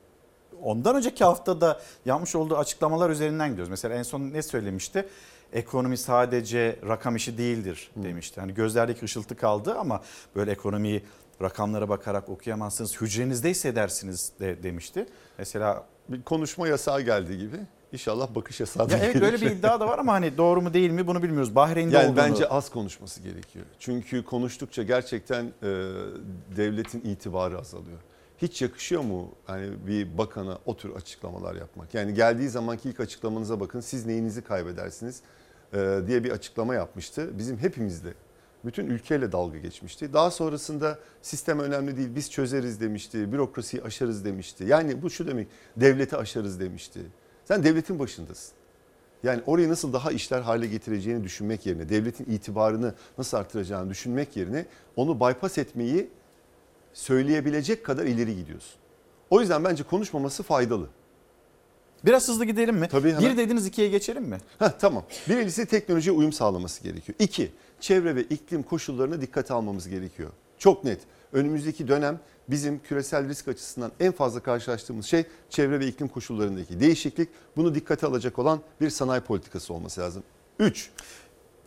[0.62, 3.70] ondan önceki haftada yapmış olduğu açıklamalar üzerinden gidiyoruz.
[3.70, 5.08] Mesela en son ne söylemişti?
[5.52, 8.40] Ekonomi sadece rakam işi değildir demişti.
[8.40, 10.02] Hani gözlerdeki ışıltı kaldı ama
[10.36, 11.02] böyle ekonomiyi
[11.42, 13.00] rakamlara bakarak okuyamazsınız.
[13.00, 15.06] Hücrenizde hissedersiniz de demişti.
[15.38, 17.56] Mesela bir konuşma yasağı geldiği gibi
[17.92, 20.90] İnşallah bakış yasağı ya evet böyle bir iddia da var ama hani doğru mu değil
[20.90, 21.54] mi bunu bilmiyoruz.
[21.54, 22.16] Bahreyn'de Yani olduğunu.
[22.16, 23.64] bence az konuşması gerekiyor.
[23.78, 25.50] Çünkü konuştukça gerçekten e,
[26.56, 27.98] devletin itibarı azalıyor.
[28.38, 31.94] Hiç yakışıyor mu hani bir bakana o tür açıklamalar yapmak?
[31.94, 35.20] Yani geldiği zamanki ilk açıklamanıza bakın siz neyinizi kaybedersiniz
[35.72, 37.38] e, diye bir açıklama yapmıştı.
[37.38, 38.14] Bizim hepimizde
[38.64, 40.12] bütün ülkeyle dalga geçmişti.
[40.12, 43.32] Daha sonrasında sistem önemli değil biz çözeriz demişti.
[43.32, 44.64] Bürokrasiyi aşarız demişti.
[44.64, 47.00] Yani bu şu demek devleti aşarız demişti.
[47.44, 48.54] Sen devletin başındasın.
[49.22, 54.66] Yani orayı nasıl daha işler hale getireceğini düşünmek yerine, devletin itibarını nasıl artıracağını düşünmek yerine
[54.96, 56.10] onu bypass etmeyi
[56.96, 58.74] söyleyebilecek kadar ileri gidiyorsun.
[59.30, 60.88] O yüzden bence konuşmaması faydalı.
[62.04, 62.88] Biraz hızlı gidelim mi?
[62.88, 63.22] Tabii hemen.
[63.22, 64.38] Bir dediniz ikiye geçelim mi?
[64.58, 65.04] Heh, tamam.
[65.28, 67.16] Birincisi teknolojiye uyum sağlaması gerekiyor.
[67.18, 70.30] İki, çevre ve iklim koşullarına dikkate almamız gerekiyor.
[70.58, 71.00] Çok net.
[71.32, 77.28] Önümüzdeki dönem bizim küresel risk açısından en fazla karşılaştığımız şey çevre ve iklim koşullarındaki değişiklik.
[77.56, 80.22] Bunu dikkate alacak olan bir sanayi politikası olması lazım.
[80.58, 80.90] Üç,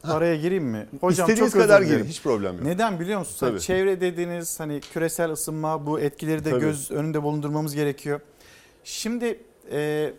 [0.04, 0.88] Araya gireyim mi?
[1.02, 2.64] Hocam İstediğiniz çok kadar girin, hiç problem yok.
[2.64, 3.42] Neden biliyor musunuz?
[3.42, 3.62] Hani Tabii.
[3.62, 6.62] çevre dediğiniz hani küresel ısınma bu etkileri de Tabii.
[6.62, 8.20] göz önünde bulundurmamız gerekiyor.
[8.84, 9.40] Şimdi
[9.72, 10.14] e,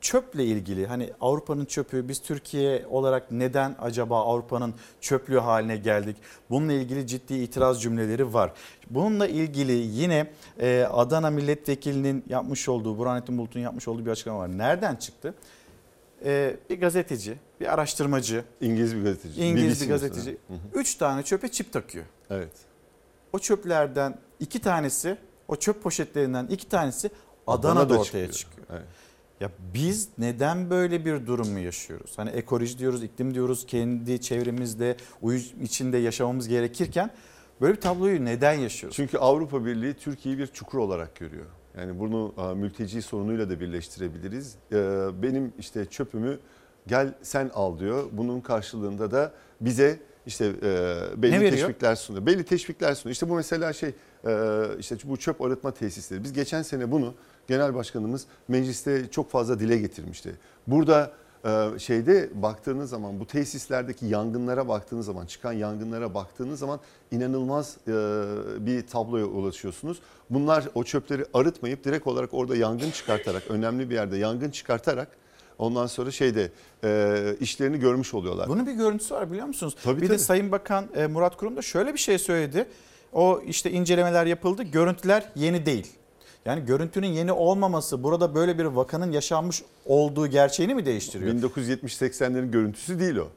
[0.00, 6.16] çöple ilgili hani Avrupa'nın çöpü biz Türkiye olarak neden acaba Avrupa'nın çöplüğü haline geldik?
[6.50, 8.52] Bununla ilgili ciddi itiraz cümleleri var.
[8.90, 10.30] Bununla ilgili yine
[10.60, 14.58] e, Adana milletvekilinin yapmış olduğu Burhanettin Bulut'un yapmış olduğu bir açıklama var.
[14.58, 15.34] Nereden çıktı?
[16.24, 19.42] E, bir gazeteci, bir araştırmacı, İngiliz bir gazeteci.
[19.44, 20.38] İngiliz BBC bir gazeteci.
[20.48, 20.62] mesela.
[20.72, 20.80] Hı hı.
[20.80, 22.04] Üç tane çöpe çip takıyor.
[22.30, 22.52] Evet.
[23.32, 25.16] O çöplerden iki tanesi,
[25.48, 27.10] o çöp poşetlerinden iki tanesi
[27.46, 28.32] Adana'da Adana'da ortaya çıkıyor.
[28.32, 28.66] çıkıyor.
[28.70, 28.88] Evet.
[29.40, 32.12] Ya biz neden böyle bir durumu yaşıyoruz?
[32.16, 37.10] Hani ekoloji diyoruz, iklim diyoruz, kendi çevremizde uyum içinde yaşamamız gerekirken
[37.60, 38.96] böyle bir tabloyu neden yaşıyoruz?
[38.96, 41.46] Çünkü Avrupa Birliği Türkiye'yi bir çukur olarak görüyor.
[41.78, 44.54] Yani bunu e, mülteci sorunuyla da birleştirebiliriz.
[44.72, 44.76] E,
[45.22, 46.38] Benim işte çöpümü
[46.86, 48.04] gel sen al diyor.
[48.12, 52.26] Bunun karşılığında da bize işte e, belli teşvikler sunuyor.
[52.26, 53.12] Belli teşvikler sunuyor.
[53.12, 53.94] İşte bu mesela şey
[54.26, 56.24] e, işte bu çöp arıtma tesisleri.
[56.24, 57.14] Biz geçen sene bunu
[57.46, 60.34] genel başkanımız mecliste çok fazla dile getirmişti.
[60.66, 61.12] Burada
[61.78, 66.80] şeyde baktığınız zaman bu tesislerdeki yangınlara baktığınız zaman çıkan yangınlara baktığınız zaman
[67.10, 67.92] inanılmaz e,
[68.66, 69.98] bir tabloya ulaşıyorsunuz.
[70.30, 75.08] Bunlar o çöpleri arıtmayıp direkt olarak orada yangın çıkartarak önemli bir yerde yangın çıkartarak
[75.58, 76.50] ondan sonra şeyde
[76.84, 78.48] e, işlerini görmüş oluyorlar.
[78.48, 79.76] Bunun bir görüntüsü var biliyor musunuz?
[79.84, 80.14] Tabii, bir tabii.
[80.14, 82.68] de Sayın Bakan e, Murat Kurum da şöyle bir şey söyledi.
[83.12, 84.62] O işte incelemeler yapıldı.
[84.62, 85.86] Görüntüler yeni değil.
[86.44, 91.34] Yani görüntünün yeni olmaması burada böyle bir vakanın yaşanmış olduğu gerçeğini mi değiştiriyor?
[91.34, 93.28] 1970-80'lerin görüntüsü değil o.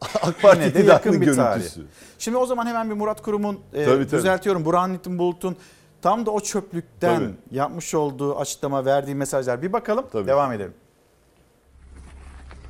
[0.22, 1.58] AK Parti Yine de yakın bir tarih.
[1.60, 1.86] görüntüsü.
[2.18, 4.18] Şimdi o zaman hemen bir Murat Kurum'un e, Tabii, tabii.
[4.18, 5.56] düzeltiyorum Burhanettin Bulut'un
[6.02, 7.34] tam da o çöplükten Tabii.
[7.50, 9.62] yapmış olduğu açıklama verdiği mesajlar.
[9.62, 10.74] Bir bakalım devam edelim.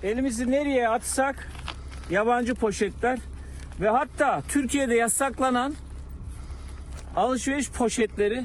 [0.03, 1.49] elimizi nereye atsak
[2.11, 3.19] yabancı poşetler
[3.81, 5.75] ve hatta Türkiye'de yasaklanan
[7.17, 8.45] alışveriş poşetleri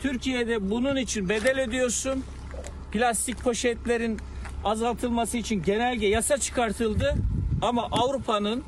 [0.00, 2.24] Türkiye'de bunun için bedel ödüyorsun.
[2.92, 4.18] Plastik poşetlerin
[4.64, 7.14] azaltılması için genelge yasa çıkartıldı
[7.62, 8.64] ama Avrupa'nın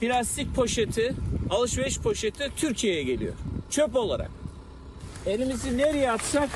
[0.00, 1.14] plastik poşeti,
[1.50, 3.34] alışveriş poşeti Türkiye'ye geliyor.
[3.70, 4.30] Çöp olarak.
[5.26, 6.48] Elimizi nereye atsak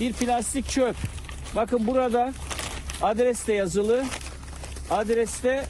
[0.00, 0.96] bir plastik çöp.
[1.56, 2.32] Bakın burada
[3.02, 4.04] adres de yazılı.
[4.90, 5.64] Adreste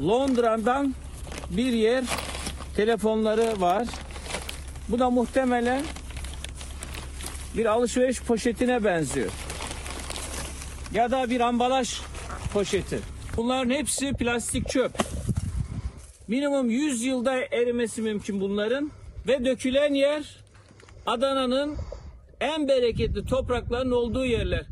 [0.00, 0.94] Londra'dan
[1.50, 2.04] bir yer
[2.76, 3.86] telefonları var.
[4.88, 5.82] Bu da muhtemelen
[7.56, 9.30] bir alışveriş poşetine benziyor.
[10.92, 12.00] Ya da bir ambalaj
[12.52, 13.00] poşeti.
[13.36, 14.92] Bunların hepsi plastik çöp.
[16.28, 18.90] Minimum 100 yılda erimesi mümkün bunların
[19.26, 20.36] ve dökülen yer
[21.06, 21.76] Adana'nın
[22.40, 24.66] en bereketli toprakların olduğu yerler.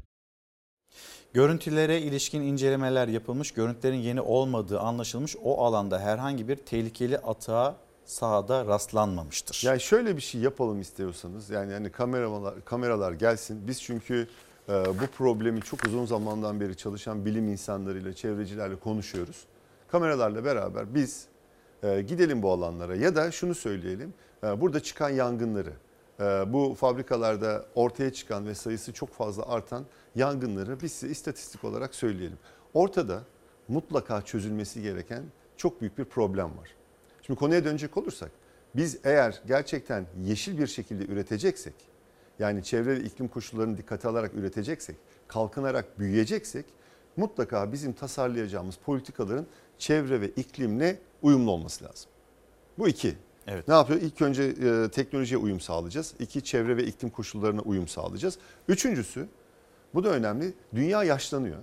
[1.32, 5.36] Görüntülere ilişkin incelemeler yapılmış, görüntülerin yeni olmadığı anlaşılmış.
[5.44, 9.62] O alanda herhangi bir tehlikeli atağa sahada rastlanmamıştır.
[9.66, 13.68] Yani şöyle bir şey yapalım istiyorsanız yani hani kameralar kameralar gelsin.
[13.68, 14.28] Biz çünkü
[14.68, 19.44] e, bu problemi çok uzun zamandan beri çalışan bilim insanlarıyla, çevrecilerle konuşuyoruz.
[19.88, 21.26] Kameralarla beraber biz
[21.82, 24.14] e, gidelim bu alanlara ya da şunu söyleyelim.
[24.44, 25.72] e, burada çıkan yangınları,
[26.20, 29.84] e, bu fabrikalarda ortaya çıkan ve sayısı çok fazla artan
[30.14, 32.38] yangınları biz size istatistik olarak söyleyelim.
[32.74, 33.22] Ortada
[33.68, 35.22] mutlaka çözülmesi gereken
[35.56, 36.70] çok büyük bir problem var.
[37.26, 38.30] Şimdi konuya dönecek olursak
[38.76, 41.74] biz eğer gerçekten yeşil bir şekilde üreteceksek
[42.38, 44.96] yani çevre ve iklim koşullarını dikkate alarak üreteceksek,
[45.28, 46.64] kalkınarak büyüyeceksek
[47.16, 49.46] mutlaka bizim tasarlayacağımız politikaların
[49.78, 52.10] çevre ve iklimle uyumlu olması lazım.
[52.78, 53.14] Bu iki.
[53.46, 53.68] Evet.
[53.68, 54.00] Ne yapıyor?
[54.00, 56.14] İlk önce e, teknolojiye uyum sağlayacağız.
[56.18, 58.38] İki, çevre ve iklim koşullarına uyum sağlayacağız.
[58.68, 59.28] Üçüncüsü,
[59.94, 61.58] bu da önemli, dünya yaşlanıyor.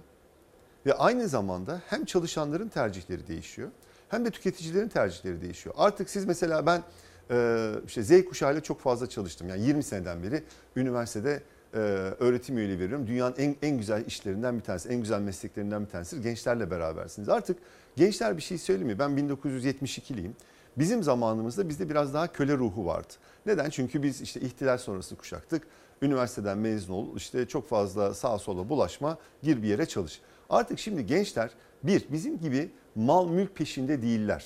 [0.86, 3.70] Ve aynı zamanda hem çalışanların tercihleri değişiyor
[4.12, 5.76] hem de tüketicilerin tercihleri değişiyor.
[5.78, 6.84] Artık siz mesela ben
[7.32, 9.50] e, işte Z kuşağıyla çok fazla çalıştım.
[9.50, 10.44] Yani 20 seneden beri
[10.76, 11.44] üniversitede
[11.74, 11.78] e,
[12.20, 13.08] öğretim üyeliği veriyorum.
[13.08, 16.22] Dünyanın en, en güzel işlerinden bir tanesi, en güzel mesleklerinden bir tanesi.
[16.22, 17.30] Gençlerle berabersiniz.
[17.30, 17.58] Artık
[17.96, 19.00] gençler bir şey söylemiyor.
[19.00, 20.32] Ben 1972'liyim.
[20.78, 23.14] Bizim zamanımızda bizde biraz daha köle ruhu vardı.
[23.46, 23.70] Neden?
[23.70, 25.64] Çünkü biz işte ihtilal sonrası kuşaktık.
[26.02, 30.22] Üniversiteden mezun ol, işte çok fazla sağa sola bulaşma, gir bir yere çalış.
[30.50, 31.52] Artık şimdi gençler
[31.84, 34.46] bir bizim gibi mal mülk peşinde değiller.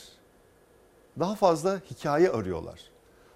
[1.19, 2.79] Daha fazla hikaye arıyorlar.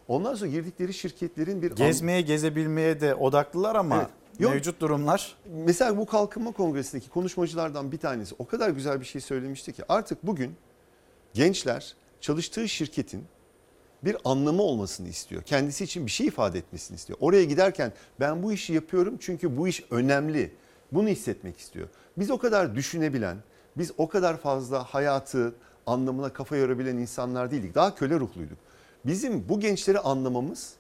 [0.07, 1.72] Ondan sonra girdikleri şirketlerin bir...
[1.72, 4.10] Gezmeye, gezebilmeye de odaklılar ama Evet.
[4.39, 4.53] Yok.
[4.53, 5.36] mevcut durumlar
[5.66, 10.28] Mesela bu kalkınma kongresindeki konuşmacılardan bir tanesi o kadar güzel bir şey söylemişti ki artık
[10.28, 10.55] bugün
[11.34, 13.24] gençler çalıştığı şirketin
[14.03, 15.43] bir anlamı olmasını istiyor.
[15.43, 17.20] Kendisi için bir şey ifade etmesini istiyor.
[17.22, 20.53] Oraya giderken ben bu işi yapıyorum çünkü bu iş önemli.
[20.91, 21.88] Bunu hissetmek istiyor.
[22.18, 23.38] Biz o kadar düşünebilen,
[23.78, 25.53] biz o kadar fazla hayatı
[25.86, 27.76] anlamına kafa yorabilen insanlar değildik.
[27.76, 28.57] Daha köle ruhluyduk.
[29.05, 30.74] Bizim bu gençleri anlamamız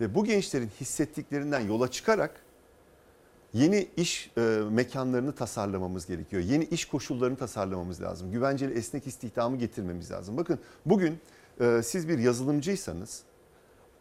[0.00, 2.44] ve bu gençlerin hissettiklerinden yola çıkarak
[3.52, 6.42] yeni iş e, mekanlarını tasarlamamız gerekiyor.
[6.42, 8.32] Yeni iş koşullarını tasarlamamız lazım.
[8.32, 10.36] Güvenceli esnek istihdamı getirmemiz lazım.
[10.36, 11.18] Bakın bugün
[11.60, 13.22] e, siz bir yazılımcıysanız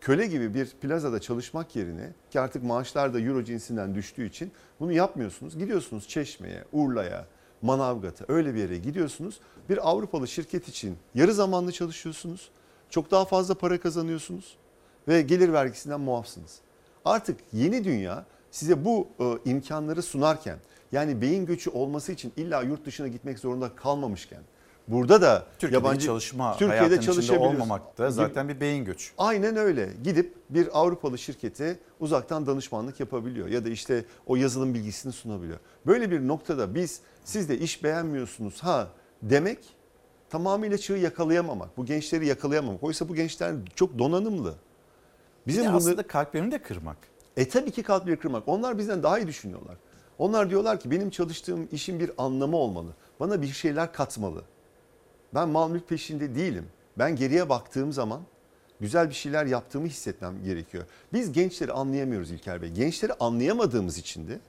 [0.01, 4.91] köle gibi bir plazada çalışmak yerine ki artık maaşlar da euro cinsinden düştüğü için bunu
[4.91, 5.57] yapmıyorsunuz.
[5.57, 7.25] Gidiyorsunuz Çeşme'ye, Urla'ya,
[7.63, 9.39] Manavgat'a öyle bir yere gidiyorsunuz.
[9.69, 12.49] Bir Avrupalı şirket için yarı zamanlı çalışıyorsunuz.
[12.89, 14.57] Çok daha fazla para kazanıyorsunuz
[15.07, 16.59] ve gelir vergisinden muafsınız.
[17.05, 20.59] Artık yeni dünya size bu e, imkanları sunarken
[20.91, 24.41] yani beyin göçü olması için illa yurt dışına gitmek zorunda kalmamışken
[24.87, 27.53] burada da Türkiye'de yabancı çalışma Türkiye'de çalışabiliyoruz.
[27.53, 29.11] olmamak da zaten bir beyin göçü.
[29.17, 29.89] Aynen öyle.
[30.03, 35.59] Gidip bir Avrupalı şirkete uzaktan danışmanlık yapabiliyor ya da işte o yazılım bilgisini sunabiliyor.
[35.85, 38.87] Böyle bir noktada biz siz de iş beğenmiyorsunuz ha
[39.21, 39.59] demek
[40.29, 41.77] tamamıyla çığı yakalayamamak.
[41.77, 42.83] Bu gençleri yakalayamamak.
[42.83, 44.55] Oysa bu gençler çok donanımlı.
[45.47, 46.97] Bizim bunları- aslında kalplerini de kırmak.
[47.37, 48.43] E tabii ki kalpleri kırmak.
[48.47, 49.75] Onlar bizden daha iyi düşünüyorlar.
[50.17, 52.87] Onlar diyorlar ki benim çalıştığım işin bir anlamı olmalı.
[53.19, 54.41] Bana bir şeyler katmalı.
[55.35, 56.65] Ben mal mülk peşinde değilim.
[56.97, 58.21] Ben geriye baktığım zaman
[58.81, 60.83] güzel bir şeyler yaptığımı hissetmem gerekiyor.
[61.13, 62.69] Biz gençleri anlayamıyoruz İlker Bey.
[62.69, 64.39] Gençleri anlayamadığımız için de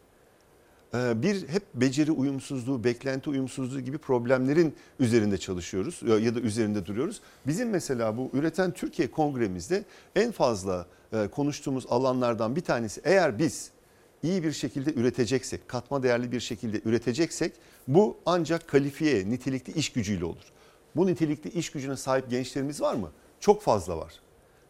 [0.95, 6.87] e, bir hep beceri uyumsuzluğu, beklenti uyumsuzluğu gibi problemlerin üzerinde çalışıyoruz ya- ya da üzerinde
[6.87, 7.21] duruyoruz.
[7.47, 9.85] Bizim mesela bu Üreten Türkiye Kongremizde
[10.17, 13.71] en fazla e, konuştuğumuz alanlardan bir tanesi eğer biz
[14.23, 17.53] iyi bir şekilde üreteceksek, katma değerli bir şekilde üreteceksek
[17.89, 20.45] bu ancak kalifiye, nitelikli iş gücüyle olur.
[20.97, 23.11] Bu nitelikli iş gücüne sahip gençlerimiz var mı?
[23.41, 24.13] Çok fazla var.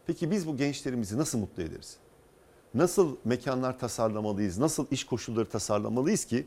[0.07, 1.97] Peki biz bu gençlerimizi nasıl mutlu ederiz?
[2.73, 4.57] Nasıl mekanlar tasarlamalıyız?
[4.57, 6.45] Nasıl iş koşulları tasarlamalıyız ki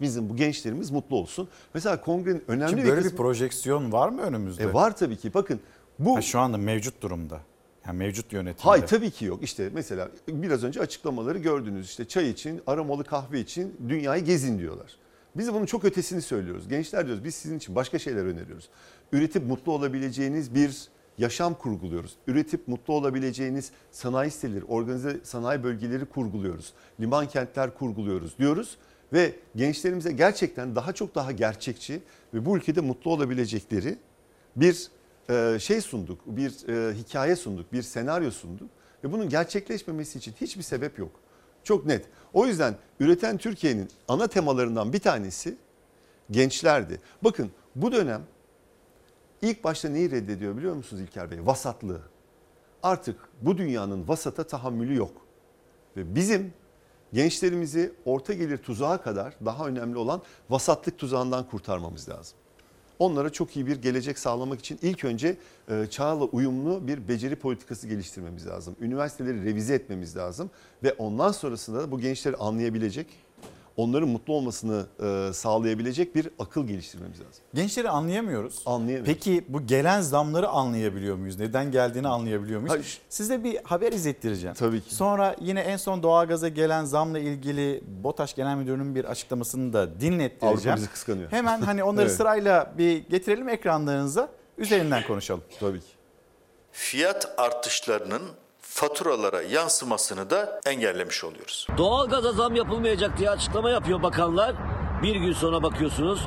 [0.00, 1.48] bizim bu gençlerimiz mutlu olsun?
[1.74, 4.62] Mesela kongrenin önemli Şimdi bir böyle bir kısmı- projeksiyon var mı önümüzde?
[4.62, 5.34] E var tabii ki.
[5.34, 5.60] Bakın
[5.98, 7.40] bu Ha, şu anda mevcut durumda.
[7.86, 8.62] Yani mevcut yönetimde.
[8.68, 9.42] Hayır tabii ki yok.
[9.42, 11.86] İşte mesela biraz önce açıklamaları gördünüz.
[11.86, 14.96] İşte çay için, aromalı kahve için dünyayı gezin diyorlar.
[15.36, 16.68] Biz bunun çok ötesini söylüyoruz.
[16.68, 18.68] Gençler diyoruz biz sizin için başka şeyler öneriyoruz.
[19.12, 20.88] Üretip mutlu olabileceğiniz bir
[21.18, 22.16] yaşam kurguluyoruz.
[22.26, 26.72] Üretip mutlu olabileceğiniz sanayi siteleri, organize sanayi bölgeleri kurguluyoruz.
[27.00, 28.76] Liman kentler kurguluyoruz diyoruz.
[29.12, 32.02] Ve gençlerimize gerçekten daha çok daha gerçekçi
[32.34, 33.98] ve bu ülkede mutlu olabilecekleri
[34.56, 34.88] bir
[35.30, 38.70] e, şey sunduk, bir e, hikaye sunduk, bir senaryo sunduk
[39.04, 41.10] ve bunun gerçekleşmemesi için hiçbir sebep yok.
[41.64, 42.04] Çok net.
[42.32, 45.56] O yüzden üreten Türkiye'nin ana temalarından bir tanesi
[46.30, 47.00] gençlerdi.
[47.22, 48.22] Bakın bu dönem
[49.42, 51.46] ilk başta neyi reddediyor biliyor musunuz İlker Bey?
[51.46, 52.00] Vasatlığı.
[52.82, 55.12] Artık bu dünyanın vasata tahammülü yok.
[55.96, 56.52] Ve bizim
[57.12, 62.38] gençlerimizi orta gelir tuzağa kadar daha önemli olan vasatlık tuzağından kurtarmamız lazım.
[62.98, 65.36] Onlara çok iyi bir gelecek sağlamak için ilk önce
[65.68, 68.76] e, çağla uyumlu bir beceri politikası geliştirmemiz lazım.
[68.80, 70.50] Üniversiteleri revize etmemiz lazım
[70.82, 73.06] ve ondan sonrasında da bu gençleri anlayabilecek,
[73.76, 77.44] onların mutlu olmasını e, sağlayabilecek bir akıl geliştirmemiz lazım.
[77.54, 78.62] Gençleri anlayamıyoruz.
[78.66, 79.06] Anlayamıyoruz.
[79.06, 81.38] Peki bu gelen zamları anlayabiliyor muyuz?
[81.38, 82.72] Neden geldiğini anlayabiliyor muyuz?
[82.74, 82.98] Hayır.
[83.08, 84.54] Size bir haber izlettireceğim.
[84.54, 84.94] Tabii ki.
[84.94, 90.56] Sonra yine en son doğalgaza gelen zamla ilgili BOTAŞ Genel Müdürü'nün bir açıklamasını da dinlettireceğim.
[90.58, 91.32] Avrupa bizi kıskanıyor.
[91.32, 92.16] Hemen hani onları Evet.
[92.16, 94.28] sırayla bir getirelim ekranlarınıza.
[94.58, 95.42] Üzerinden konuşalım.
[95.60, 95.86] Tabii ki.
[96.72, 98.22] fiyat artışlarının
[98.76, 101.66] faturalara yansımasını da engellemiş oluyoruz.
[101.78, 104.54] Doğalgaza zam yapılmayacak diye açıklama yapıyor bakanlar.
[105.02, 106.20] Bir gün sonra bakıyorsunuz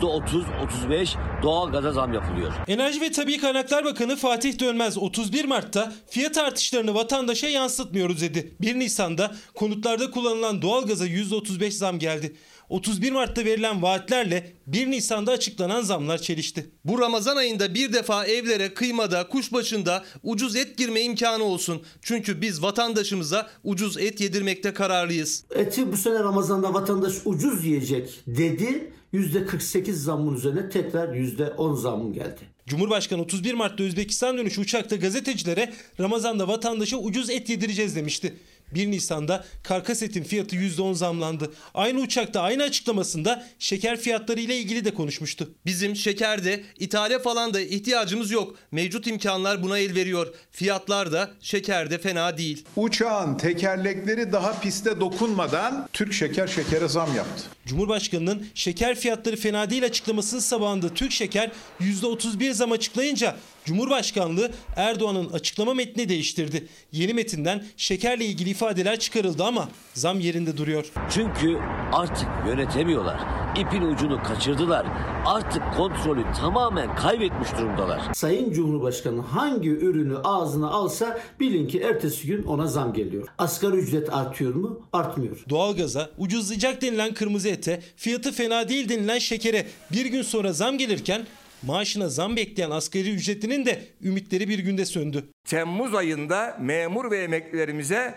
[0.00, 2.52] %30-35 doğalgaza zam yapılıyor.
[2.68, 8.54] Enerji ve Tabi Kaynaklar Bakanı Fatih Dönmez 31 Mart'ta fiyat artışlarını vatandaşa yansıtmıyoruz dedi.
[8.60, 12.36] 1 Nisan'da konutlarda kullanılan doğalgaza %35 zam geldi.
[12.70, 16.70] 31 Mart'ta verilen vaatlerle 1 Nisan'da açıklanan zamlar çelişti.
[16.84, 21.82] Bu Ramazan ayında bir defa evlere kıymada, kuşbaşında ucuz et girme imkanı olsun.
[22.02, 25.44] Çünkü biz vatandaşımıza ucuz et yedirmekte kararlıyız.
[25.54, 28.92] Eti bu sene Ramazan'da vatandaş ucuz yiyecek dedi.
[29.14, 32.40] %48 zammın üzerine tekrar %10 zam geldi.
[32.66, 38.34] Cumhurbaşkanı 31 Mart'ta Özbekistan dönüşü uçakta gazetecilere Ramazan'da vatandaşa ucuz et yedireceğiz demişti.
[38.74, 41.52] 1 Nisan'da karkas etin fiyatı %10 zamlandı.
[41.74, 45.50] Aynı uçakta aynı açıklamasında şeker fiyatları ile ilgili de konuşmuştu.
[45.66, 48.54] Bizim şekerde, ithale falan da ihtiyacımız yok.
[48.72, 50.34] Mevcut imkanlar buna el veriyor.
[50.50, 52.64] Fiyatlar da şekerde fena değil.
[52.76, 57.42] Uçağın tekerlekleri daha piste dokunmadan Türk Şeker şekere zam yaptı.
[57.66, 65.74] Cumhurbaşkanının şeker fiyatları fena değil açıklamasının sabahında Türk Şeker %31 zam açıklayınca Cumhurbaşkanlığı Erdoğan'ın açıklama
[65.74, 66.66] metnini değiştirdi.
[66.92, 70.92] Yeni metinden şekerle ilgili ifadeler çıkarıldı ama zam yerinde duruyor.
[71.10, 71.58] Çünkü
[71.92, 73.20] artık yönetemiyorlar.
[73.56, 74.86] İpin ucunu kaçırdılar.
[75.26, 78.00] Artık kontrolü tamamen kaybetmiş durumdalar.
[78.14, 83.28] Sayın Cumhurbaşkanı hangi ürünü ağzına alsa bilin ki ertesi gün ona zam geliyor.
[83.38, 84.80] Asgari ücret artıyor mu?
[84.92, 85.44] Artmıyor.
[85.48, 91.26] Doğalgaza, ucuzlayacak denilen kırmızı ete, fiyatı fena değil denilen şekere bir gün sonra zam gelirken
[91.62, 95.24] maaşına zam bekleyen asgari ücretlinin de ümitleri bir günde söndü.
[95.44, 98.14] Temmuz ayında memur ve emeklilerimize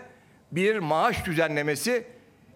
[0.52, 2.06] bir maaş düzenlemesi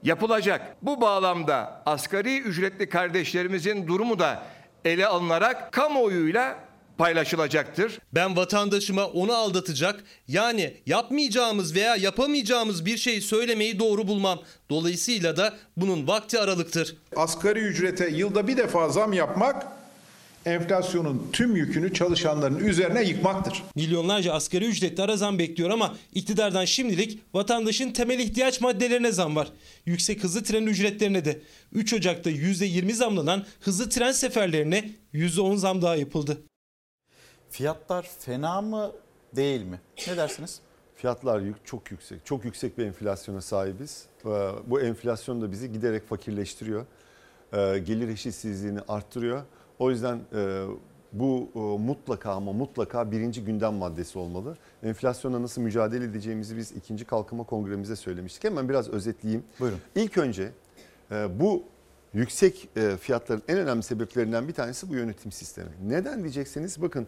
[0.02, 0.76] yapılacak.
[0.82, 4.42] Bu bağlamda asgari ücretli kardeşlerimizin durumu da
[4.84, 7.98] ele alınarak kamuoyuyla paylaşılacaktır.
[8.12, 14.38] Ben vatandaşıma onu aldatacak yani yapmayacağımız veya yapamayacağımız bir şey söylemeyi doğru bulmam.
[14.70, 16.96] Dolayısıyla da bunun vakti aralıktır.
[17.16, 19.77] Asgari ücrete yılda bir defa zam yapmak
[20.46, 23.62] enflasyonun tüm yükünü çalışanların üzerine yıkmaktır.
[23.76, 29.48] Milyonlarca asgari ücretli ara zam bekliyor ama iktidardan şimdilik vatandaşın temel ihtiyaç maddelerine zam var.
[29.86, 31.40] Yüksek hızlı tren ücretlerine de.
[31.72, 36.38] 3 Ocak'ta %20 zamlanan hızlı tren seferlerine %10 zam daha yapıldı.
[37.50, 38.92] Fiyatlar fena mı
[39.36, 39.80] değil mi?
[40.08, 40.60] Ne dersiniz?
[40.96, 42.26] Fiyatlar yük, çok yüksek.
[42.26, 44.04] Çok yüksek bir enflasyona sahibiz.
[44.66, 46.86] Bu enflasyon da bizi giderek fakirleştiriyor.
[47.52, 49.42] Ee, Gelir eşitsizliğini arttırıyor.
[49.78, 50.64] O yüzden e,
[51.12, 54.56] bu e, mutlaka ama mutlaka birinci gündem maddesi olmalı.
[54.82, 58.44] Enflasyona nasıl mücadele edeceğimizi biz ikinci kalkınma kongremizde söylemiştik.
[58.44, 59.44] Hemen biraz özetleyeyim.
[59.60, 59.78] Buyurun.
[59.94, 60.52] İlk önce
[61.10, 61.62] e, bu
[62.14, 65.70] yüksek e, fiyatların en önemli sebeplerinden bir tanesi bu yönetim sistemi.
[65.86, 67.06] Neden diyecekseniz bakın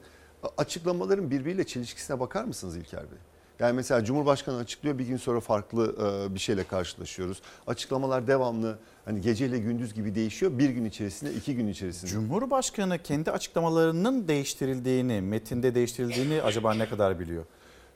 [0.58, 3.18] açıklamaların birbiriyle çelişkisine bakar mısınız İlker Bey?
[3.60, 5.96] Yani mesela Cumhurbaşkanı açıklıyor bir gün sonra farklı
[6.30, 7.42] e, bir şeyle karşılaşıyoruz.
[7.66, 10.58] Açıklamalar devamlı hani geceyle gündüz gibi değişiyor.
[10.58, 12.10] Bir gün içerisinde iki gün içerisinde.
[12.10, 17.44] Cumhurbaşkanı kendi açıklamalarının değiştirildiğini, metinde değiştirildiğini acaba ne kadar biliyor?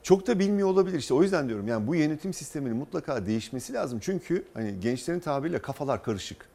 [0.03, 3.99] Çok da bilmiyor olabilir işte o yüzden diyorum yani bu yönetim sisteminin mutlaka değişmesi lazım.
[4.01, 6.47] Çünkü hani gençlerin tabiriyle kafalar karışık.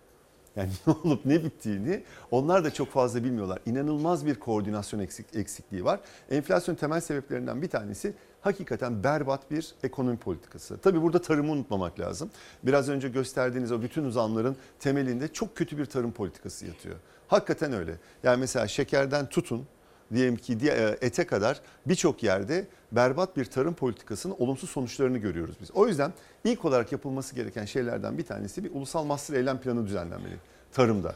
[0.56, 3.58] Yani ne olup ne bittiğini onlar da çok fazla bilmiyorlar.
[3.66, 6.00] İnanılmaz bir koordinasyon eksik, eksikliği var.
[6.30, 10.78] Enflasyon temel sebeplerinden bir tanesi hakikaten berbat bir ekonomi politikası.
[10.78, 12.30] Tabii burada tarımı unutmamak lazım.
[12.62, 16.96] Biraz önce gösterdiğiniz o bütün uzamların temelinde çok kötü bir tarım politikası yatıyor.
[17.28, 17.94] Hakikaten öyle.
[18.22, 19.66] Yani mesela şekerden tutun
[20.14, 25.70] diyelim ki e, ete kadar birçok yerde berbat bir tarım politikasının olumsuz sonuçlarını görüyoruz biz.
[25.70, 26.12] O yüzden
[26.44, 30.36] ilk olarak yapılması gereken şeylerden bir tanesi bir ulusal master eylem planı düzenlenmeli
[30.72, 31.14] tarımda.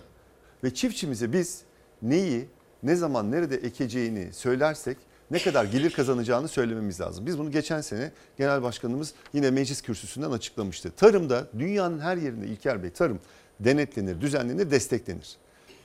[0.65, 1.63] Ve çiftçimize biz
[2.03, 2.49] neyi,
[2.83, 4.97] ne zaman, nerede ekeceğini söylersek
[5.35, 7.27] ne kadar gelir kazanacağını söylememiz lazım.
[7.27, 10.91] Biz bunu geçen sene Genel Başkanımız yine meclis kürsüsünden açıklamıştı.
[10.91, 13.19] Tarımda dünyanın her yerinde İlker Bey tarım
[13.61, 15.37] denetlenir, düzenlenir, desteklenir.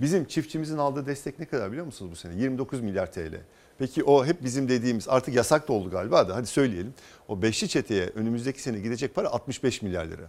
[0.01, 2.41] Bizim çiftçimizin aldığı destek ne kadar biliyor musunuz bu sene?
[2.41, 3.41] 29 milyar TL.
[3.80, 6.93] Peki o hep bizim dediğimiz artık yasak da oldu galiba da hadi söyleyelim.
[7.27, 10.27] O beşli çeteye önümüzdeki sene gidecek para 65 milyar lira.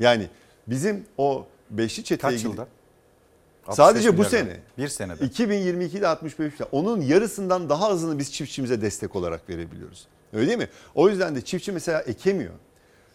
[0.00, 0.28] Yani
[0.66, 2.68] bizim o beşli çeteye Kaç yılda?
[3.68, 4.56] 65 Sadece bu sene.
[4.78, 5.24] Bir senede.
[5.24, 6.68] 2022'de 65 milyar.
[6.72, 10.08] Onun yarısından daha azını biz çiftçimize destek olarak verebiliyoruz.
[10.32, 10.68] Öyle değil mi?
[10.94, 12.54] O yüzden de çiftçi mesela ekemiyor.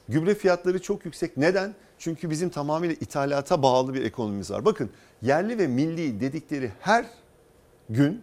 [0.10, 1.38] Gübre fiyatları çok yüksek.
[1.38, 1.76] Neden?
[2.00, 4.66] Çünkü bizim tamamıyla ithalata bağlı bir ekonomimiz var.
[4.66, 4.90] Bakın
[5.22, 7.06] yerli ve milli dedikleri her
[7.90, 8.22] gün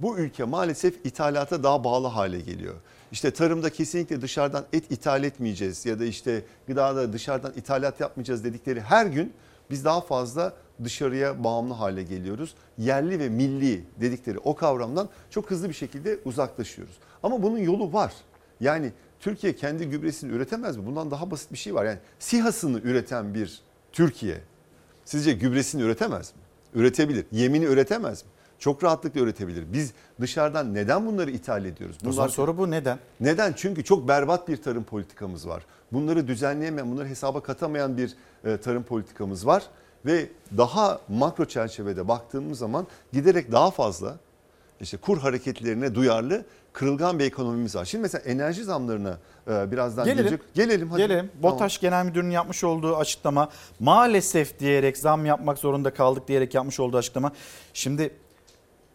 [0.00, 2.74] bu ülke maalesef ithalata daha bağlı hale geliyor.
[3.12, 8.80] İşte tarımda kesinlikle dışarıdan et ithal etmeyeceğiz ya da işte gıdada dışarıdan ithalat yapmayacağız dedikleri
[8.80, 9.32] her gün
[9.70, 10.52] biz daha fazla
[10.84, 12.54] dışarıya bağımlı hale geliyoruz.
[12.78, 16.94] Yerli ve milli dedikleri o kavramdan çok hızlı bir şekilde uzaklaşıyoruz.
[17.22, 18.12] Ama bunun yolu var.
[18.60, 20.86] Yani Türkiye kendi gübresini üretemez mi?
[20.86, 21.84] Bundan daha basit bir şey var.
[21.84, 23.60] Yani SİHA'sını üreten bir
[23.92, 24.40] Türkiye
[25.04, 26.40] sizce gübresini üretemez mi?
[26.74, 27.26] Üretebilir.
[27.32, 28.30] Yemini üretemez mi?
[28.58, 29.64] Çok rahatlıkla üretebilir.
[29.72, 31.96] Biz dışarıdan neden bunları ithal ediyoruz?
[32.08, 32.98] O zaman soru bu neden?
[33.20, 33.52] Neden?
[33.56, 35.66] Çünkü çok berbat bir tarım politikamız var.
[35.92, 38.14] Bunları düzenleyemeyen, bunları hesaba katamayan bir
[38.62, 39.62] tarım politikamız var.
[40.06, 44.16] Ve daha makro çerçevede baktığımız zaman giderek daha fazla
[44.80, 47.84] işte kur hareketlerine duyarlı kırılgan bir ekonomimiz var.
[47.84, 49.18] Şimdi mesela enerji zamlarına
[49.48, 50.24] e, birazdan Gelelim.
[50.24, 50.54] gelecek.
[50.54, 51.02] Gelelim hadi.
[51.02, 51.30] Gelelim.
[51.42, 51.52] Tamam.
[51.54, 53.48] BOTAŞ Genel Müdürü'nün yapmış olduğu açıklama
[53.80, 57.32] maalesef diyerek zam yapmak zorunda kaldık diyerek yapmış olduğu açıklama.
[57.74, 58.10] Şimdi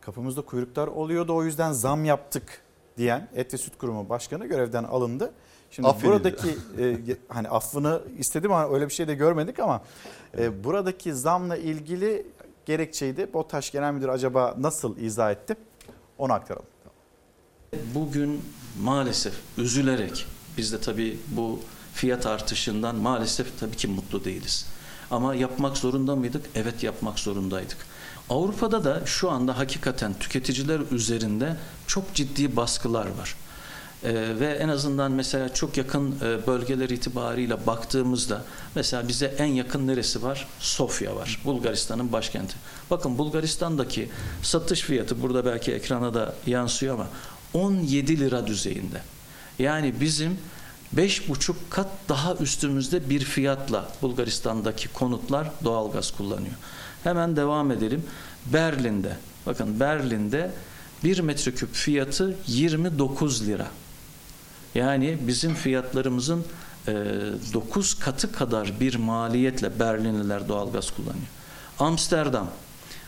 [0.02, 2.62] kapımızda kuyruklar oluyordu o yüzden zam yaptık
[2.98, 5.32] diyen Et ve Süt Kurumu Başkanı görevden alındı.
[5.72, 6.14] Şimdi Affedildi.
[6.14, 6.50] buradaki
[6.80, 9.82] e, hani affını istedim ama öyle bir şey de görmedik ama
[10.38, 12.28] e, buradaki zamla ilgili
[12.66, 15.56] gerekçeyi de BOTAŞ Genel Müdürü acaba nasıl izah etti?
[16.18, 16.66] Onu aktaralım.
[17.96, 18.42] Bugün
[18.82, 20.26] maalesef üzülerek
[20.58, 21.60] biz de tabii bu
[21.94, 24.66] fiyat artışından maalesef tabii ki mutlu değiliz.
[25.12, 26.46] Ama yapmak zorunda mıydık?
[26.56, 27.78] Evet yapmak zorundaydık.
[28.30, 31.58] Avrupa'da da şu anda hakikaten tüketiciler üzerinde
[31.88, 33.36] çok ciddi baskılar var.
[34.04, 38.44] Ee, ve en azından mesela çok yakın e, bölgeler itibariyle baktığımızda
[38.76, 40.48] mesela bize en yakın neresi var?
[40.60, 41.42] Sofya var.
[41.46, 42.56] Bulgaristan'ın başkenti.
[42.90, 44.10] Bakın Bulgaristan'daki
[44.42, 47.08] satış fiyatı burada belki ekrana da yansıyor ama
[47.54, 49.02] 17 lira düzeyinde.
[49.60, 50.38] Yani bizim
[50.96, 56.56] 5,5 kat daha üstümüzde bir fiyatla Bulgaristan'daki konutlar doğalgaz kullanıyor.
[57.04, 58.04] Hemen devam edelim.
[58.46, 60.52] Berlin'de, bakın Berlin'de
[61.04, 63.68] 1 metreküp fiyatı 29 lira.
[64.76, 66.46] Yani bizim fiyatlarımızın
[66.88, 66.94] e,
[67.54, 71.28] 9 katı kadar bir maliyetle Berlinliler doğalgaz kullanıyor.
[71.80, 72.48] Amsterdam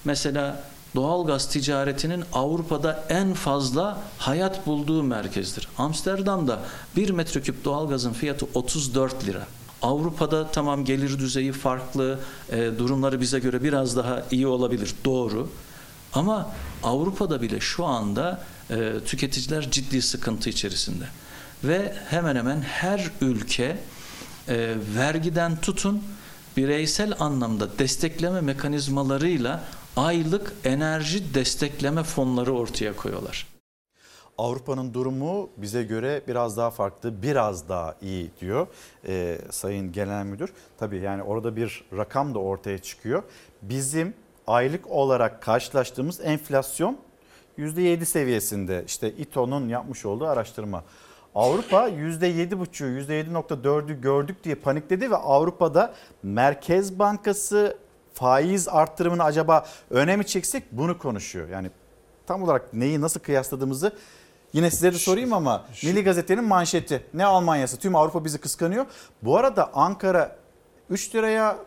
[0.05, 0.63] mesela
[0.95, 5.67] doğalgaz ticaretinin Avrupa'da en fazla hayat bulduğu merkezdir.
[5.77, 6.59] Amsterdam'da
[6.95, 9.47] 1 metreküp doğalgazın fiyatı 34 lira.
[9.81, 12.19] Avrupa'da tamam gelir düzeyi farklı,
[12.51, 15.49] e, durumları bize göre biraz daha iyi olabilir, doğru.
[16.13, 16.51] Ama
[16.83, 21.05] Avrupa'da bile şu anda e, tüketiciler ciddi sıkıntı içerisinde.
[21.63, 23.77] Ve hemen hemen her ülke
[24.47, 26.03] e, vergiden tutun
[26.57, 29.63] bireysel anlamda destekleme mekanizmalarıyla
[29.95, 33.47] aylık enerji destekleme fonları ortaya koyuyorlar.
[34.37, 38.67] Avrupa'nın durumu bize göre biraz daha farklı, biraz daha iyi diyor
[39.07, 40.53] e, Sayın Genel Müdür.
[40.79, 43.23] Tabii yani orada bir rakam da ortaya çıkıyor.
[43.61, 44.13] Bizim
[44.47, 46.97] aylık olarak karşılaştığımız enflasyon
[47.57, 50.83] %7 seviyesinde işte İTO'nun yapmış olduğu araştırma.
[51.35, 55.93] Avrupa %7,5'u %7,4'ü gördük diye panikledi ve Avrupa'da
[56.23, 57.77] Merkez Bankası
[58.13, 61.49] faiz arttırımını acaba öne mi çeksek bunu konuşuyor.
[61.49, 61.71] Yani
[62.27, 63.91] tam olarak neyi nasıl kıyasladığımızı
[64.53, 68.85] yine size de sorayım ama Milli Gazete'nin manşeti ne Almanya'sı tüm Avrupa bizi kıskanıyor.
[69.21, 70.35] Bu arada Ankara
[70.89, 71.57] 3 liraya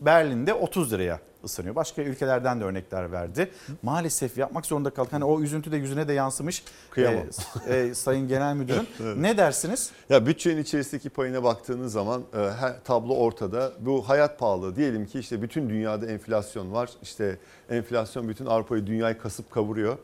[0.00, 1.74] Berlin'de 30 liraya ısınıyor.
[1.74, 3.50] Başka ülkelerden de örnekler verdi.
[3.82, 5.12] Maalesef yapmak zorunda kaldık.
[5.12, 6.64] Hani o üzüntü de yüzüne de yansımış.
[6.90, 7.24] Kıyamam.
[7.68, 8.86] Ee, e, Sayın Genel Müdürüm.
[9.02, 9.16] Evet.
[9.16, 9.90] Ne dersiniz?
[10.10, 13.72] Ya bütçenin içerisindeki payına baktığınız zaman e, her tablo ortada.
[13.80, 14.76] Bu hayat pahalı.
[14.76, 16.90] Diyelim ki işte bütün dünyada enflasyon var.
[17.02, 17.38] İşte
[17.70, 19.96] enflasyon bütün Avrupa'yı dünyayı kasıp kavuruyor.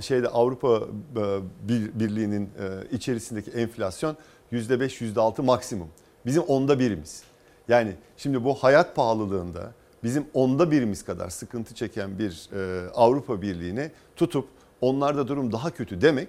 [0.00, 0.76] Şeyde Avrupa
[1.16, 1.22] e,
[1.68, 4.16] Bir- Birliği'nin e, içerisindeki enflasyon
[4.52, 5.88] %5 %6 maksimum.
[6.26, 7.22] Bizim onda birimiz.
[7.68, 9.72] Yani şimdi bu hayat pahalılığında
[10.04, 14.48] bizim onda birimiz kadar sıkıntı çeken bir e, Avrupa Birliği'ne tutup
[14.80, 16.28] onlarda durum daha kötü demek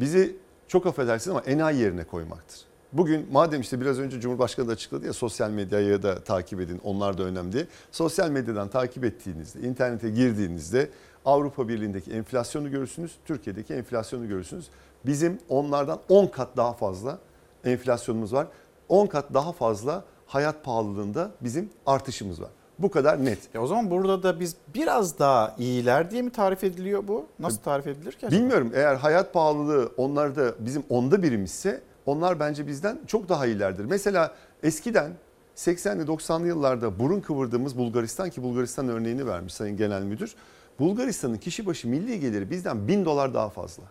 [0.00, 0.36] bizi
[0.68, 2.60] çok affedersin ama enayi yerine koymaktır.
[2.92, 7.18] Bugün madem işte biraz önce Cumhurbaşkanı da açıkladı ya sosyal medyayı da takip edin onlar
[7.18, 7.66] da önemli.
[7.92, 10.90] Sosyal medyadan takip ettiğinizde, internete girdiğinizde
[11.24, 14.68] Avrupa Birliği'ndeki enflasyonu görürsünüz, Türkiye'deki enflasyonu görürsünüz.
[15.06, 17.18] Bizim onlardan 10 kat daha fazla
[17.64, 18.46] enflasyonumuz var.
[18.88, 22.50] 10 kat daha fazla hayat pahalılığında bizim artışımız var.
[22.78, 23.38] Bu kadar net.
[23.54, 27.26] Ya o zaman burada da biz biraz daha iyiler diye mi tarif ediliyor bu?
[27.38, 28.26] Nasıl tarif edilir ki?
[28.26, 28.40] acaba?
[28.40, 33.84] Bilmiyorum eğer hayat pahalılığı onlarda bizim onda birimizse onlar bence bizden çok daha iyilerdir.
[33.84, 35.12] Mesela eskiden
[35.56, 40.34] 80'li 90'lı yıllarda burun kıvırdığımız Bulgaristan ki Bulgaristan örneğini vermiş Sayın Genel Müdür.
[40.78, 43.82] Bulgaristan'ın kişi başı milli geliri bizden 1000 dolar daha fazla.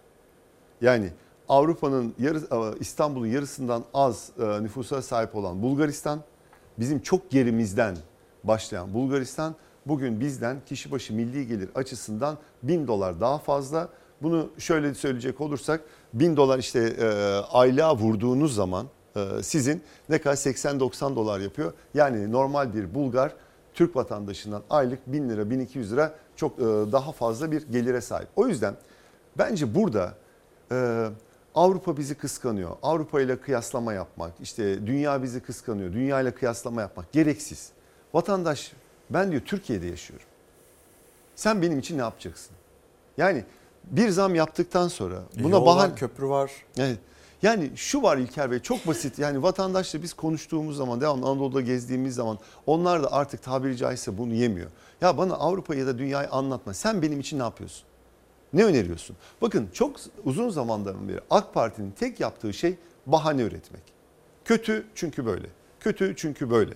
[0.82, 1.10] Yani
[1.49, 6.20] Avrupa'nın yarı, e, İstanbul'un yarısından az e, nüfusa sahip olan Bulgaristan
[6.80, 7.95] bizim çok gerimizden
[8.48, 9.56] başlayan Bulgaristan
[9.86, 13.90] bugün bizden kişi başı milli gelir açısından 1000 dolar daha fazla.
[14.22, 15.82] Bunu şöyle söyleyecek olursak
[16.14, 17.06] 1000 dolar işte e,
[17.52, 21.74] aylığa vurduğunuz zaman e, sizin ne kadar 80-90 dolar yapıyor.
[21.94, 23.34] Yani normal bir Bulgar
[23.74, 28.28] Türk vatandaşından aylık 1000 lira 1200 lira çok e, daha fazla bir gelire sahip.
[28.36, 28.76] O yüzden
[29.38, 30.14] bence burada
[30.72, 31.08] e,
[31.56, 32.72] Avrupa bizi kıskanıyor.
[32.84, 35.94] Avrupa ile kıyaslama yapmak, işte dünya bizi kıskanıyor.
[35.94, 37.72] Dünya ile kıyaslama yapmak gereksiz.
[38.16, 38.72] Vatandaş
[39.10, 40.28] ben diyor Türkiye'de yaşıyorum.
[41.36, 42.56] Sen benim için ne yapacaksın?
[43.18, 43.44] Yani
[43.84, 46.52] bir zam yaptıktan sonra buna Yol bahane köprü var.
[46.78, 46.98] Evet.
[47.42, 49.20] Yani şu var İlker Bey çok basit.
[49.20, 54.34] Yani vatandaşla biz konuştuğumuz zaman devamlı Anadolu'da gezdiğimiz zaman onlar da artık tabiri caizse bunu
[54.34, 54.70] yemiyor.
[55.02, 56.74] Ya bana Avrupa ya da dünyayı anlatma.
[56.74, 57.84] Sen benim için ne yapıyorsun?
[58.54, 59.16] Ne öneriyorsun?
[59.42, 62.76] Bakın çok uzun zamandan beri AK Parti'nin tek yaptığı şey
[63.06, 63.84] bahane üretmek.
[64.46, 65.48] Kötü çünkü böyle.
[65.80, 66.74] Kötü çünkü böyle.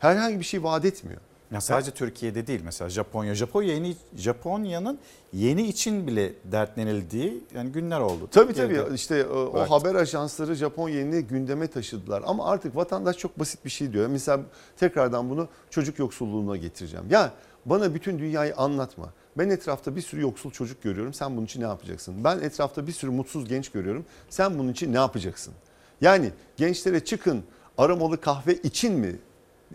[0.00, 1.20] Herhangi bir şey vaat etmiyor.
[1.50, 3.34] Ya sadece Türkiye'de değil mesela Japonya.
[3.34, 4.98] Japonya yeni Japonya'nın
[5.32, 8.28] yeni için bile dertlenildiği yani günler oldu.
[8.30, 12.22] Tabii Türkiye'de tabii işte o, o haber ajansları Japon yeni gündeme taşıdılar.
[12.26, 14.06] Ama artık vatandaş çok basit bir şey diyor.
[14.06, 14.40] Mesela
[14.76, 17.06] tekrardan bunu çocuk yoksulluğuna getireceğim.
[17.10, 17.32] Ya
[17.66, 19.12] bana bütün dünyayı anlatma.
[19.38, 21.14] Ben etrafta bir sürü yoksul çocuk görüyorum.
[21.14, 22.24] Sen bunun için ne yapacaksın?
[22.24, 24.04] Ben etrafta bir sürü mutsuz genç görüyorum.
[24.30, 25.54] Sen bunun için ne yapacaksın?
[26.00, 27.44] Yani gençlere çıkın
[27.78, 29.16] aromalı kahve için mi?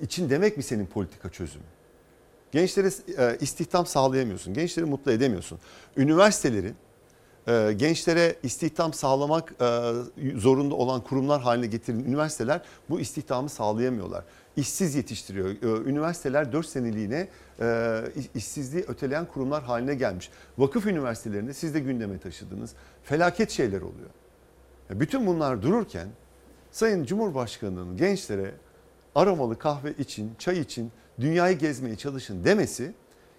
[0.01, 1.65] İçin demek mi senin politika çözümü?
[2.51, 4.53] Gençlere e, istihdam sağlayamıyorsun.
[4.53, 5.59] Gençleri mutlu edemiyorsun.
[5.97, 6.75] Üniversitelerin
[7.47, 9.91] e, gençlere istihdam sağlamak e,
[10.35, 14.23] zorunda olan kurumlar haline getiren üniversiteler bu istihdamı sağlayamıyorlar.
[14.55, 15.49] İşsiz yetiştiriyor.
[15.85, 17.27] Üniversiteler 4 seneliğine
[18.35, 20.29] işsizliği öteleyen kurumlar haline gelmiş.
[20.57, 22.73] Vakıf üniversitelerinde siz de gündeme taşıdınız.
[23.03, 24.09] Felaket şeyler oluyor.
[24.89, 26.07] Bütün bunlar dururken
[26.71, 28.51] Sayın Cumhurbaşkanı'nın gençlere
[29.15, 32.93] aromalı kahve için, çay için dünyayı gezmeye çalışın demesi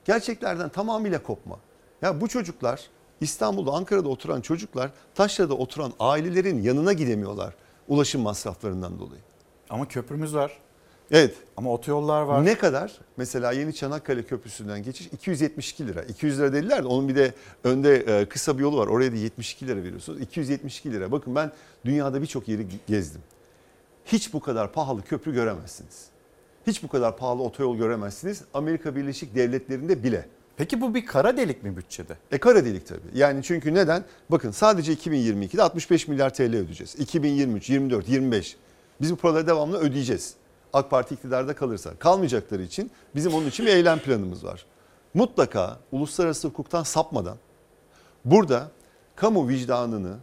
[0.05, 1.59] gerçeklerden tamamıyla kopma.
[2.03, 2.91] Ya bu çocuklar
[3.21, 7.55] İstanbul'da, Ankara'da oturan çocuklar Taşra'da oturan ailelerin yanına gidemiyorlar
[7.89, 9.21] ulaşım masraflarından dolayı.
[9.71, 10.59] Ama köprümüz var.
[11.11, 11.35] Evet.
[11.57, 12.45] Ama otoyollar var.
[12.45, 12.99] Ne kadar?
[13.17, 16.03] Mesela Yeni Çanakkale Köprüsü'nden geçiş 272 lira.
[16.03, 17.35] 200 lira dediler de onun bir de
[17.65, 18.87] önde e, kısa bir yolu var.
[18.87, 20.21] Oraya da 72 lira veriyorsunuz.
[20.21, 21.13] 272 lira.
[21.13, 21.53] Bakın ben
[21.85, 23.21] dünyada birçok yeri gezdim.
[24.07, 26.07] Hiç bu kadar pahalı köprü göremezsiniz.
[26.67, 28.43] Hiç bu kadar pahalı otoyol göremezsiniz.
[28.55, 30.29] Amerika Birleşik Devletleri'nde bile.
[30.57, 32.17] Peki bu bir kara delik mi bütçede?
[32.33, 33.01] E kara delik tabii.
[33.15, 34.05] Yani çünkü neden?
[34.31, 36.95] Bakın sadece 2022'de 65 milyar TL ödeyeceğiz.
[36.95, 38.57] 2023, 24, 25.
[39.01, 40.35] Biz bu paraları devamlı ödeyeceğiz.
[40.73, 41.95] AK Parti iktidarda kalırsa.
[41.99, 44.67] Kalmayacakları için bizim onun için bir eylem planımız var.
[45.15, 47.37] Mutlaka uluslararası hukuktan sapmadan
[48.25, 48.71] burada
[49.17, 50.17] kamu vicdanını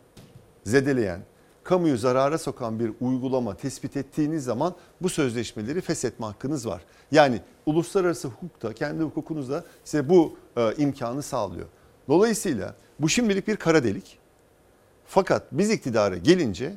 [0.64, 1.20] zedeleyen,
[1.64, 6.82] kamuyu zarara sokan bir uygulama tespit ettiğiniz zaman bu sözleşmeleri feshetme hakkınız var.
[7.12, 11.68] Yani uluslararası hukukta, kendi hukukunuzda size bu e, imkanı sağlıyor.
[12.08, 14.20] Dolayısıyla bu şimdilik bir kara delik.
[15.06, 16.74] Fakat biz iktidara gelince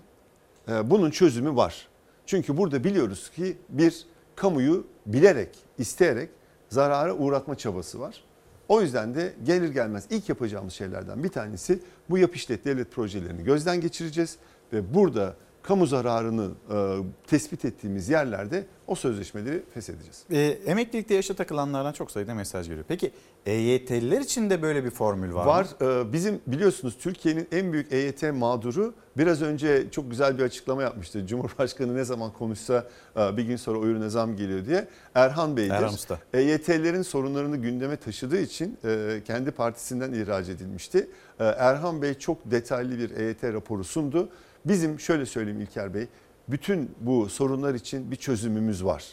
[0.69, 1.89] e, bunun çözümü var.
[2.27, 4.07] Çünkü burada biliyoruz ki bir
[4.37, 6.31] kamuyu bilerek, isteyerek
[6.69, 8.25] zarara uğratma çabası var.
[8.69, 11.79] O yüzden de gelir gelmez ilk yapacağımız şeylerden bir tanesi
[12.11, 14.37] bu yap işlet devlet projelerini gözden geçireceğiz
[14.73, 20.23] ve burada kamu zararını e, tespit ettiğimiz yerlerde o sözleşmeleri feshedeceğiz.
[20.31, 20.41] E,
[20.71, 22.85] emeklilikte yaşa takılanlardan çok sayıda mesaj geliyor.
[22.89, 23.11] Peki
[23.47, 25.67] EYT'liler için de böyle bir formül var, Var.
[25.81, 25.87] mı?
[25.87, 31.27] Ee, Bizim biliyorsunuz Türkiye'nin en büyük EYT mağduru biraz önce çok güzel bir açıklama yapmıştı.
[31.27, 32.87] Cumhurbaşkanı ne zaman konuşsa
[33.17, 34.89] e, bir gün sonra o ürüne zam geliyor diye.
[35.15, 35.71] Erhan Bey'dir.
[35.75, 36.19] Erhan Usta.
[36.35, 41.09] EYT'lerin sorunlarını gündeme taşıdığı için e, kendi partisinden ihraç edilmişti.
[41.41, 44.29] E, Erhan Bey çok detaylı bir EYT raporu sundu.
[44.69, 46.07] Bizim şöyle söyleyeyim İlker Bey,
[46.49, 49.05] bütün bu sorunlar için bir çözümümüz var.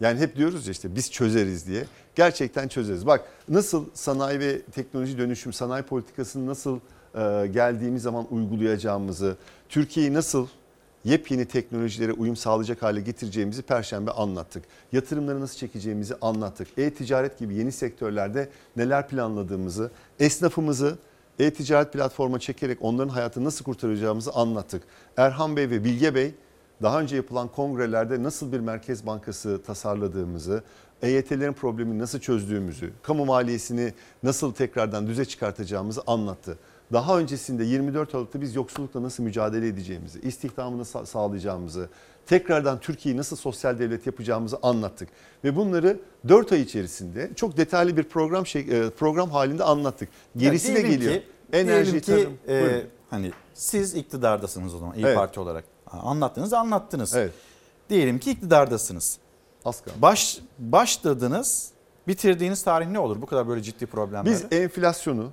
[0.00, 1.84] Yani hep diyoruz ya işte biz çözeriz diye.
[2.14, 3.06] Gerçekten çözeriz.
[3.06, 6.76] Bak nasıl sanayi ve teknoloji dönüşüm, sanayi politikasını nasıl
[7.14, 9.36] e, geldiğimiz zaman uygulayacağımızı,
[9.68, 10.46] Türkiye'yi nasıl
[11.04, 14.64] yepyeni teknolojilere uyum sağlayacak hale getireceğimizi perşembe anlattık.
[14.92, 16.68] Yatırımları nasıl çekeceğimizi anlattık.
[16.78, 19.90] E-ticaret gibi yeni sektörlerde neler planladığımızı,
[20.20, 20.98] esnafımızı
[21.38, 24.82] e-ticaret platforma çekerek onların hayatını nasıl kurtaracağımızı anlattık.
[25.16, 26.34] Erhan Bey ve Bilge Bey
[26.82, 30.62] daha önce yapılan kongrelerde nasıl bir merkez bankası tasarladığımızı,
[31.02, 33.92] EYT'lerin problemini nasıl çözdüğümüzü, kamu maliyesini
[34.22, 36.58] nasıl tekrardan düze çıkartacağımızı anlattı.
[36.92, 41.88] Daha öncesinde 24 Aralık'ta biz yoksullukla nasıl mücadele edeceğimizi, istihdamını sağlayacağımızı,
[42.26, 45.08] tekrardan Türkiye'yi nasıl sosyal devlet yapacağımızı anlattık.
[45.44, 50.08] Ve bunları 4 ay içerisinde çok detaylı bir program şey, e, program halinde anlattık.
[50.36, 51.14] Gerisi Ya de geliyor.
[51.14, 52.38] Ki, Enerji, ki tarım.
[52.48, 52.82] e, Buyurun.
[53.10, 55.16] hani siz iktidardasınız o zaman İyi Evet.
[55.16, 55.64] Parti olarak.
[55.86, 57.14] Anlattınız anlattınız.
[57.14, 57.32] Evet.
[57.90, 59.18] Diyelim ki iktidardasınız.
[59.64, 59.96] Az kaldı.
[60.02, 61.70] Baş, başladınız
[62.08, 64.30] bitirdiğiniz tarih ne olur bu kadar böyle ciddi problemlerde?
[64.30, 65.30] Biz enflasyonu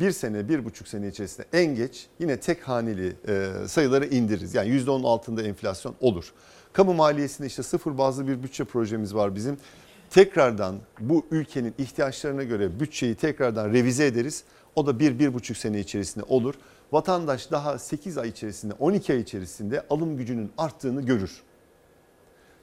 [0.00, 4.54] bir sene, bir buçuk sene içerisinde en geç yine tek haneli e, sayıları indiririz.
[4.54, 6.32] Yani %10 altında enflasyon olur.
[6.72, 9.56] Kamu maliyesinde işte sıfır bazlı bir bütçe projemiz var bizim.
[10.10, 14.44] Tekrardan bu ülkenin ihtiyaçlarına göre bütçeyi tekrardan revize ederiz.
[14.76, 16.54] O da bir, bir buçuk sene içerisinde olur.
[16.92, 21.42] Vatandaş daha 8 ay içerisinde, 12 ay içerisinde alım gücünün arttığını görür.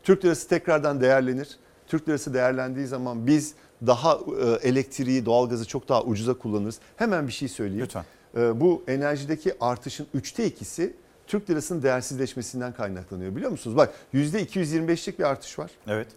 [0.03, 1.59] Türk lirası tekrardan değerlenir.
[1.87, 3.53] Türk lirası değerlendiği zaman biz
[3.85, 6.79] daha e, elektriği, doğalgazı çok daha ucuza kullanırız.
[6.95, 7.83] Hemen bir şey söyleyeyim.
[7.85, 8.05] Lütfen.
[8.37, 10.93] E, Bu enerjideki artışın üçte ikisi
[11.27, 13.35] Türk lirasının değersizleşmesinden kaynaklanıyor.
[13.35, 13.77] Biliyor musunuz?
[13.77, 15.71] Bak %225'lik bir artış var.
[15.87, 16.07] Evet.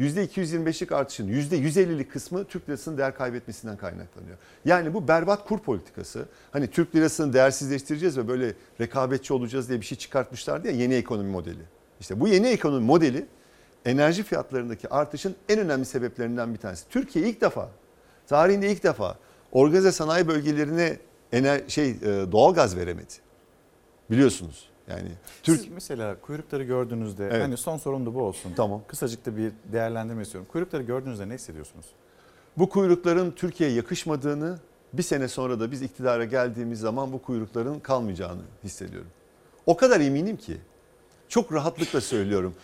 [0.00, 4.36] %225'lik artışın %150'lik kısmı Türk lirasının değer kaybetmesinden kaynaklanıyor.
[4.64, 6.24] Yani bu berbat kur politikası.
[6.50, 11.30] Hani Türk lirasını değersizleştireceğiz ve böyle rekabetçi olacağız diye bir şey çıkartmışlardı ya yeni ekonomi
[11.30, 11.62] modeli.
[12.00, 13.26] İşte bu yeni ekonomi modeli
[13.84, 16.88] enerji fiyatlarındaki artışın en önemli sebeplerinden bir tanesi.
[16.88, 17.68] Türkiye ilk defa
[18.26, 19.16] tarihinde ilk defa
[19.52, 20.96] organize sanayi bölgelerine
[21.32, 21.96] ener şey e,
[22.32, 23.12] doğalgaz veremedi.
[24.10, 24.68] Biliyorsunuz.
[24.88, 25.08] Yani
[25.42, 27.42] Türk Siz mesela kuyrukları gördüğünüzde Evet.
[27.42, 28.52] hani son sorum da bu olsun.
[28.56, 28.82] Tamam.
[28.88, 30.48] Kısacık da bir değerlendirme istiyorum.
[30.52, 31.86] Kuyrukları gördüğünüzde ne hissediyorsunuz?
[32.56, 34.58] Bu kuyrukların Türkiye'ye yakışmadığını
[34.92, 39.10] bir sene sonra da biz iktidara geldiğimiz zaman bu kuyrukların kalmayacağını hissediyorum.
[39.66, 40.56] O kadar eminim ki
[41.28, 42.54] çok rahatlıkla söylüyorum.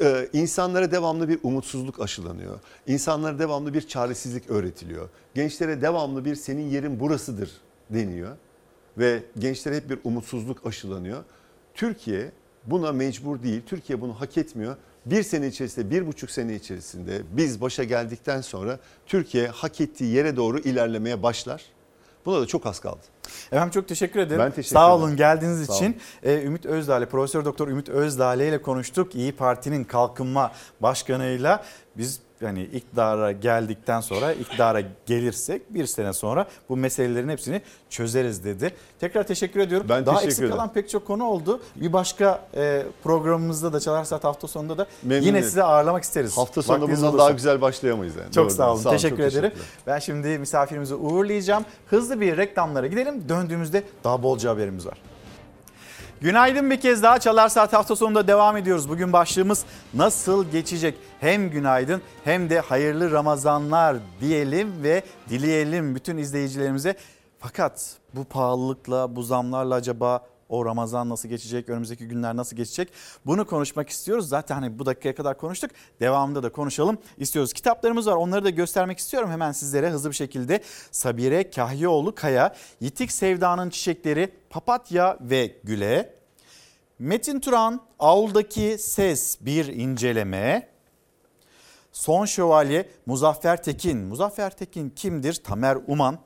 [0.00, 2.60] Ee, İnsanlara devamlı bir umutsuzluk aşılanıyor.
[2.86, 5.08] İnsanlara devamlı bir çaresizlik öğretiliyor.
[5.34, 7.50] Gençlere devamlı bir senin yerin burasıdır
[7.90, 8.36] deniyor.
[8.98, 11.24] Ve gençlere hep bir umutsuzluk aşılanıyor.
[11.74, 12.32] Türkiye
[12.66, 13.62] buna mecbur değil.
[13.66, 14.76] Türkiye bunu hak etmiyor.
[15.06, 20.36] Bir sene içerisinde, bir buçuk sene içerisinde biz başa geldikten sonra Türkiye hak ettiği yere
[20.36, 21.64] doğru ilerlemeye başlar.
[22.26, 23.00] Buna da çok az kaldı.
[23.52, 24.40] Efendim çok teşekkür ederim.
[24.40, 25.02] Ben teşekkür Sağ ederim.
[25.02, 25.84] olun geldiğiniz Sağ için.
[25.86, 25.96] olun.
[26.22, 29.14] Ee, Ümit Özdağ'la, Profesör Doktor Ümit Özdağ'la ile konuştuk.
[29.14, 31.64] İyi Parti'nin kalkınma başkanıyla
[31.96, 38.74] biz yani iktidara geldikten sonra iktidara gelirsek bir sene sonra bu meselelerin hepsini çözeriz dedi.
[39.00, 39.86] Tekrar teşekkür ediyorum.
[39.90, 40.56] Ben Daha teşekkür eksik ederim.
[40.56, 41.60] kalan pek çok konu oldu.
[41.76, 45.42] Bir başka e, programımızda da Çalar Saat hafta sonunda da yine Memnuniyetle.
[45.42, 46.36] sizi ağırlamak isteriz.
[46.38, 47.24] Hafta sonu Vaktiniz bundan olursa.
[47.24, 48.32] daha güzel başlayamayız yani.
[48.32, 48.82] Çok Doğru, sağ olun.
[48.82, 49.32] çok teşekkür ederim.
[49.50, 49.66] teşekkürler.
[49.86, 51.64] Ben şimdi misafirimizi uğurlayacağım.
[51.86, 53.28] Hızlı bir reklamlara gidelim.
[53.28, 54.98] Döndüğümüzde daha bolca haberimiz var.
[56.22, 58.88] Günaydın bir kez daha Çalar Saat hafta sonunda devam ediyoruz.
[58.88, 60.94] Bugün başlığımız nasıl geçecek?
[61.20, 66.96] Hem günaydın hem de hayırlı Ramazanlar diyelim ve dileyelim bütün izleyicilerimize.
[67.38, 72.88] Fakat bu pahalılıkla, bu zamlarla acaba O Ramazan nasıl geçecek, önümüzdeki günler nasıl geçecek
[73.26, 74.28] bunu konuşmak istiyoruz.
[74.28, 75.70] Zaten hani bu dakikaya kadar konuştuk.
[76.00, 77.52] Devamında da konuşalım istiyoruz.
[77.52, 80.62] Kitaplarımız var onları da göstermek istiyorum hemen sizlere hızlı bir şekilde.
[80.90, 86.14] Sabire Kahyioğlu Kaya, Yitik Sevdanın Çiçekleri, Papatya ve Güle.
[86.98, 90.68] Metin Turan, Avluldaki Ses bir inceleme.
[91.92, 93.98] Son Şövalye Muzaffer Tekin.
[93.98, 95.34] Muzaffer Tekin kimdir?
[95.34, 96.18] Tamer Uman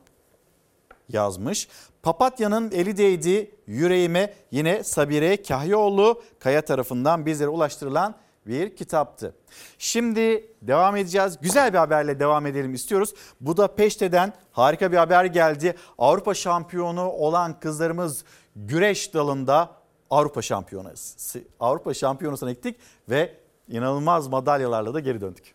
[1.08, 1.68] yazmış.
[2.06, 8.14] Papatya'nın eli değdi yüreğime yine Sabire Kahyaoğlu Kaya tarafından bizlere ulaştırılan
[8.46, 9.34] bir kitaptı.
[9.78, 11.38] Şimdi devam edeceğiz.
[11.40, 13.14] Güzel bir haberle devam edelim istiyoruz.
[13.40, 15.74] Bu da Peşte'den harika bir haber geldi.
[15.98, 18.24] Avrupa şampiyonu olan kızlarımız
[18.56, 19.70] güreş dalında
[20.10, 21.40] Avrupa şampiyonası.
[21.60, 22.76] Avrupa şampiyonasına gittik
[23.08, 23.34] ve
[23.68, 25.54] inanılmaz madalyalarla da geri döndük.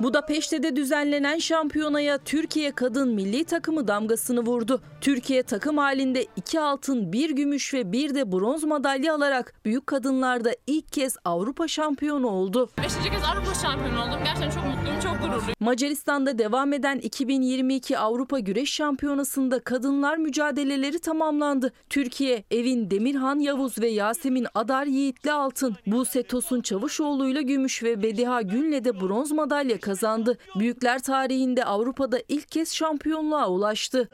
[0.00, 4.80] Budapeşte'de düzenlenen şampiyonaya Türkiye kadın milli takımı damgasını vurdu.
[5.00, 10.50] Türkiye takım halinde 2 altın, 1 gümüş ve 1 de bronz madalya alarak büyük kadınlarda
[10.66, 12.70] ilk kez Avrupa şampiyonu oldu.
[12.78, 12.84] 5.
[12.84, 14.20] kez Avrupa şampiyonu oldum.
[14.24, 15.54] Gerçekten çok mutluyum, çok gururluyum.
[15.60, 21.72] Macaristan'da devam eden 2022 Avrupa Güreş Şampiyonası'nda kadınlar mücadeleleri tamamlandı.
[21.90, 25.76] Türkiye, Evin Demirhan Yavuz ve Yasemin Adar Yiğit'le altın.
[25.86, 30.38] Buse Tosun Çavuşoğlu'yla gümüş ve Bediha Gün'le de bronz madalya kazandı.
[30.58, 34.08] Büyükler tarihinde Avrupa'da ilk kez şampiyonluğa ulaştı.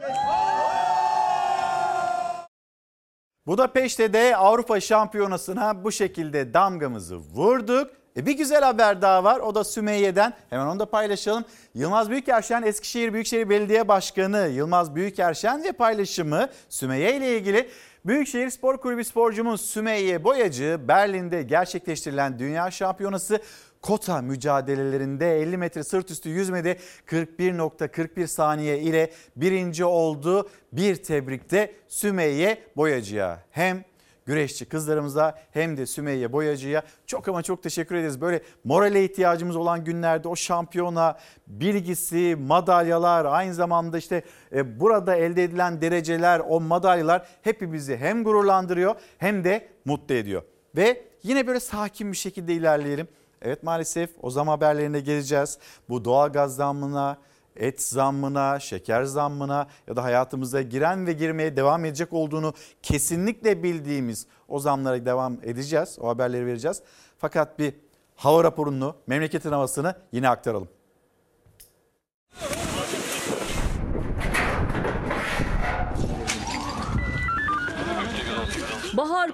[3.46, 7.90] Budapeşte de Avrupa Şampiyonası'na bu şekilde damgamızı vurduk.
[8.16, 11.44] E bir güzel haber daha var o da Sümeyye'den hemen onu da paylaşalım.
[11.74, 17.70] Yılmaz Büyükerşen Eskişehir Büyükşehir Belediye Başkanı Yılmaz Büyükerşen ve paylaşımı Sümeyye ile ilgili
[18.06, 23.40] Büyükşehir Spor Kulübü sporcumuz Sümeyye Boyacı Berlin'de gerçekleştirilen Dünya Şampiyonası
[23.82, 26.76] kota mücadelelerinde 50 metre sırt üstü yüzmede
[27.06, 30.48] 41.41 saniye ile birinci oldu.
[30.72, 33.84] Bir tebrikte Sümeyye Boyacı'ya hem
[34.26, 38.20] güreşçi kızlarımıza hem de Sümeyye Boyacı'ya çok ama çok teşekkür ederiz.
[38.20, 44.22] Böyle morale ihtiyacımız olan günlerde o şampiyona bilgisi, madalyalar aynı zamanda işte
[44.52, 50.42] e, burada elde edilen dereceler, o madalyalar hepimizi hem gururlandırıyor hem de mutlu ediyor.
[50.76, 53.08] Ve yine böyle sakin bir şekilde ilerleyelim.
[53.42, 55.58] Evet maalesef o zam haberlerine geleceğiz.
[55.88, 57.18] Bu doğalgaz zammına,
[57.56, 64.26] et zammına, şeker zammına ya da hayatımıza giren ve girmeye devam edecek olduğunu kesinlikle bildiğimiz
[64.48, 65.98] o zamlara devam edeceğiz.
[66.00, 66.82] O haberleri vereceğiz.
[67.18, 67.74] Fakat bir
[68.16, 70.68] hava raporunu, memleketin havasını yine aktaralım.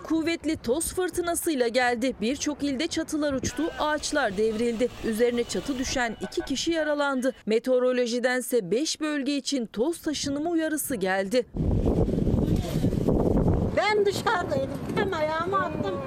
[0.08, 2.14] Kuvvetli toz fırtınasıyla geldi.
[2.20, 4.88] Birçok ilde çatılar uçtu, ağaçlar devrildi.
[5.04, 7.34] Üzerine çatı düşen iki kişi yaralandı.
[7.46, 11.46] Meteorolojidense 5 bölge için toz taşınımı uyarısı geldi.
[13.76, 14.78] Ben dışarıdaydım.
[14.96, 16.00] Hem ayağımı attım.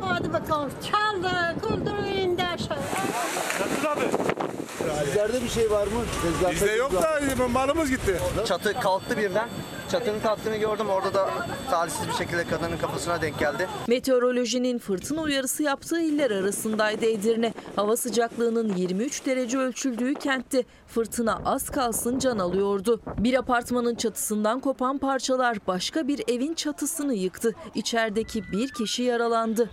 [0.00, 0.70] Hadi bakalım.
[0.90, 2.78] Çaldı, kurdu, indi aşağı.
[5.04, 6.00] Sizlerde bir şey var mı?
[6.52, 8.20] Bizde yok da malımız gitti.
[8.46, 9.48] Çatı kalktı birden.
[9.90, 10.88] Çatının kalktığını gördüm.
[10.90, 11.28] Orada da
[11.70, 13.68] talihsiz bir şekilde kadının kafasına denk geldi.
[13.88, 17.54] Meteorolojinin fırtına uyarısı yaptığı iller arasındaydı Edirne.
[17.76, 23.00] Hava sıcaklığının 23 derece ölçüldüğü kentte fırtına az kalsın can alıyordu.
[23.18, 27.54] Bir apartmanın çatısından kopan parçalar başka bir evin çatısını yıktı.
[27.74, 29.70] İçerideki bir kişi yaralandı.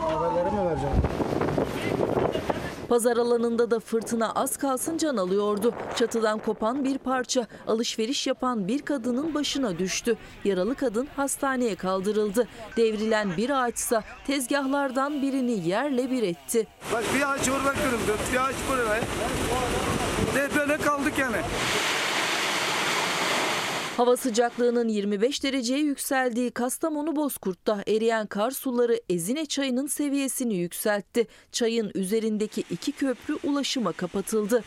[0.00, 0.94] Haberleri mi vereceğim?
[2.88, 5.74] Pazar alanında da fırtına az kalsın can alıyordu.
[5.96, 10.16] Çatıdan kopan bir parça alışveriş yapan bir kadının başına düştü.
[10.44, 12.48] Yaralı kadın hastaneye kaldırıldı.
[12.76, 16.66] Devrilen bir ağaçsa tezgahlardan birini yerle bir etti.
[16.92, 19.00] Bak bir ağaç orada kırıldı, bir ağaç buraya.
[20.34, 21.36] Ne böyle kaldık yani.
[23.96, 31.26] Hava sıcaklığının 25 dereceye yükseldiği Kastamonu Bozkurt'ta eriyen kar suları Ezine çayının seviyesini yükseltti.
[31.52, 34.64] Çayın üzerindeki iki köprü ulaşıma kapatıldı.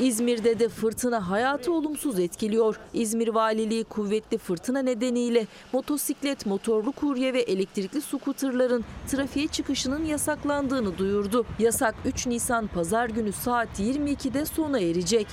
[0.00, 2.80] İzmir'de de fırtına hayatı olumsuz etkiliyor.
[2.94, 11.46] İzmir Valiliği kuvvetli fırtına nedeniyle motosiklet, motorlu kurye ve elektrikli skuterların trafiğe çıkışının yasaklandığını duyurdu.
[11.58, 15.26] Yasak 3 Nisan pazar günü saat 22'de sona erecek.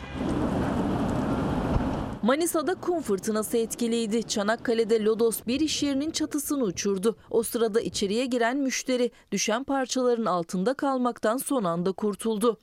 [2.23, 4.23] Manisa'da kum fırtınası etkiliydi.
[4.23, 7.15] Çanakkale'de Lodos bir iş yerinin çatısını uçurdu.
[7.29, 12.57] O sırada içeriye giren müşteri düşen parçaların altında kalmaktan son anda kurtuldu.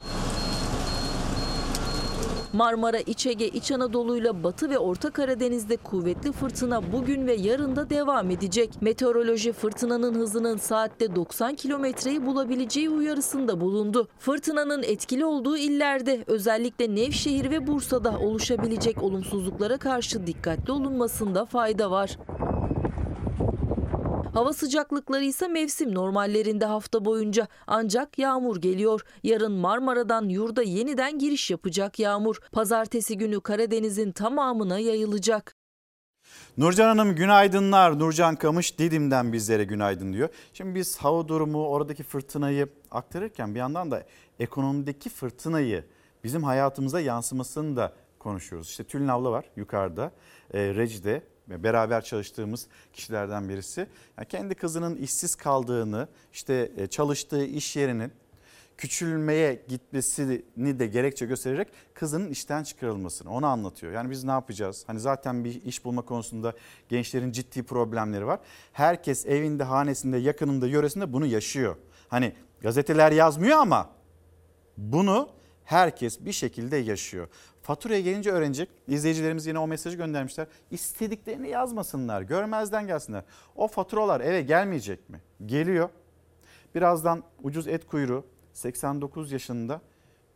[2.58, 7.90] Marmara, İç Ege, İç Anadolu'yla Batı ve Orta Karadeniz'de kuvvetli fırtına bugün ve yarın da
[7.90, 8.70] devam edecek.
[8.80, 14.08] Meteoroloji fırtınanın hızının saatte 90 kilometreyi bulabileceği uyarısında bulundu.
[14.18, 22.18] Fırtınanın etkili olduğu illerde özellikle Nevşehir ve Bursa'da oluşabilecek olumsuzluklara karşı dikkatli olunmasında fayda var.
[24.34, 29.00] Hava sıcaklıkları ise mevsim normallerinde hafta boyunca ancak yağmur geliyor.
[29.22, 32.36] Yarın Marmara'dan yurda yeniden giriş yapacak yağmur.
[32.52, 35.54] Pazartesi günü Karadeniz'in tamamına yayılacak.
[36.58, 37.98] Nurcan Hanım günaydınlar.
[37.98, 40.28] Nurcan Kamış Didim'den bizlere günaydın diyor.
[40.52, 44.02] Şimdi biz hava durumu oradaki fırtınayı aktarırken bir yandan da
[44.38, 45.84] ekonomideki fırtınayı
[46.24, 48.68] bizim hayatımıza yansımasını da konuşuyoruz.
[48.68, 50.12] İşte Tülin abla var yukarıda
[50.54, 53.86] e, Reci'de beraber çalıştığımız kişilerden birisi.
[54.18, 58.12] Yani kendi kızının işsiz kaldığını işte e, çalıştığı iş yerinin
[58.78, 63.92] küçülmeye gitmesini de gerekçe göstererek kızının işten çıkarılmasını onu anlatıyor.
[63.92, 64.84] Yani biz ne yapacağız?
[64.86, 66.52] Hani zaten bir iş bulma konusunda
[66.88, 68.40] gençlerin ciddi problemleri var.
[68.72, 71.76] Herkes evinde, hanesinde, yakınında, yöresinde bunu yaşıyor.
[72.08, 73.90] Hani gazeteler yazmıyor ama
[74.76, 75.28] bunu
[75.64, 77.28] herkes bir şekilde yaşıyor.
[77.68, 78.68] Faturaya gelince öğrenecek.
[78.86, 80.46] İzleyicilerimiz yine o mesajı göndermişler.
[80.70, 83.22] İstediklerini yazmasınlar, görmezden gelsinler.
[83.56, 85.20] O faturalar eve gelmeyecek mi?
[85.46, 85.88] Geliyor.
[86.74, 89.80] Birazdan ucuz et kuyruğu 89 yaşında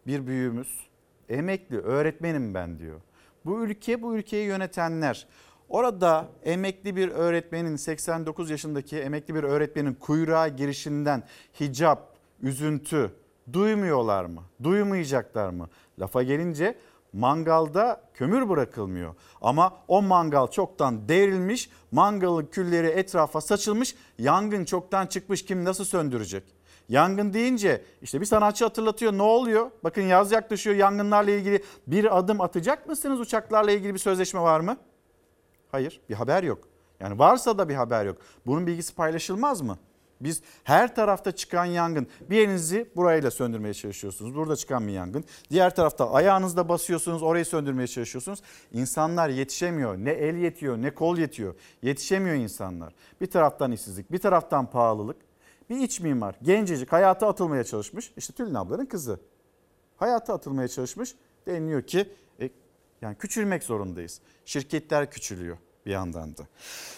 [0.06, 0.80] bir büyüğümüz
[1.28, 3.00] emekli öğretmenim ben diyor.
[3.44, 5.26] Bu ülke bu ülkeyi yönetenler
[5.68, 11.22] orada emekli bir öğretmenin 89 yaşındaki emekli bir öğretmenin kuyruğa girişinden
[11.60, 13.10] hicap, üzüntü
[13.52, 14.42] duymuyorlar mı?
[14.62, 15.68] Duymayacaklar mı?
[15.98, 16.78] Lafa gelince
[17.12, 19.14] mangalda kömür bırakılmıyor.
[19.40, 26.44] Ama o mangal çoktan devrilmiş, mangalın külleri etrafa saçılmış, yangın çoktan çıkmış kim nasıl söndürecek?
[26.88, 29.70] Yangın deyince işte bir sanatçı hatırlatıyor ne oluyor?
[29.84, 33.20] Bakın yaz yaklaşıyor yangınlarla ilgili bir adım atacak mısınız?
[33.20, 34.76] Uçaklarla ilgili bir sözleşme var mı?
[35.70, 36.68] Hayır bir haber yok.
[37.00, 38.18] Yani varsa da bir haber yok.
[38.46, 39.78] Bunun bilgisi paylaşılmaz mı?
[40.24, 44.34] Biz her tarafta çıkan yangın bir elinizi burayla söndürmeye çalışıyorsunuz.
[44.34, 45.24] Burada çıkan bir yangın.
[45.50, 48.42] Diğer tarafta ayağınızda basıyorsunuz orayı söndürmeye çalışıyorsunuz.
[48.72, 49.96] İnsanlar yetişemiyor.
[49.96, 51.54] Ne el yetiyor ne kol yetiyor.
[51.82, 52.94] Yetişemiyor insanlar.
[53.20, 55.16] Bir taraftan işsizlik bir taraftan pahalılık.
[55.70, 58.12] Bir iç mimar gencecik hayata atılmaya çalışmış.
[58.16, 59.20] İşte Tülin ablanın kızı.
[59.96, 61.14] Hayata atılmaya çalışmış.
[61.46, 62.08] Deniliyor ki
[62.40, 62.50] e,
[63.02, 64.20] yani küçülmek zorundayız.
[64.44, 66.42] Şirketler küçülüyor bir yandan da.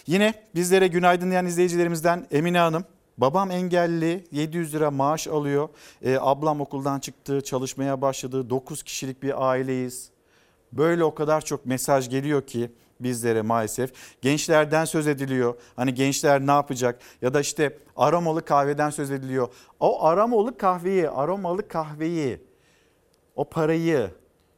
[0.07, 2.85] Yine bizlere günaydın diyen izleyicilerimizden Emine Hanım.
[3.17, 5.69] Babam engelli 700 lira maaş alıyor.
[6.01, 8.49] E, ablam okuldan çıktı çalışmaya başladı.
[8.49, 10.09] 9 kişilik bir aileyiz.
[10.71, 13.91] Böyle o kadar çok mesaj geliyor ki bizlere maalesef.
[14.21, 15.55] Gençlerden söz ediliyor.
[15.75, 16.99] Hani gençler ne yapacak?
[17.21, 19.47] Ya da işte aromalı kahveden söz ediliyor.
[19.79, 22.41] O aromalı kahveyi, aromalı kahveyi,
[23.35, 24.11] o parayı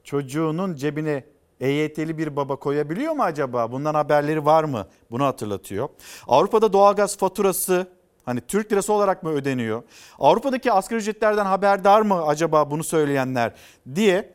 [0.03, 1.23] çocuğunun cebine
[1.59, 3.71] EYT'li bir baba koyabiliyor mu acaba?
[3.71, 4.87] Bundan haberleri var mı?
[5.11, 5.89] Bunu hatırlatıyor.
[6.27, 7.87] Avrupa'da doğalgaz faturası
[8.27, 9.83] Hani Türk lirası olarak mı ödeniyor?
[10.19, 13.53] Avrupa'daki asgari ücretlerden haberdar mı acaba bunu söyleyenler
[13.95, 14.33] diye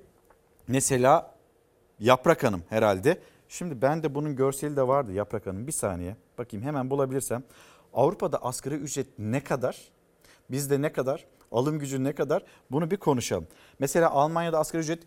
[0.68, 1.34] mesela
[1.98, 3.18] Yaprak Hanım herhalde.
[3.48, 5.66] Şimdi ben de bunun görseli de vardı Yaprak Hanım.
[5.66, 7.42] Bir saniye bakayım hemen bulabilirsem.
[7.94, 9.78] Avrupa'da asgari ücret ne kadar?
[10.50, 11.26] Bizde ne kadar?
[11.52, 12.44] Alım gücü ne kadar?
[12.70, 13.46] Bunu bir konuşalım.
[13.78, 15.02] Mesela Almanya'da asgari ücret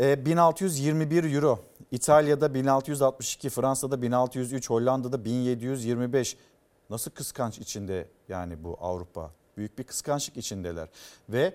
[0.00, 1.58] 1621 e, euro,
[1.90, 6.36] İtalya'da 1662, Fransa'da 1603, Hollanda'da 1725.
[6.90, 9.30] Nasıl kıskanç içinde yani bu Avrupa?
[9.56, 10.88] Büyük bir kıskançlık içindeler.
[11.28, 11.54] Ve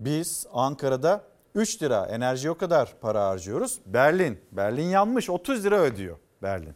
[0.00, 1.24] biz Ankara'da
[1.54, 3.80] 3 lira enerji o kadar para harcıyoruz.
[3.86, 6.74] Berlin, Berlin yanmış 30 lira ödüyor Berlin.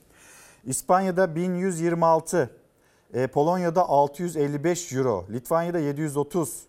[0.65, 2.51] İspanya'da 1126,
[3.15, 6.62] e, Polonya'da 655 euro, Litvanya'da 730,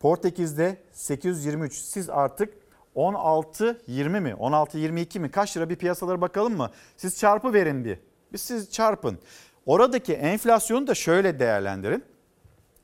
[0.00, 1.74] Portekiz'de 823.
[1.74, 2.54] Siz artık
[2.96, 6.70] 16-20 mi 16-22 mi kaç lira bir piyasalara bakalım mı?
[6.96, 7.98] Siz çarpı verin bir.
[8.32, 9.18] Biz siz çarpın.
[9.66, 12.04] Oradaki enflasyonu da şöyle değerlendirin.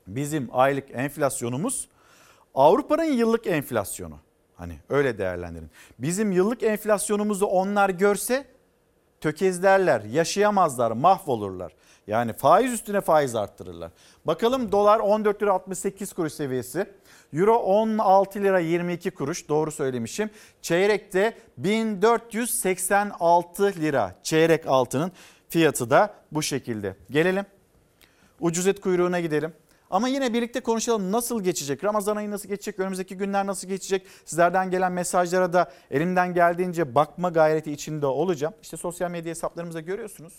[0.07, 1.89] Bizim aylık enflasyonumuz
[2.55, 4.17] Avrupa'nın yıllık enflasyonu.
[4.55, 5.71] Hani öyle değerlendirin.
[5.99, 8.45] Bizim yıllık enflasyonumuzu onlar görse
[9.21, 11.75] tökezlerler, yaşayamazlar, mahvolurlar.
[12.07, 13.91] Yani faiz üstüne faiz arttırırlar.
[14.25, 16.85] Bakalım dolar 14 lira 68 kuruş seviyesi.
[17.33, 20.29] Euro 16 lira 22 kuruş doğru söylemişim.
[20.61, 25.11] Çeyrekte 1486 lira çeyrek altının
[25.49, 26.95] fiyatı da bu şekilde.
[27.09, 27.45] Gelelim
[28.39, 29.53] ucuz et kuyruğuna gidelim.
[29.89, 31.83] Ama yine birlikte konuşalım nasıl geçecek?
[31.83, 32.79] Ramazan ayı nasıl geçecek?
[32.79, 34.07] Önümüzdeki günler nasıl geçecek?
[34.25, 38.53] Sizlerden gelen mesajlara da elimden geldiğince bakma gayreti içinde olacağım.
[38.61, 40.33] İşte sosyal medya hesaplarımızda görüyorsunuz.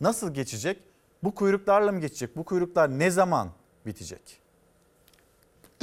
[0.00, 0.82] Nasıl geçecek?
[1.22, 2.36] Bu kuyruklarla mı geçecek?
[2.36, 3.50] Bu kuyruklar ne zaman
[3.86, 4.39] bitecek?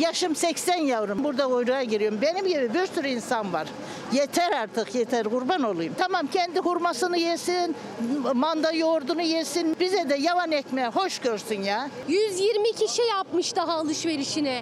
[0.01, 1.23] Yaşım 80 yavrum.
[1.23, 2.21] Burada kuyruğa giriyorum.
[2.21, 3.67] Benim gibi bir sürü insan var.
[4.11, 5.93] Yeter artık yeter kurban olayım.
[5.97, 7.75] Tamam kendi hurmasını yesin,
[8.33, 9.75] manda yoğurdunu yesin.
[9.79, 11.89] Bize de yavan ekmeği hoş görsün ya.
[12.07, 14.61] 120 kişi yapmış daha alışverişini.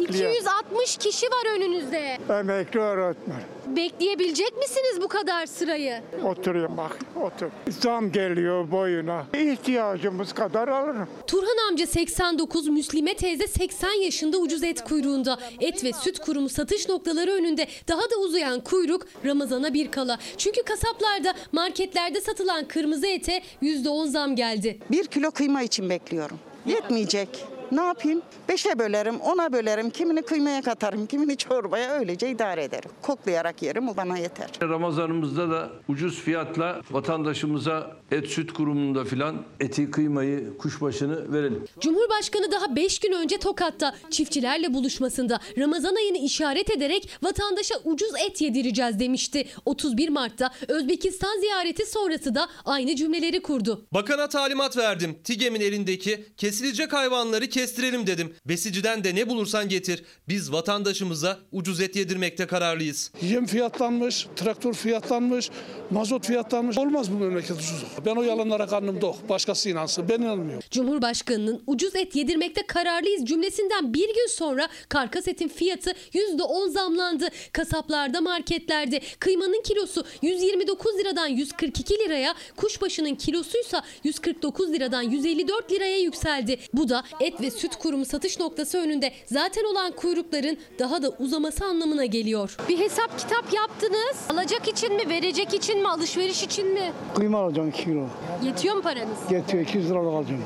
[0.00, 2.18] 260 kişi var önünüzde.
[2.40, 3.40] Emekli öğretmen.
[3.66, 6.02] Bekleyebilecek misiniz bu kadar sırayı?
[6.24, 7.46] Oturuyorum bak otur.
[7.80, 9.26] Zam geliyor boyuna.
[9.34, 11.08] İhtiyacımız kadar alırım.
[11.26, 15.38] Turhan amca 89, Müslime teyze 80 yaşında ucuz et kuyruğunda.
[15.60, 20.18] Et ve süt kurumu satış noktaları önünde daha da uzayan kuyruk Ramazan'a bir kala.
[20.38, 24.78] Çünkü kasaplarda, marketlerde satılan kırmızı ete %10 zam geldi.
[24.90, 26.38] Bir kilo kıyma için bekliyorum.
[26.66, 27.53] Yetmeyecek.
[27.74, 28.22] Ne yapayım?
[28.48, 29.90] Beşe bölerim, ona bölerim.
[29.90, 32.90] Kimini kıymaya katarım, kimini çorbaya öylece idare ederim.
[33.02, 34.48] Koklayarak yerim, o bana yeter.
[34.62, 41.64] Ramazanımızda da ucuz fiyatla vatandaşımıza et süt kurumunda filan eti kıymayı kuşbaşını verelim.
[41.80, 48.40] Cumhurbaşkanı daha 5 gün önce Tokat'ta çiftçilerle buluşmasında Ramazan ayını işaret ederek vatandaşa ucuz et
[48.40, 49.46] yedireceğiz demişti.
[49.64, 53.86] 31 Mart'ta Özbekistan ziyareti sonrası da aynı cümleleri kurdu.
[53.94, 55.16] Bakana talimat verdim.
[55.24, 58.34] TİGEM'in elindeki kesilecek hayvanları kestirelim dedim.
[58.46, 60.04] Besiciden de ne bulursan getir.
[60.28, 63.10] Biz vatandaşımıza ucuz et yedirmekte kararlıyız.
[63.22, 65.50] Yem fiyatlanmış, traktör fiyatlanmış,
[65.90, 66.78] mazot fiyatlanmış.
[66.78, 67.84] Olmaz bu memleket ucuz.
[68.06, 69.28] Ben o yalanlara karnım tok.
[69.28, 70.08] Başkası inansın.
[70.08, 70.62] Ben inanmıyorum.
[70.70, 77.28] Cumhurbaşkanının ucuz et yedirmekte kararlıyız cümlesinden bir gün sonra karkas etin fiyatı %10 zamlandı.
[77.52, 86.58] Kasaplarda, marketlerde kıymanın kilosu 129 liradan 142 liraya, kuşbaşının kilosuysa 149 liradan 154 liraya yükseldi.
[86.74, 91.64] Bu da et ve süt kurumu satış noktası önünde zaten olan kuyrukların daha da uzaması
[91.64, 92.56] anlamına geliyor.
[92.68, 94.16] Bir hesap kitap yaptınız.
[94.30, 96.92] Alacak için mi, verecek için mi, alışveriş için mi?
[97.14, 98.06] Kıyma alacağım 2 kilo.
[98.42, 99.18] Yetiyor mu paranız?
[99.30, 100.44] Getiriyor 200 lira alacağım.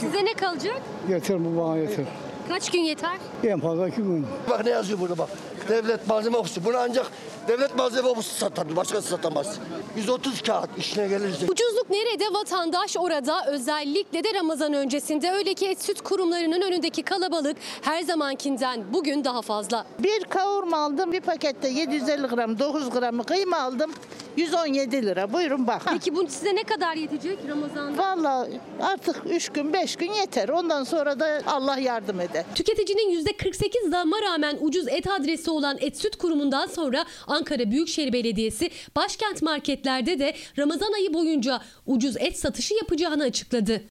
[0.00, 0.82] Size ne kalacak?
[1.08, 2.04] Yeter bu bana yeter.
[2.48, 3.16] Kaç gün yeter?
[3.44, 4.26] En fazla 2 gün.
[4.50, 5.28] Bak ne yazıyor burada bak.
[5.68, 6.64] Devlet malzeme ofisi.
[6.64, 7.06] Bunu ancak
[7.48, 8.76] devlet malzeme ofisi satar.
[8.76, 9.58] Başkası satamaz.
[9.96, 11.46] 130 kağıt işine gelirse.
[11.46, 12.24] Ucuzluk nerede?
[12.34, 13.46] Vatandaş orada.
[13.46, 15.30] Özellikle de Ramazan öncesinde.
[15.30, 19.86] Öyle ki et süt kurumlarının önündeki kalabalık her zamankinden bugün daha fazla.
[19.98, 21.12] Bir kavurma aldım.
[21.12, 23.92] Bir pakette 750 gram 9 gramı kıyma aldım.
[24.36, 25.32] 117 lira.
[25.32, 25.82] Buyurun bak.
[25.92, 27.98] Peki bu size ne kadar yetecek Ramazan'da?
[28.02, 30.48] Vallahi artık 3 gün 5 gün yeter.
[30.48, 32.33] Ondan sonra da Allah yardım eder.
[32.42, 38.70] Tüketicinin %48 zamma rağmen ucuz et adresi olan Et Süt Kurumu'ndan sonra Ankara Büyükşehir Belediyesi
[38.96, 43.82] başkent marketlerde de Ramazan ayı boyunca ucuz et satışı yapacağını açıkladı.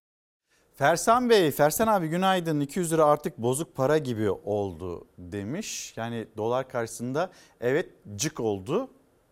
[0.75, 5.93] Fersan Bey, Fersan abi günaydın 200 lira artık bozuk para gibi oldu demiş.
[5.97, 8.89] Yani dolar karşısında evet cık oldu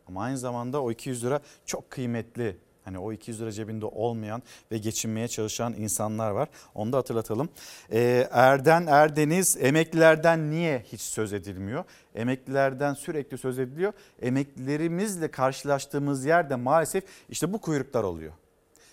[0.08, 2.58] ama aynı zamanda o 200 lira çok kıymetli.
[2.86, 6.50] Hani o 200 lira cebinde olmayan ve geçinmeye çalışan insanlar var.
[6.76, 7.50] Onu da hatırlatalım.
[7.92, 11.84] Ee, Erden Erdeniz emeklilerden niye hiç söz edilmiyor?
[12.16, 13.94] Emeklilerden sürekli söz ediliyor.
[14.22, 18.34] Emeklilerimizle karşılaştığımız yerde maalesef işte bu kuyruklar oluyor.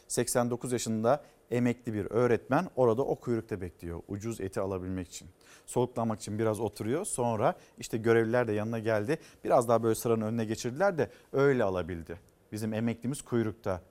[0.09, 5.29] 89 yaşında emekli bir öğretmen orada o kuyrukta bekliyor ucuz eti alabilmek için.
[5.67, 10.45] Soluklanmak için biraz oturuyor sonra işte görevliler de yanına geldi biraz daha böyle sıranın önüne
[10.45, 12.28] geçirdiler de öyle alabildi.
[12.53, 13.83] Bizim emeklimiz kuyrukta.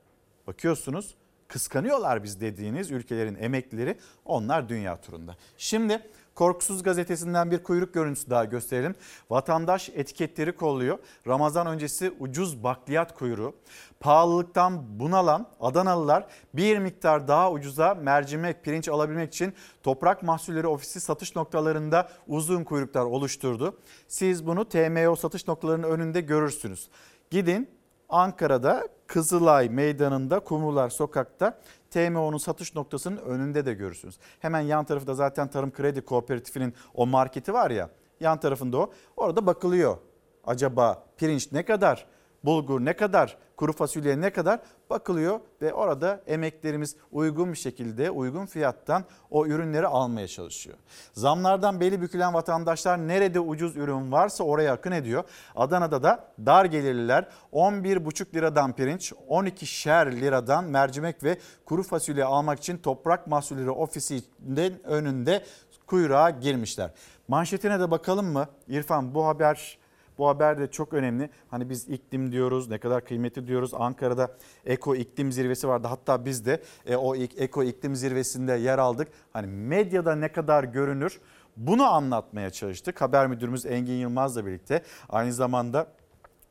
[0.47, 1.15] Bakıyorsunuz
[1.47, 5.35] kıskanıyorlar biz dediğiniz ülkelerin emeklileri onlar dünya turunda.
[5.57, 6.01] Şimdi
[6.37, 8.95] Korkusuz gazetesinden bir kuyruk görüntüsü daha gösterelim.
[9.29, 10.99] Vatandaş etiketleri kolluyor.
[11.27, 13.55] Ramazan öncesi ucuz bakliyat kuyruğu.
[13.99, 19.53] Pahalılıktan bunalan Adanalılar bir miktar daha ucuza mercimek, pirinç alabilmek için
[19.83, 23.77] Toprak Mahsulleri Ofisi satış noktalarında uzun kuyruklar oluşturdu.
[24.07, 26.89] Siz bunu TMO satış noktalarının önünde görürsünüz.
[27.31, 27.69] Gidin
[28.09, 31.59] Ankara'da Kızılay Meydanı'nda Kumrular Sokak'ta
[31.91, 34.17] TMO'nun satış noktasının önünde de görürsünüz.
[34.39, 37.89] Hemen yan tarafta zaten Tarım Kredi Kooperatifinin o marketi var ya
[38.19, 38.91] yan tarafında o.
[39.17, 39.97] Orada bakılıyor.
[40.43, 42.07] Acaba pirinç ne kadar?
[42.47, 43.37] Bulgur ne kadar?
[43.57, 44.59] Kuru fasulye ne kadar?
[44.89, 50.77] Bakılıyor ve orada emeklerimiz uygun bir şekilde uygun fiyattan o ürünleri almaya çalışıyor.
[51.13, 55.23] Zamlardan beli bükülen vatandaşlar nerede ucuz ürün varsa oraya akın ediyor.
[55.55, 62.77] Adana'da da dar gelirliler 11,5 liradan pirinç, 12'şer liradan mercimek ve kuru fasulye almak için
[62.77, 65.43] Toprak Mahsulleri Ofisi'nin önünde
[65.87, 66.91] kuyruğa girmişler.
[67.27, 68.47] Manşetine de bakalım mı?
[68.67, 69.77] İrfan bu haber
[70.17, 71.29] bu haber de çok önemli.
[71.47, 73.71] Hani biz iklim diyoruz, ne kadar kıymetli diyoruz.
[73.73, 75.87] Ankara'da Eko İklim Zirvesi vardı.
[75.87, 79.07] Hatta biz de e, o Eko İklim Zirvesi'nde yer aldık.
[79.33, 81.19] Hani medyada ne kadar görünür
[81.57, 83.01] bunu anlatmaya çalıştık.
[83.01, 85.87] Haber müdürümüz Engin Yılmaz'la birlikte aynı zamanda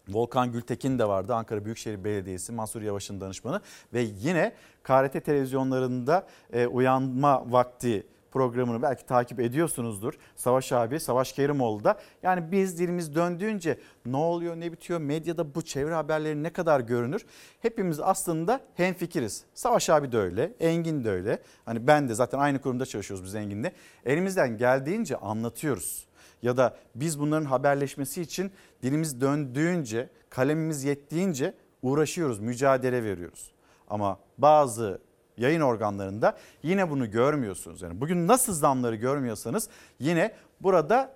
[0.08, 3.60] Volkan Gültekin de vardı Ankara Büyükşehir Belediyesi Mansur Yavaş'ın danışmanı
[3.92, 4.52] ve yine
[4.82, 8.06] KRT televizyonlarında e, uyanma vakti
[8.36, 10.14] programını belki takip ediyorsunuzdur.
[10.34, 11.98] Savaş abi, Savaş Kerimoğlu da.
[12.22, 17.26] Yani biz dilimiz döndüğünce ne oluyor ne bitiyor medyada bu çevre haberleri ne kadar görünür?
[17.62, 19.44] Hepimiz aslında hemfikiriz.
[19.54, 21.38] Savaş abi de öyle, Engin de öyle.
[21.64, 23.70] Hani ben de zaten aynı kurumda çalışıyoruz biz Engin'le.
[24.04, 26.06] Elimizden geldiğince anlatıyoruz.
[26.42, 28.50] Ya da biz bunların haberleşmesi için
[28.82, 33.52] dilimiz döndüğünce, kalemimiz yettiğince uğraşıyoruz, mücadele veriyoruz.
[33.88, 35.00] Ama bazı
[35.36, 37.82] yayın organlarında yine bunu görmüyorsunuz.
[37.82, 39.68] Yani bugün nasıl zamları görmüyorsanız
[40.00, 41.12] yine burada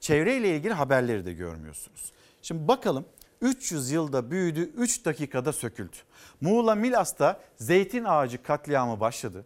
[0.00, 2.12] çevreyle ilgili haberleri de görmüyorsunuz.
[2.42, 3.04] Şimdi bakalım
[3.40, 5.96] 300 yılda büyüdü 3 dakikada söküldü.
[6.40, 9.44] Muğla Milas'ta zeytin ağacı katliamı başladı.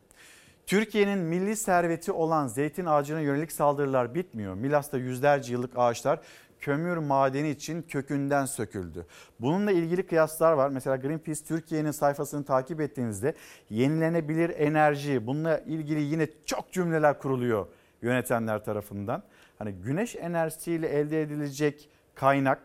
[0.66, 4.55] Türkiye'nin milli serveti olan zeytin ağacına yönelik saldırılar bitmiyor.
[4.55, 6.20] Milas'ta yüzlerce yıllık ağaçlar
[6.61, 9.07] kömür madeni için kökünden söküldü.
[9.41, 10.69] Bununla ilgili kıyaslar var.
[10.69, 13.35] Mesela Greenpeace Türkiye'nin sayfasını takip ettiğinizde
[13.70, 17.66] yenilenebilir enerji bununla ilgili yine çok cümleler kuruluyor
[18.03, 19.23] yönetenler tarafından.
[19.59, 22.61] Hani güneş enerjisiyle elde edilecek kaynak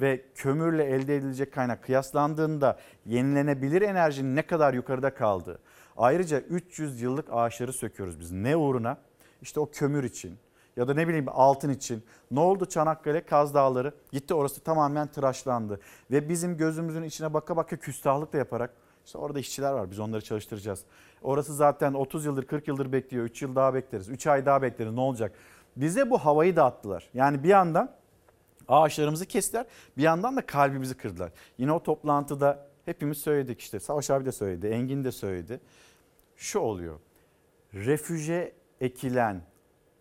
[0.00, 5.58] ve kömürle elde edilecek kaynak kıyaslandığında yenilenebilir enerjinin ne kadar yukarıda kaldığı.
[5.96, 8.32] Ayrıca 300 yıllık ağaçları söküyoruz biz.
[8.32, 8.96] Ne uğruna?
[9.42, 10.38] İşte o kömür için
[10.76, 12.02] ya da ne bileyim altın için.
[12.30, 13.94] Ne oldu Çanakkale Kaz Dağları?
[14.12, 15.80] Gitti orası tamamen tıraşlandı.
[16.10, 18.74] Ve bizim gözümüzün içine baka baka küstahlık da yaparak
[19.06, 20.84] işte orada işçiler var biz onları çalıştıracağız.
[21.22, 23.24] Orası zaten 30 yıldır 40 yıldır bekliyor.
[23.24, 24.08] 3 yıl daha bekleriz.
[24.08, 25.32] 3 ay daha bekleriz ne olacak?
[25.76, 27.08] Bize bu havayı dağıttılar.
[27.14, 27.94] Yani bir yandan
[28.68, 29.66] ağaçlarımızı kestiler
[29.96, 31.32] bir yandan da kalbimizi kırdılar.
[31.58, 35.60] Yine o toplantıda hepimiz söyledik işte Savaş abi de söyledi Engin de söyledi.
[36.36, 36.98] Şu oluyor
[37.74, 39.42] refüje ekilen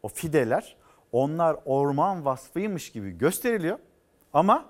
[0.04, 0.78] o fideler
[1.12, 3.80] onlar orman vasfıymış gibi gösteriliyor
[4.34, 4.66] ama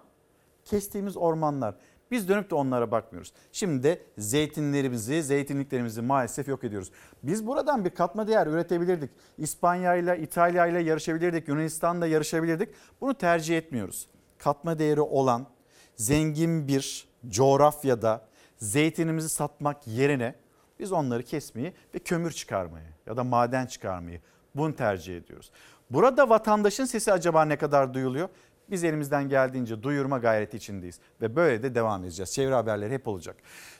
[0.65, 1.75] kestiğimiz ormanlar
[2.11, 3.33] biz dönüp de onlara bakmıyoruz.
[3.51, 6.91] Şimdi de zeytinlerimizi, zeytinliklerimizi maalesef yok ediyoruz.
[7.23, 9.09] Biz buradan bir katma değer üretebilirdik.
[9.37, 12.69] İspanya ile, İtalya ile yarışabilirdik, Yunanistan'da yarışabilirdik.
[13.01, 14.07] Bunu tercih etmiyoruz.
[14.37, 15.47] Katma değeri olan
[15.95, 18.25] zengin bir coğrafyada
[18.57, 20.35] zeytinimizi satmak yerine
[20.79, 24.21] biz onları kesmeyi ve kömür çıkarmayı ya da maden çıkarmayı
[24.55, 25.51] bunu tercih ediyoruz.
[25.89, 28.29] Burada vatandaşın sesi acaba ne kadar duyuluyor?
[28.71, 32.33] Biz elimizden geldiğince duyurma gayreti içindeyiz ve böyle de devam edeceğiz.
[32.33, 33.35] Çevre haberleri hep olacak.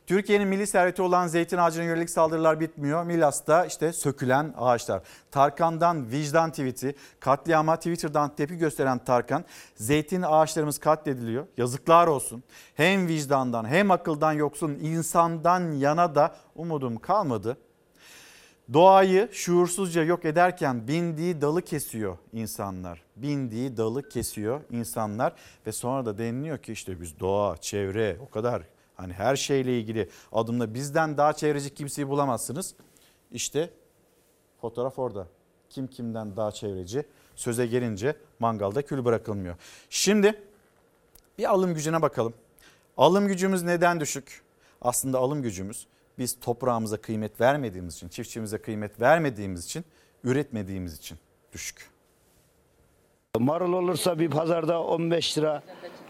[0.07, 3.03] Türkiye'nin milli serveti olan zeytin ağacına yönelik saldırılar bitmiyor.
[3.03, 5.01] Milas'ta işte sökülen ağaçlar.
[5.31, 9.45] Tarkan'dan vicdan tweet'i, katliama Twitter'dan tepki gösteren Tarkan,
[9.75, 11.45] zeytin ağaçlarımız katlediliyor.
[11.57, 12.43] Yazıklar olsun.
[12.75, 17.57] Hem vicdandan hem akıldan yoksun insandan yana da umudum kalmadı.
[18.73, 23.03] Doğayı şuursuzca yok ederken bindiği dalı kesiyor insanlar.
[23.15, 25.33] Bindiği dalı kesiyor insanlar
[25.67, 28.63] ve sonra da deniliyor ki işte biz doğa, çevre o kadar
[28.95, 32.75] hani her şeyle ilgili adımda bizden daha çevreci kimseyi bulamazsınız.
[33.31, 33.69] İşte
[34.61, 35.27] fotoğraf orada.
[35.69, 37.03] Kim kimden daha çevreci?
[37.35, 39.55] Söze gelince mangalda kül bırakılmıyor.
[39.89, 40.43] Şimdi
[41.37, 42.33] bir alım gücüne bakalım.
[42.97, 44.41] Alım gücümüz neden düşük?
[44.81, 49.85] Aslında alım gücümüz biz toprağımıza kıymet vermediğimiz için, çiftçimize kıymet vermediğimiz için,
[50.23, 51.17] üretmediğimiz için
[51.53, 51.91] düşük.
[53.39, 55.63] Marul olursa bir pazarda 15 lira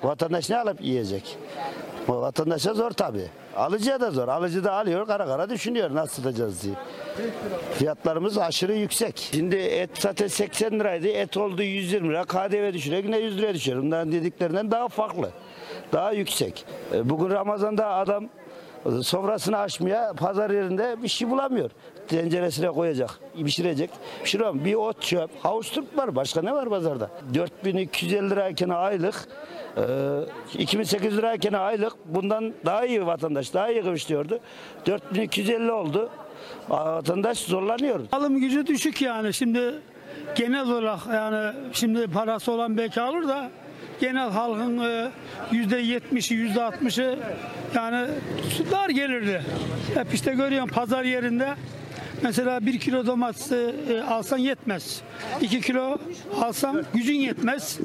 [0.03, 1.37] vatandaş ne alıp yiyecek?
[2.07, 3.27] Vatandaşa zor tabii.
[3.55, 4.27] Alıcıya da zor.
[4.27, 6.73] Alıcı da alıyor kara kara düşünüyor nasıl satacağız diye.
[7.73, 9.29] Fiyatlarımız aşırı yüksek.
[9.31, 11.07] Şimdi et zaten 80 liraydı.
[11.07, 12.23] Et oldu 120 lira.
[12.25, 13.03] KDV düşüyor.
[13.03, 13.83] Yine 100 liraya düşüyor.
[13.83, 15.31] Bunların dediklerinden daha farklı.
[15.93, 16.65] Daha yüksek.
[16.93, 18.29] E, Bugün Ramazan'da adam
[19.03, 21.71] sofrasını açmaya pazar yerinde bir şey bulamıyor.
[22.07, 23.89] Tenceresine koyacak, pişirecek.
[24.23, 24.65] Pişiriyorum.
[24.65, 26.15] Bir ot çöp, havuç turp var.
[26.15, 27.09] Başka ne var pazarda?
[27.33, 29.27] 4250 lirayken aylık,
[29.77, 29.83] e,
[30.59, 34.39] 2008 lirayken aylık bundan daha iyi vatandaş, daha iyi kıvışlıyordu.
[34.87, 36.09] 4250 oldu.
[36.69, 37.99] Vatandaş zorlanıyor.
[38.11, 39.73] Alım gücü düşük yani şimdi
[40.35, 43.49] genel olarak yani şimdi parası olan belki alır da
[44.01, 45.11] genel halkın e,
[45.51, 47.19] yüzde yetmişi yüzde altmışı
[47.75, 48.07] yani
[48.71, 49.41] dar gelirdi.
[49.93, 51.55] Hep işte görüyorum pazar yerinde
[52.23, 55.01] mesela bir kilo domates e, alsan yetmez.
[55.41, 55.97] iki kilo
[56.41, 57.77] alsan gücün yetmez.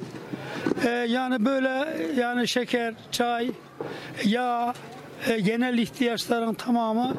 [0.85, 3.51] E, yani böyle yani şeker, çay,
[4.25, 4.75] yağ,
[5.29, 7.15] e, genel ihtiyaçların tamamı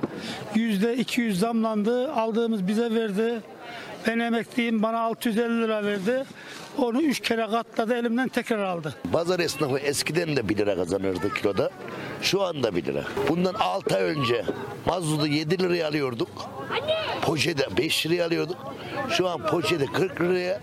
[0.56, 2.12] yüzde 200 zamlandı.
[2.12, 3.42] Aldığımız bize verdi.
[4.08, 6.24] Ben emekliyim bana 650 lira verdi.
[6.78, 8.96] Onu üç kere katladı elimden tekrar aldı.
[9.12, 11.70] Pazar esnafı eskiden de 1 lira kazanırdı kiloda.
[12.22, 13.04] Şu anda 1 lira.
[13.30, 14.46] Bundan 6 ay önce
[14.86, 16.30] mazotu 7 liraya alıyorduk.
[17.22, 18.58] Poşete 5 liraya alıyorduk.
[19.10, 20.62] Şu an poşete 40 liraya,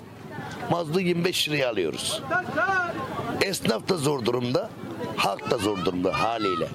[0.70, 2.22] mazotu 25 liraya alıyoruz.
[3.42, 4.70] Esnaf da zor durumda,
[5.16, 6.68] halk da zor durumda haliyle.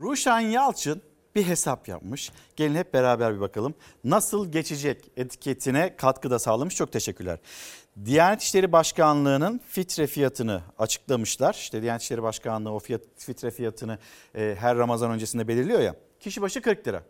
[0.00, 1.02] Ruşen Yalçın
[1.34, 2.32] bir hesap yapmış.
[2.56, 3.74] Gelin hep beraber bir bakalım.
[4.04, 6.74] Nasıl geçecek etiketine katkıda sağlamış.
[6.76, 7.38] Çok teşekkürler.
[8.04, 11.54] Diyanet İşleri Başkanlığı'nın fitre fiyatını açıklamışlar.
[11.54, 13.98] İşte Diyanet İşleri Başkanlığı o fiyat, fitre fiyatını
[14.34, 15.94] e, her Ramazan öncesinde belirliyor ya.
[16.20, 17.02] Kişi başı 40 lira.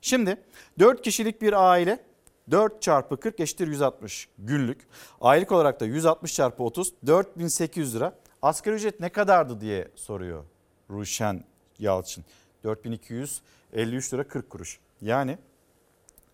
[0.00, 0.36] Şimdi
[0.78, 2.04] 4 kişilik bir aile
[2.50, 4.86] 4 çarpı 40 eşittir 160 günlük.
[5.20, 8.18] Aylık olarak da 160 çarpı 30 4800 lira.
[8.42, 10.44] Asgari ücret ne kadardı diye soruyor
[10.90, 11.44] Ruşen
[11.78, 12.24] Yalçın.
[12.64, 14.80] 4253 lira 40 kuruş.
[15.02, 15.38] Yani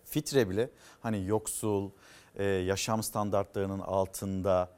[0.05, 0.71] fitre bile
[1.01, 1.91] hani yoksul,
[2.37, 4.69] e, yaşam standartlarının altında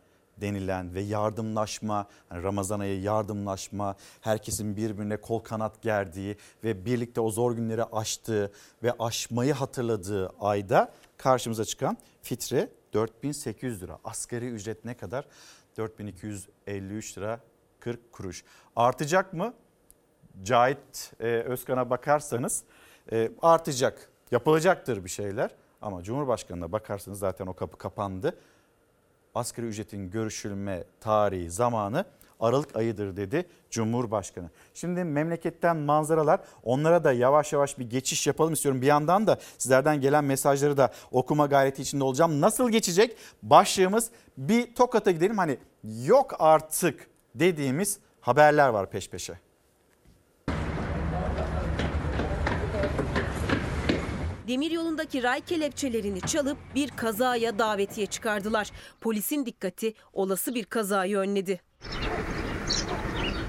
[0.41, 7.31] denilen ve yardımlaşma, hani Ramazan ayı yardımlaşma, herkesin birbirine kol kanat gerdiği ve birlikte o
[7.31, 8.53] zor günleri aştığı
[8.83, 13.99] ve aşmayı hatırladığı ayda karşımıza çıkan fitre 4800 lira.
[14.05, 15.25] Asgari ücret ne kadar?
[15.77, 17.41] 4253 lira
[17.81, 18.45] 40 kuruş.
[18.77, 19.55] Artacak mı?
[20.43, 22.65] Cahit e, Özkan'a bakarsanız
[23.13, 24.11] e, artacak.
[24.31, 25.51] Yapılacaktır bir şeyler
[25.85, 28.37] ama Cumhurbaşkanı'na bakarsanız zaten o kapı kapandı.
[29.35, 32.05] Asgari ücretin görüşülme tarihi zamanı
[32.41, 34.51] Aralık ayıdır dedi Cumhurbaşkanı.
[34.75, 38.83] Şimdi memleketten manzaralar onlara da yavaş yavaş bir geçiş yapalım istiyorum.
[38.83, 42.41] Bir yandan da sizlerden gelen mesajları da okuma gayreti içinde olacağım.
[42.41, 43.17] Nasıl geçecek?
[43.43, 45.39] Başlığımız bir Tokat'a gidelim.
[45.39, 45.59] Hani
[46.05, 49.44] yok artık dediğimiz haberler var peş peşe.
[54.49, 58.71] Demiryolundaki ray kelepçelerini çalıp bir kazaya davetiye çıkardılar.
[59.01, 61.61] Polisin dikkati olası bir kazayı önledi.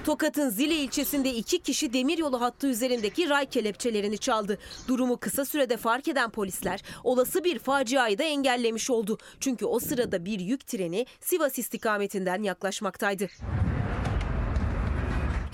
[0.05, 4.57] Tokat'ın Zile ilçesinde iki kişi demiryolu hattı üzerindeki ray kelepçelerini çaldı.
[4.87, 9.17] Durumu kısa sürede fark eden polisler olası bir faciayı da engellemiş oldu.
[9.39, 13.27] Çünkü o sırada bir yük treni Sivas istikametinden yaklaşmaktaydı.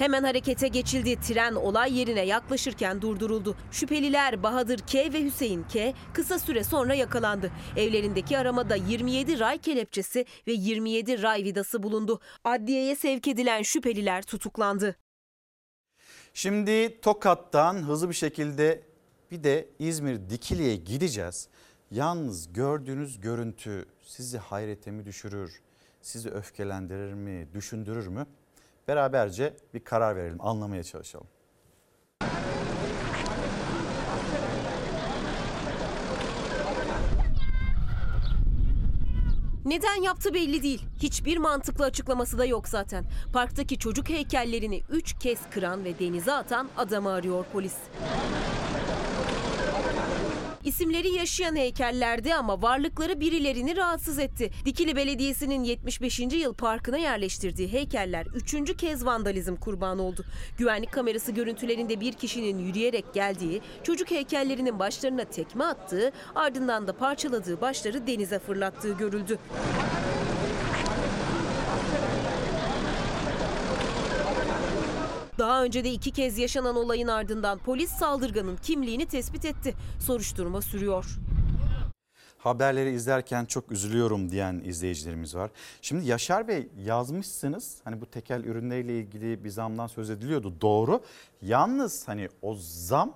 [0.02, 1.20] Hemen harekete geçildi.
[1.20, 3.56] Tren olay yerine yaklaşırken durduruldu.
[3.72, 7.52] Şüpheliler Bahadır K ve Hüseyin K kısa süre sonra yakalandı.
[7.78, 12.20] Evlerindeki aramada 27 ray kelepçesi ve 27 ray vidası bulundu.
[12.44, 14.96] Adliyeye sevk edilen şüpheliler tutuklandı.
[16.34, 18.84] Şimdi Tokat'tan hızlı bir şekilde
[19.32, 21.48] bir de İzmir Dikili'ye gideceğiz.
[21.92, 25.62] Yalnız gördüğünüz görüntü sizi hayrete mi düşürür?
[26.02, 28.28] Sizi öfkelendirir mi, düşündürür mü?
[28.92, 31.28] Beraberce bir karar verelim, anlamaya çalışalım.
[39.66, 40.86] Neden yaptı belli değil.
[41.00, 43.06] Hiçbir mantıklı açıklaması da yok zaten.
[43.34, 47.76] Parktaki çocuk heykellerini 3 kez kıran ve denize atan adamı arıyor polis.
[50.64, 54.52] İsimleri yaşayan heykellerdi ama varlıkları birilerini rahatsız etti.
[54.66, 56.20] Dikili Belediyesi'nin 75.
[56.20, 60.26] yıl parkına yerleştirdiği heykeller üçüncü kez vandalizm kurbanı oldu.
[60.58, 67.62] Güvenlik kamerası görüntülerinde bir kişinin yürüyerek geldiği, çocuk heykellerinin başlarına tekme attığı, ardından da parçaladığı
[67.62, 69.40] başları denize fırlattığı görüldü.
[75.38, 79.74] Daha önce de iki kez yaşanan olayın ardından polis saldırganın kimliğini tespit etti.
[80.00, 81.06] Soruşturma sürüyor.
[82.38, 85.52] Haberleri izlerken çok üzülüyorum diyen izleyicilerimiz var.
[85.82, 91.02] Şimdi Yaşar Bey yazmışsınız hani bu tekel ürünleriyle ilgili bir zamdan söz ediliyordu doğru.
[91.42, 93.14] Yalnız hani o zam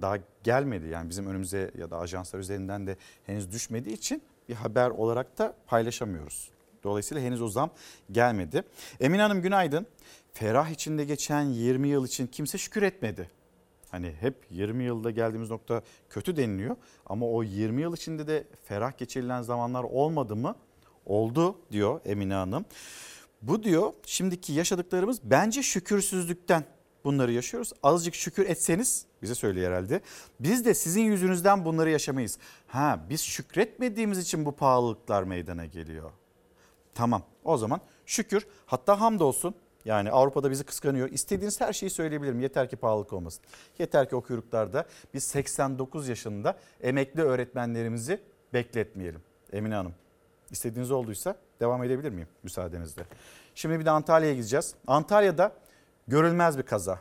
[0.00, 2.96] daha gelmedi yani bizim önümüze ya da ajanslar üzerinden de
[3.26, 6.50] henüz düşmediği için bir haber olarak da paylaşamıyoruz.
[6.84, 7.70] Dolayısıyla henüz o zam
[8.12, 8.62] gelmedi.
[9.00, 9.86] Emine Hanım günaydın.
[10.32, 13.30] Ferah içinde geçen 20 yıl için kimse şükür etmedi.
[13.90, 16.76] Hani hep 20 yılda geldiğimiz nokta kötü deniliyor
[17.06, 20.56] ama o 20 yıl içinde de ferah geçirilen zamanlar olmadı mı?
[21.06, 22.64] Oldu diyor Emine Hanım.
[23.42, 26.64] Bu diyor şimdiki yaşadıklarımız bence şükürsüzlükten
[27.04, 27.72] bunları yaşıyoruz.
[27.82, 30.00] Azıcık şükür etseniz bize söylüyor herhalde.
[30.40, 32.38] Biz de sizin yüzünüzden bunları yaşamayız.
[32.66, 36.10] Ha biz şükretmediğimiz için bu pahalılıklar meydana geliyor.
[36.94, 39.54] Tamam o zaman şükür hatta hamdolsun
[39.90, 41.08] yani Avrupa'da bizi kıskanıyor.
[41.08, 42.40] İstediğiniz her şeyi söyleyebilirim.
[42.40, 43.42] Yeter ki pahalılık olmasın.
[43.78, 44.84] Yeter ki o kuyruklarda
[45.14, 48.20] biz 89 yaşında emekli öğretmenlerimizi
[48.52, 49.20] bekletmeyelim.
[49.52, 49.94] Emine Hanım
[50.50, 53.02] istediğiniz olduysa devam edebilir miyim müsaadenizle?
[53.54, 54.74] Şimdi bir de Antalya'ya gideceğiz.
[54.86, 55.52] Antalya'da
[56.08, 56.98] görülmez bir kaza.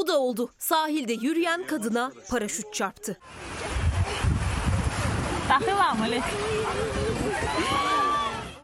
[0.00, 0.50] Bu da oldu.
[0.58, 3.16] Sahilde yürüyen kadına paraşüt çarptı.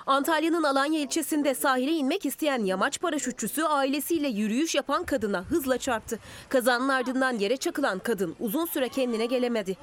[0.06, 6.18] Antalya'nın Alanya ilçesinde sahile inmek isteyen yamaç paraşütçüsü ailesiyle yürüyüş yapan kadına hızla çarptı.
[6.48, 9.76] Kazanın ardından yere çakılan kadın uzun süre kendine gelemedi.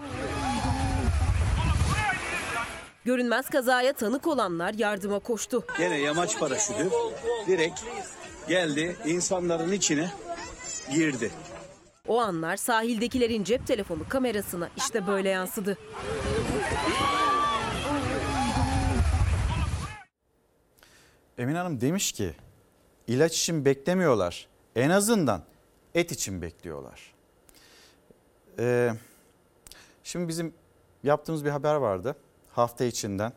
[3.05, 5.63] Görünmez kazaya tanık olanlar yardıma koştu.
[5.77, 6.89] Gene yamaç paraşütü
[7.47, 7.81] direkt
[8.47, 10.09] geldi insanların içine
[10.91, 11.31] girdi.
[12.07, 15.77] O anlar sahildekilerin cep telefonu kamerasına işte böyle yansıdı.
[21.37, 22.33] Emin Hanım demiş ki
[23.07, 24.47] ilaç için beklemiyorlar.
[24.75, 25.43] En azından
[25.95, 27.13] et için bekliyorlar.
[28.59, 28.91] Ee,
[30.03, 30.53] şimdi bizim
[31.03, 32.15] yaptığımız bir haber vardı
[32.51, 33.33] hafta içinden.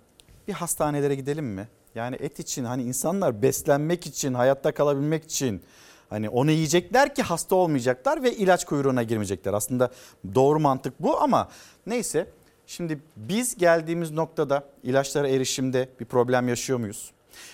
[0.48, 1.68] Bir hastanelere gidelim mi?
[1.94, 5.62] Yani et için hani insanlar beslenmek için, hayatta kalabilmek için
[6.10, 9.52] hani onu yiyecekler ki hasta olmayacaklar ve ilaç kuyruğuna girmeyecekler.
[9.52, 9.90] Aslında
[10.34, 11.48] doğru mantık bu ama
[11.86, 12.26] neyse.
[12.66, 17.10] Şimdi biz geldiğimiz noktada ilaçlara erişimde bir problem yaşıyor muyuz?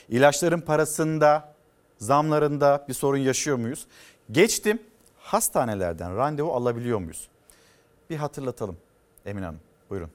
[0.09, 1.55] İlaçların parasında,
[1.99, 3.87] zamlarında bir sorun yaşıyor muyuz?
[4.31, 4.83] Geçtim
[5.19, 7.29] hastanelerden randevu alabiliyor muyuz?
[8.11, 8.77] Bir hatırlatalım
[9.27, 9.61] Emin Hanım.
[9.91, 10.11] Buyurun.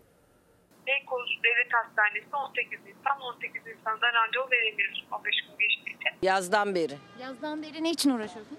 [0.88, 5.87] Beykoz Devlet Hastanesi 18 Nisan 18 Nisan'da randevu veremiyoruz 15 gün geçtiği
[6.22, 6.98] Yazdan beri.
[7.22, 8.58] Yazdan beri ne için uğraşıyorsun?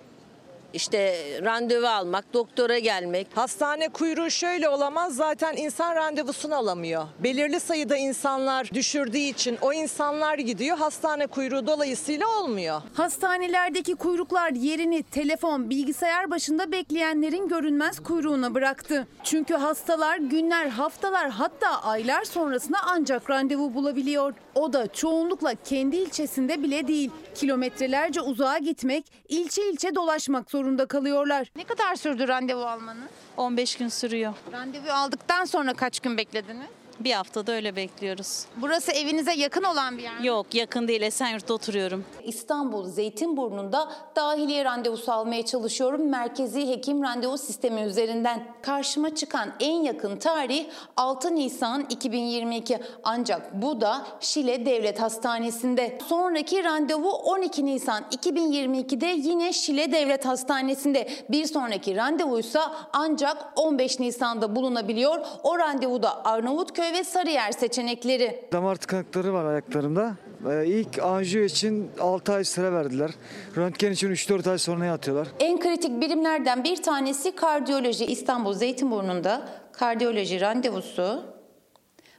[0.73, 1.15] İşte
[1.45, 3.27] randevu almak, doktora gelmek.
[3.35, 7.05] Hastane kuyruğu şöyle olamaz zaten insan randevusunu alamıyor.
[7.19, 10.79] Belirli sayıda insanlar düşürdüğü için o insanlar gidiyor.
[10.79, 12.83] Hastane kuyruğu dolayısıyla olmuyor.
[12.95, 19.07] Hastanelerdeki kuyruklar yerini telefon, bilgisayar başında bekleyenlerin görünmez kuyruğuna bıraktı.
[19.25, 24.35] Çünkü hastalar günler, haftalar hatta aylar sonrasında ancak randevu bulabiliyor.
[24.59, 27.11] O da çoğunlukla kendi ilçesinde bile değil.
[27.35, 31.53] Kilometrelerce uzağa gitmek, ilçe ilçe dolaşmak zorunda kalıyorlar.
[31.57, 33.11] Ne kadar sürdü randevu almanız?
[33.37, 34.35] 15 gün sürüyor.
[34.53, 36.67] Randevu aldıktan sonra kaç gün beklediniz?
[37.01, 38.45] Bir haftada öyle bekliyoruz.
[38.57, 40.27] Burası evinize yakın olan bir yer mi?
[40.27, 42.05] Yok yakın değil Esenyurt'ta oturuyorum.
[42.25, 46.09] İstanbul Zeytinburnu'nda dahiliye randevusu almaya çalışıyorum.
[46.09, 48.47] Merkezi hekim randevu sistemi üzerinden.
[48.63, 50.67] Karşıma çıkan en yakın tarih
[50.97, 52.79] 6 Nisan 2022.
[53.05, 55.99] Ancak bu da Şile Devlet Hastanesi'nde.
[56.09, 61.09] Sonraki randevu 12 Nisan 2022'de yine Şile Devlet Hastanesi'nde.
[61.29, 65.27] Bir sonraki randevuysa ancak 15 Nisan'da bulunabiliyor.
[65.43, 68.45] O randevuda Arnavutköy ve Sarıyer seçenekleri.
[68.53, 70.17] Damar tıkanıkları var ayaklarımda.
[70.51, 73.11] Ee, İlk anjiyo için 6 ay süre verdiler.
[73.57, 75.29] Röntgen için 3-4 ay sonra yatıyorlar.
[75.41, 78.05] En kritik birimlerden bir tanesi kardiyoloji.
[78.07, 81.23] İstanbul Zeytinburnu'nda kardiyoloji randevusu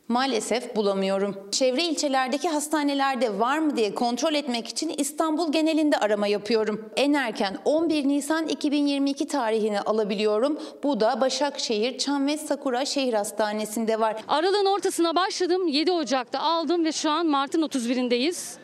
[0.10, 1.38] maalesef bulamıyorum.
[1.52, 6.90] Çevre ilçelerdeki hastanelerde var mı diye kontrol etmek için İstanbul genelinde arama yapıyorum.
[6.96, 10.60] En erken 11 Nisan 2022 tarihini alabiliyorum.
[10.84, 14.16] Bu da Başakşehir, Çam ve Sakura Şehir Hastanesi'nde var.
[14.28, 15.68] Aralığın ortasına başladım.
[15.68, 18.56] 7 Ocak'ta aldım ve şu an Mart'ın 31'indeyiz.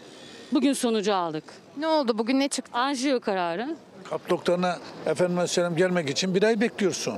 [0.51, 1.43] Bugün sonucu aldık.
[1.77, 2.17] Ne oldu?
[2.17, 2.71] Bugün ne çıktı?
[2.77, 3.75] Anjiyo kararı.
[4.09, 7.13] Kalp doktoruna efendime söyleyeyim gelmek için bir ay bekliyorsun.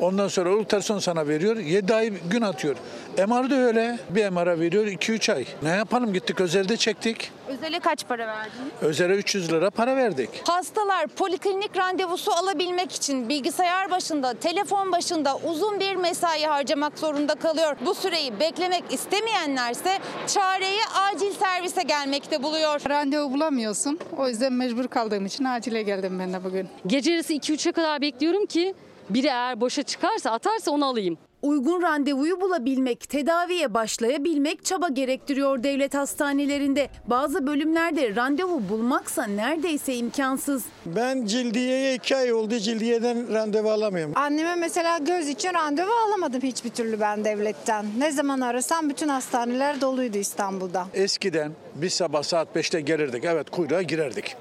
[0.00, 1.56] Ondan sonra ultrason sana veriyor.
[1.56, 2.76] 7 ay gün atıyor.
[3.18, 3.98] MR da öyle.
[4.10, 5.44] Bir MR'a veriyor 2-3 ay.
[5.62, 7.30] Ne yapalım gittik özelde çektik.
[7.48, 8.72] Özele kaç para verdiniz?
[8.82, 10.28] Özele 300 lira para verdik.
[10.48, 17.76] Hastalar poliklinik randevusu alabilmek için bilgisayar başında, telefon başında uzun bir mesai harcamak zorunda kalıyor.
[17.86, 20.80] Bu süreyi beklemek istemeyenlerse çareyi
[21.12, 22.80] acil servise gelmekte buluyor.
[22.90, 23.98] Randevu bulamıyorsun.
[24.18, 26.68] O yüzden mecbur kaldığım için acile geldim ben de bugün.
[26.86, 28.74] Gece yarısı 2-3'e kadar bekliyorum ki
[29.10, 31.18] biri eğer boşa çıkarsa atarsa onu alayım.
[31.42, 36.88] Uygun randevuyu bulabilmek, tedaviye başlayabilmek çaba gerektiriyor devlet hastanelerinde.
[37.06, 40.64] Bazı bölümlerde randevu bulmaksa neredeyse imkansız.
[40.86, 44.12] Ben cildiyeye iki ay oldu cildiyeden randevu alamıyorum.
[44.16, 47.86] Anneme mesela göz için randevu alamadım hiçbir türlü ben devletten.
[47.98, 50.86] Ne zaman arasam bütün hastaneler doluydu İstanbul'da.
[50.94, 53.24] Eskiden biz sabah saat 5'te gelirdik.
[53.24, 54.36] Evet kuyruğa girerdik.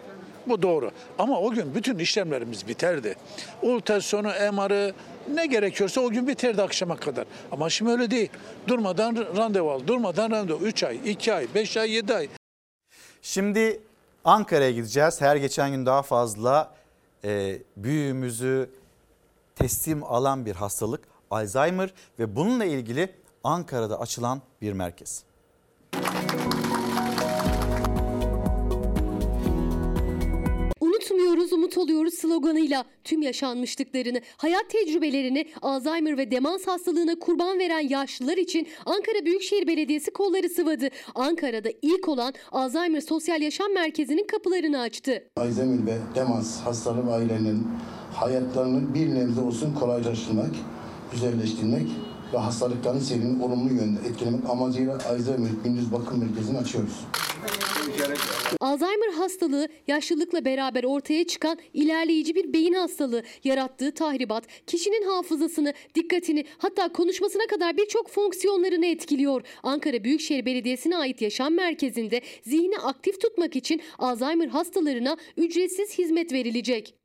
[0.47, 0.91] Bu doğru.
[1.19, 3.15] Ama o gün bütün işlemlerimiz biterdi.
[3.61, 4.93] Ultrasonu, MR'ı
[5.33, 7.25] ne gerekiyorsa o gün biterdi akşama kadar.
[7.51, 8.29] Ama şimdi öyle değil.
[8.67, 9.87] Durmadan randevu al.
[9.87, 10.57] Durmadan randevu.
[10.57, 12.29] 3 ay, 2 ay, 5 ay, 7 ay.
[13.21, 13.81] Şimdi
[14.25, 15.21] Ankara'ya gideceğiz.
[15.21, 16.75] Her geçen gün daha fazla
[17.23, 18.69] e, büyüğümüzü
[19.55, 21.01] teslim alan bir hastalık
[21.31, 23.09] Alzheimer ve bununla ilgili
[23.43, 25.23] Ankara'da açılan bir merkez.
[31.03, 38.37] Unutmuyoruz, umut oluyoruz sloganıyla tüm yaşanmışlıklarını, hayat tecrübelerini Alzheimer ve demans hastalığına kurban veren yaşlılar
[38.37, 40.89] için Ankara Büyükşehir Belediyesi kolları sıvadı.
[41.15, 45.23] Ankara'da ilk olan Alzheimer Sosyal Yaşam Merkezi'nin kapılarını açtı.
[45.37, 47.67] Alzheimer ve demans hastaları ve ailelerinin
[48.13, 50.51] hayatlarını bir nebze olsun kolaylaştırmak,
[51.11, 51.87] güzelleştirmek
[52.33, 56.93] ve hastalıkların seyrini olumlu yönde etkilemek amacıyla Alzheimer Gündüz Bakım Merkezi'ni açıyoruz.
[58.59, 63.23] Alzheimer hastalığı yaşlılıkla beraber ortaya çıkan ilerleyici bir beyin hastalığı.
[63.43, 69.41] Yarattığı tahribat kişinin hafızasını, dikkatini hatta konuşmasına kadar birçok fonksiyonlarını etkiliyor.
[69.63, 76.95] Ankara Büyükşehir Belediyesi'ne ait yaşam merkezinde zihni aktif tutmak için Alzheimer hastalarına ücretsiz hizmet verilecek.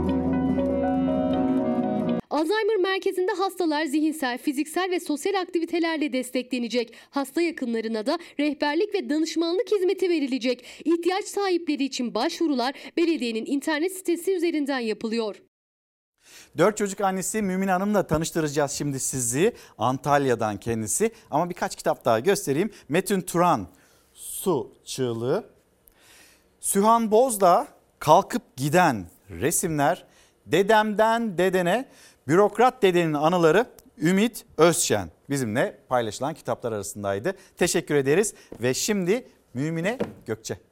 [2.38, 6.94] Alzheimer merkezinde hastalar zihinsel, fiziksel ve sosyal aktivitelerle desteklenecek.
[7.10, 10.64] Hasta yakınlarına da rehberlik ve danışmanlık hizmeti verilecek.
[10.84, 15.36] İhtiyaç sahipleri için başvurular belediyenin internet sitesi üzerinden yapılıyor.
[16.58, 19.52] Dört çocuk annesi Mümin Hanım'la tanıştıracağız şimdi sizi.
[19.78, 22.70] Antalya'dan kendisi ama birkaç kitap daha göstereyim.
[22.88, 23.68] Metin Turan,
[24.12, 25.50] Su Çığlığı.
[26.60, 30.04] Sühan Bozdağ, Kalkıp Giden resimler.
[30.46, 31.88] Dedemden dedene,
[32.28, 33.66] bürokrat dedenin anıları
[33.98, 37.34] Ümit Özşen bizimle paylaşılan kitaplar arasındaydı.
[37.56, 40.67] Teşekkür ederiz ve şimdi Mümine Gökçe.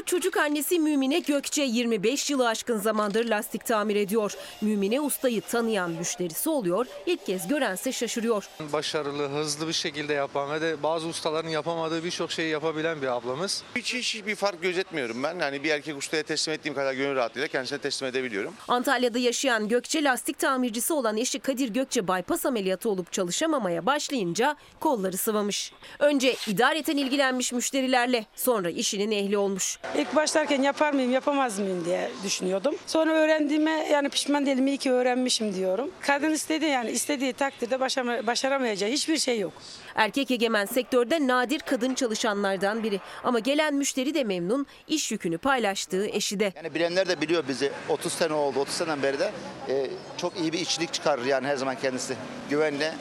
[0.00, 4.34] Dört çocuk annesi Mümine Gökçe 25 yılı aşkın zamandır lastik tamir ediyor.
[4.60, 8.48] Mümine ustayı tanıyan müşterisi oluyor, ilk kez görense şaşırıyor.
[8.72, 13.62] Başarılı, hızlı bir şekilde yapan ve de bazı ustaların yapamadığı birçok şeyi yapabilen bir ablamız.
[13.76, 15.38] Hiç hiç bir fark gözetmiyorum ben.
[15.40, 18.54] Yani bir erkek ustaya teslim ettiğim kadar gönül rahatlığıyla kendisine teslim edebiliyorum.
[18.68, 25.16] Antalya'da yaşayan Gökçe lastik tamircisi olan eşi Kadir Gökçe bypass ameliyatı olup çalışamamaya başlayınca kolları
[25.16, 25.72] sıvamış.
[25.98, 29.78] Önce idareten ilgilenmiş müşterilerle sonra işinin ehli olmuş.
[29.96, 32.74] İlk başlarken yapar mıyım yapamaz mıyım diye düşünüyordum.
[32.86, 35.90] Sonra öğrendiğime yani pişman değilim iyi ki öğrenmişim diyorum.
[36.00, 39.52] Kadın istedi yani istediği takdirde başarama, başaramayacağı hiçbir şey yok.
[39.94, 43.00] Erkek egemen sektörde nadir kadın çalışanlardan biri.
[43.24, 46.52] Ama gelen müşteri de memnun, iş yükünü paylaştığı eşi de.
[46.56, 47.72] Yani bilenler de biliyor bizi.
[47.88, 48.58] 30 sene oldu.
[48.58, 49.32] 30 seneden beri de
[49.68, 49.86] e,
[50.16, 52.16] çok iyi bir işçilik çıkarır yani her zaman kendisi.
[52.50, 52.92] Güvenli.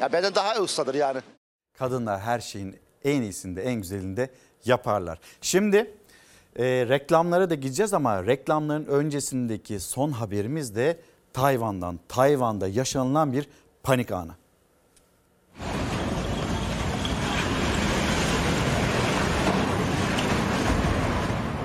[0.00, 1.20] Ya benden daha iyi ustadır yani.
[1.78, 4.30] Kadınlar her şeyin en iyisinde, en güzelinde
[4.64, 5.18] yaparlar.
[5.40, 5.97] Şimdi
[6.58, 11.00] e, reklamlara da gideceğiz ama reklamların öncesindeki son haberimiz de
[11.32, 12.00] Tayvan'dan.
[12.08, 13.48] Tayvan'da yaşanılan bir
[13.82, 14.32] panik anı.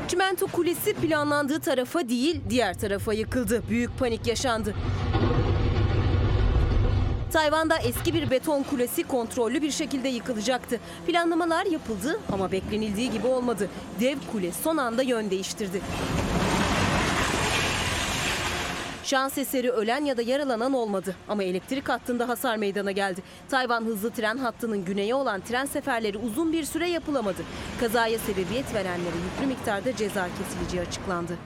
[0.08, 3.64] Çimento kulesi planlandığı tarafa değil diğer tarafa yıkıldı.
[3.70, 4.76] Büyük panik yaşandı.
[7.34, 10.80] Tayvan'da eski bir beton kulesi kontrollü bir şekilde yıkılacaktı.
[11.08, 13.70] Planlamalar yapıldı ama beklenildiği gibi olmadı.
[14.00, 15.82] Dev kule son anda yön değiştirdi.
[19.04, 23.24] Şans eseri ölen ya da yaralanan olmadı ama elektrik hattında hasar meydana geldi.
[23.50, 27.42] Tayvan hızlı tren hattının güneye olan tren seferleri uzun bir süre yapılamadı.
[27.80, 31.38] Kazaya sebebiyet verenlere yüklü miktarda ceza kesileceği açıklandı.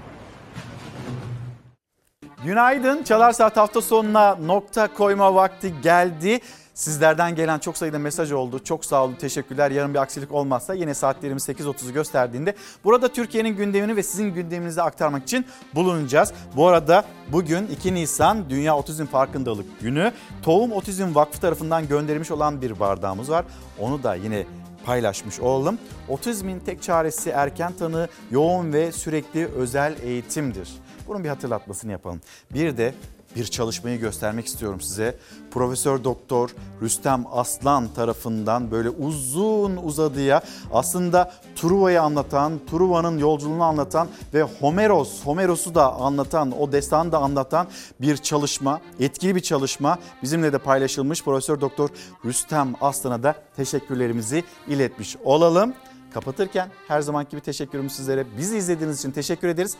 [2.43, 3.03] Günaydın.
[3.03, 6.39] Çalar Saat hafta sonuna nokta koyma vakti geldi.
[6.73, 8.64] Sizlerden gelen çok sayıda mesaj oldu.
[8.64, 9.72] Çok sağ olun, teşekkürler.
[9.72, 15.23] Yarın bir aksilik olmazsa yine saatlerimiz 8.30'u gösterdiğinde burada Türkiye'nin gündemini ve sizin gündeminizi aktarmak
[15.23, 15.45] için
[15.76, 16.34] bulunacağız.
[16.55, 20.11] Bu arada bugün 2 Nisan Dünya Otizm Farkındalık Günü.
[20.43, 23.45] Tohum Otizm Vakfı tarafından gönderilmiş olan bir bardağımız var.
[23.80, 24.45] Onu da yine
[24.85, 25.77] paylaşmış olalım.
[26.09, 30.69] Otizmin tek çaresi erken tanı, yoğun ve sürekli özel eğitimdir.
[31.07, 32.21] Bunun bir hatırlatmasını yapalım.
[32.53, 32.93] Bir de
[33.35, 35.17] bir çalışmayı göstermek istiyorum size.
[35.51, 36.49] Profesör Doktor
[36.81, 40.41] Rüstem Aslan tarafından böyle uzun uzadıya
[40.73, 47.67] aslında Truva'yı anlatan, Truva'nın yolculuğunu anlatan ve Homeros, Homeros'u da anlatan, o destanı da anlatan
[48.01, 51.23] bir çalışma, etkili bir çalışma bizimle de paylaşılmış.
[51.23, 51.89] Profesör Doktor
[52.25, 55.73] Rüstem Aslan'a da teşekkürlerimizi iletmiş olalım.
[56.13, 58.25] Kapatırken her zamanki gibi teşekkürümüz sizlere.
[58.38, 59.77] Bizi izlediğiniz için teşekkür ederiz.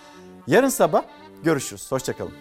[0.48, 1.04] Yarın sabah
[1.44, 1.92] görüşürüz.
[1.92, 2.34] Hoşçakalın.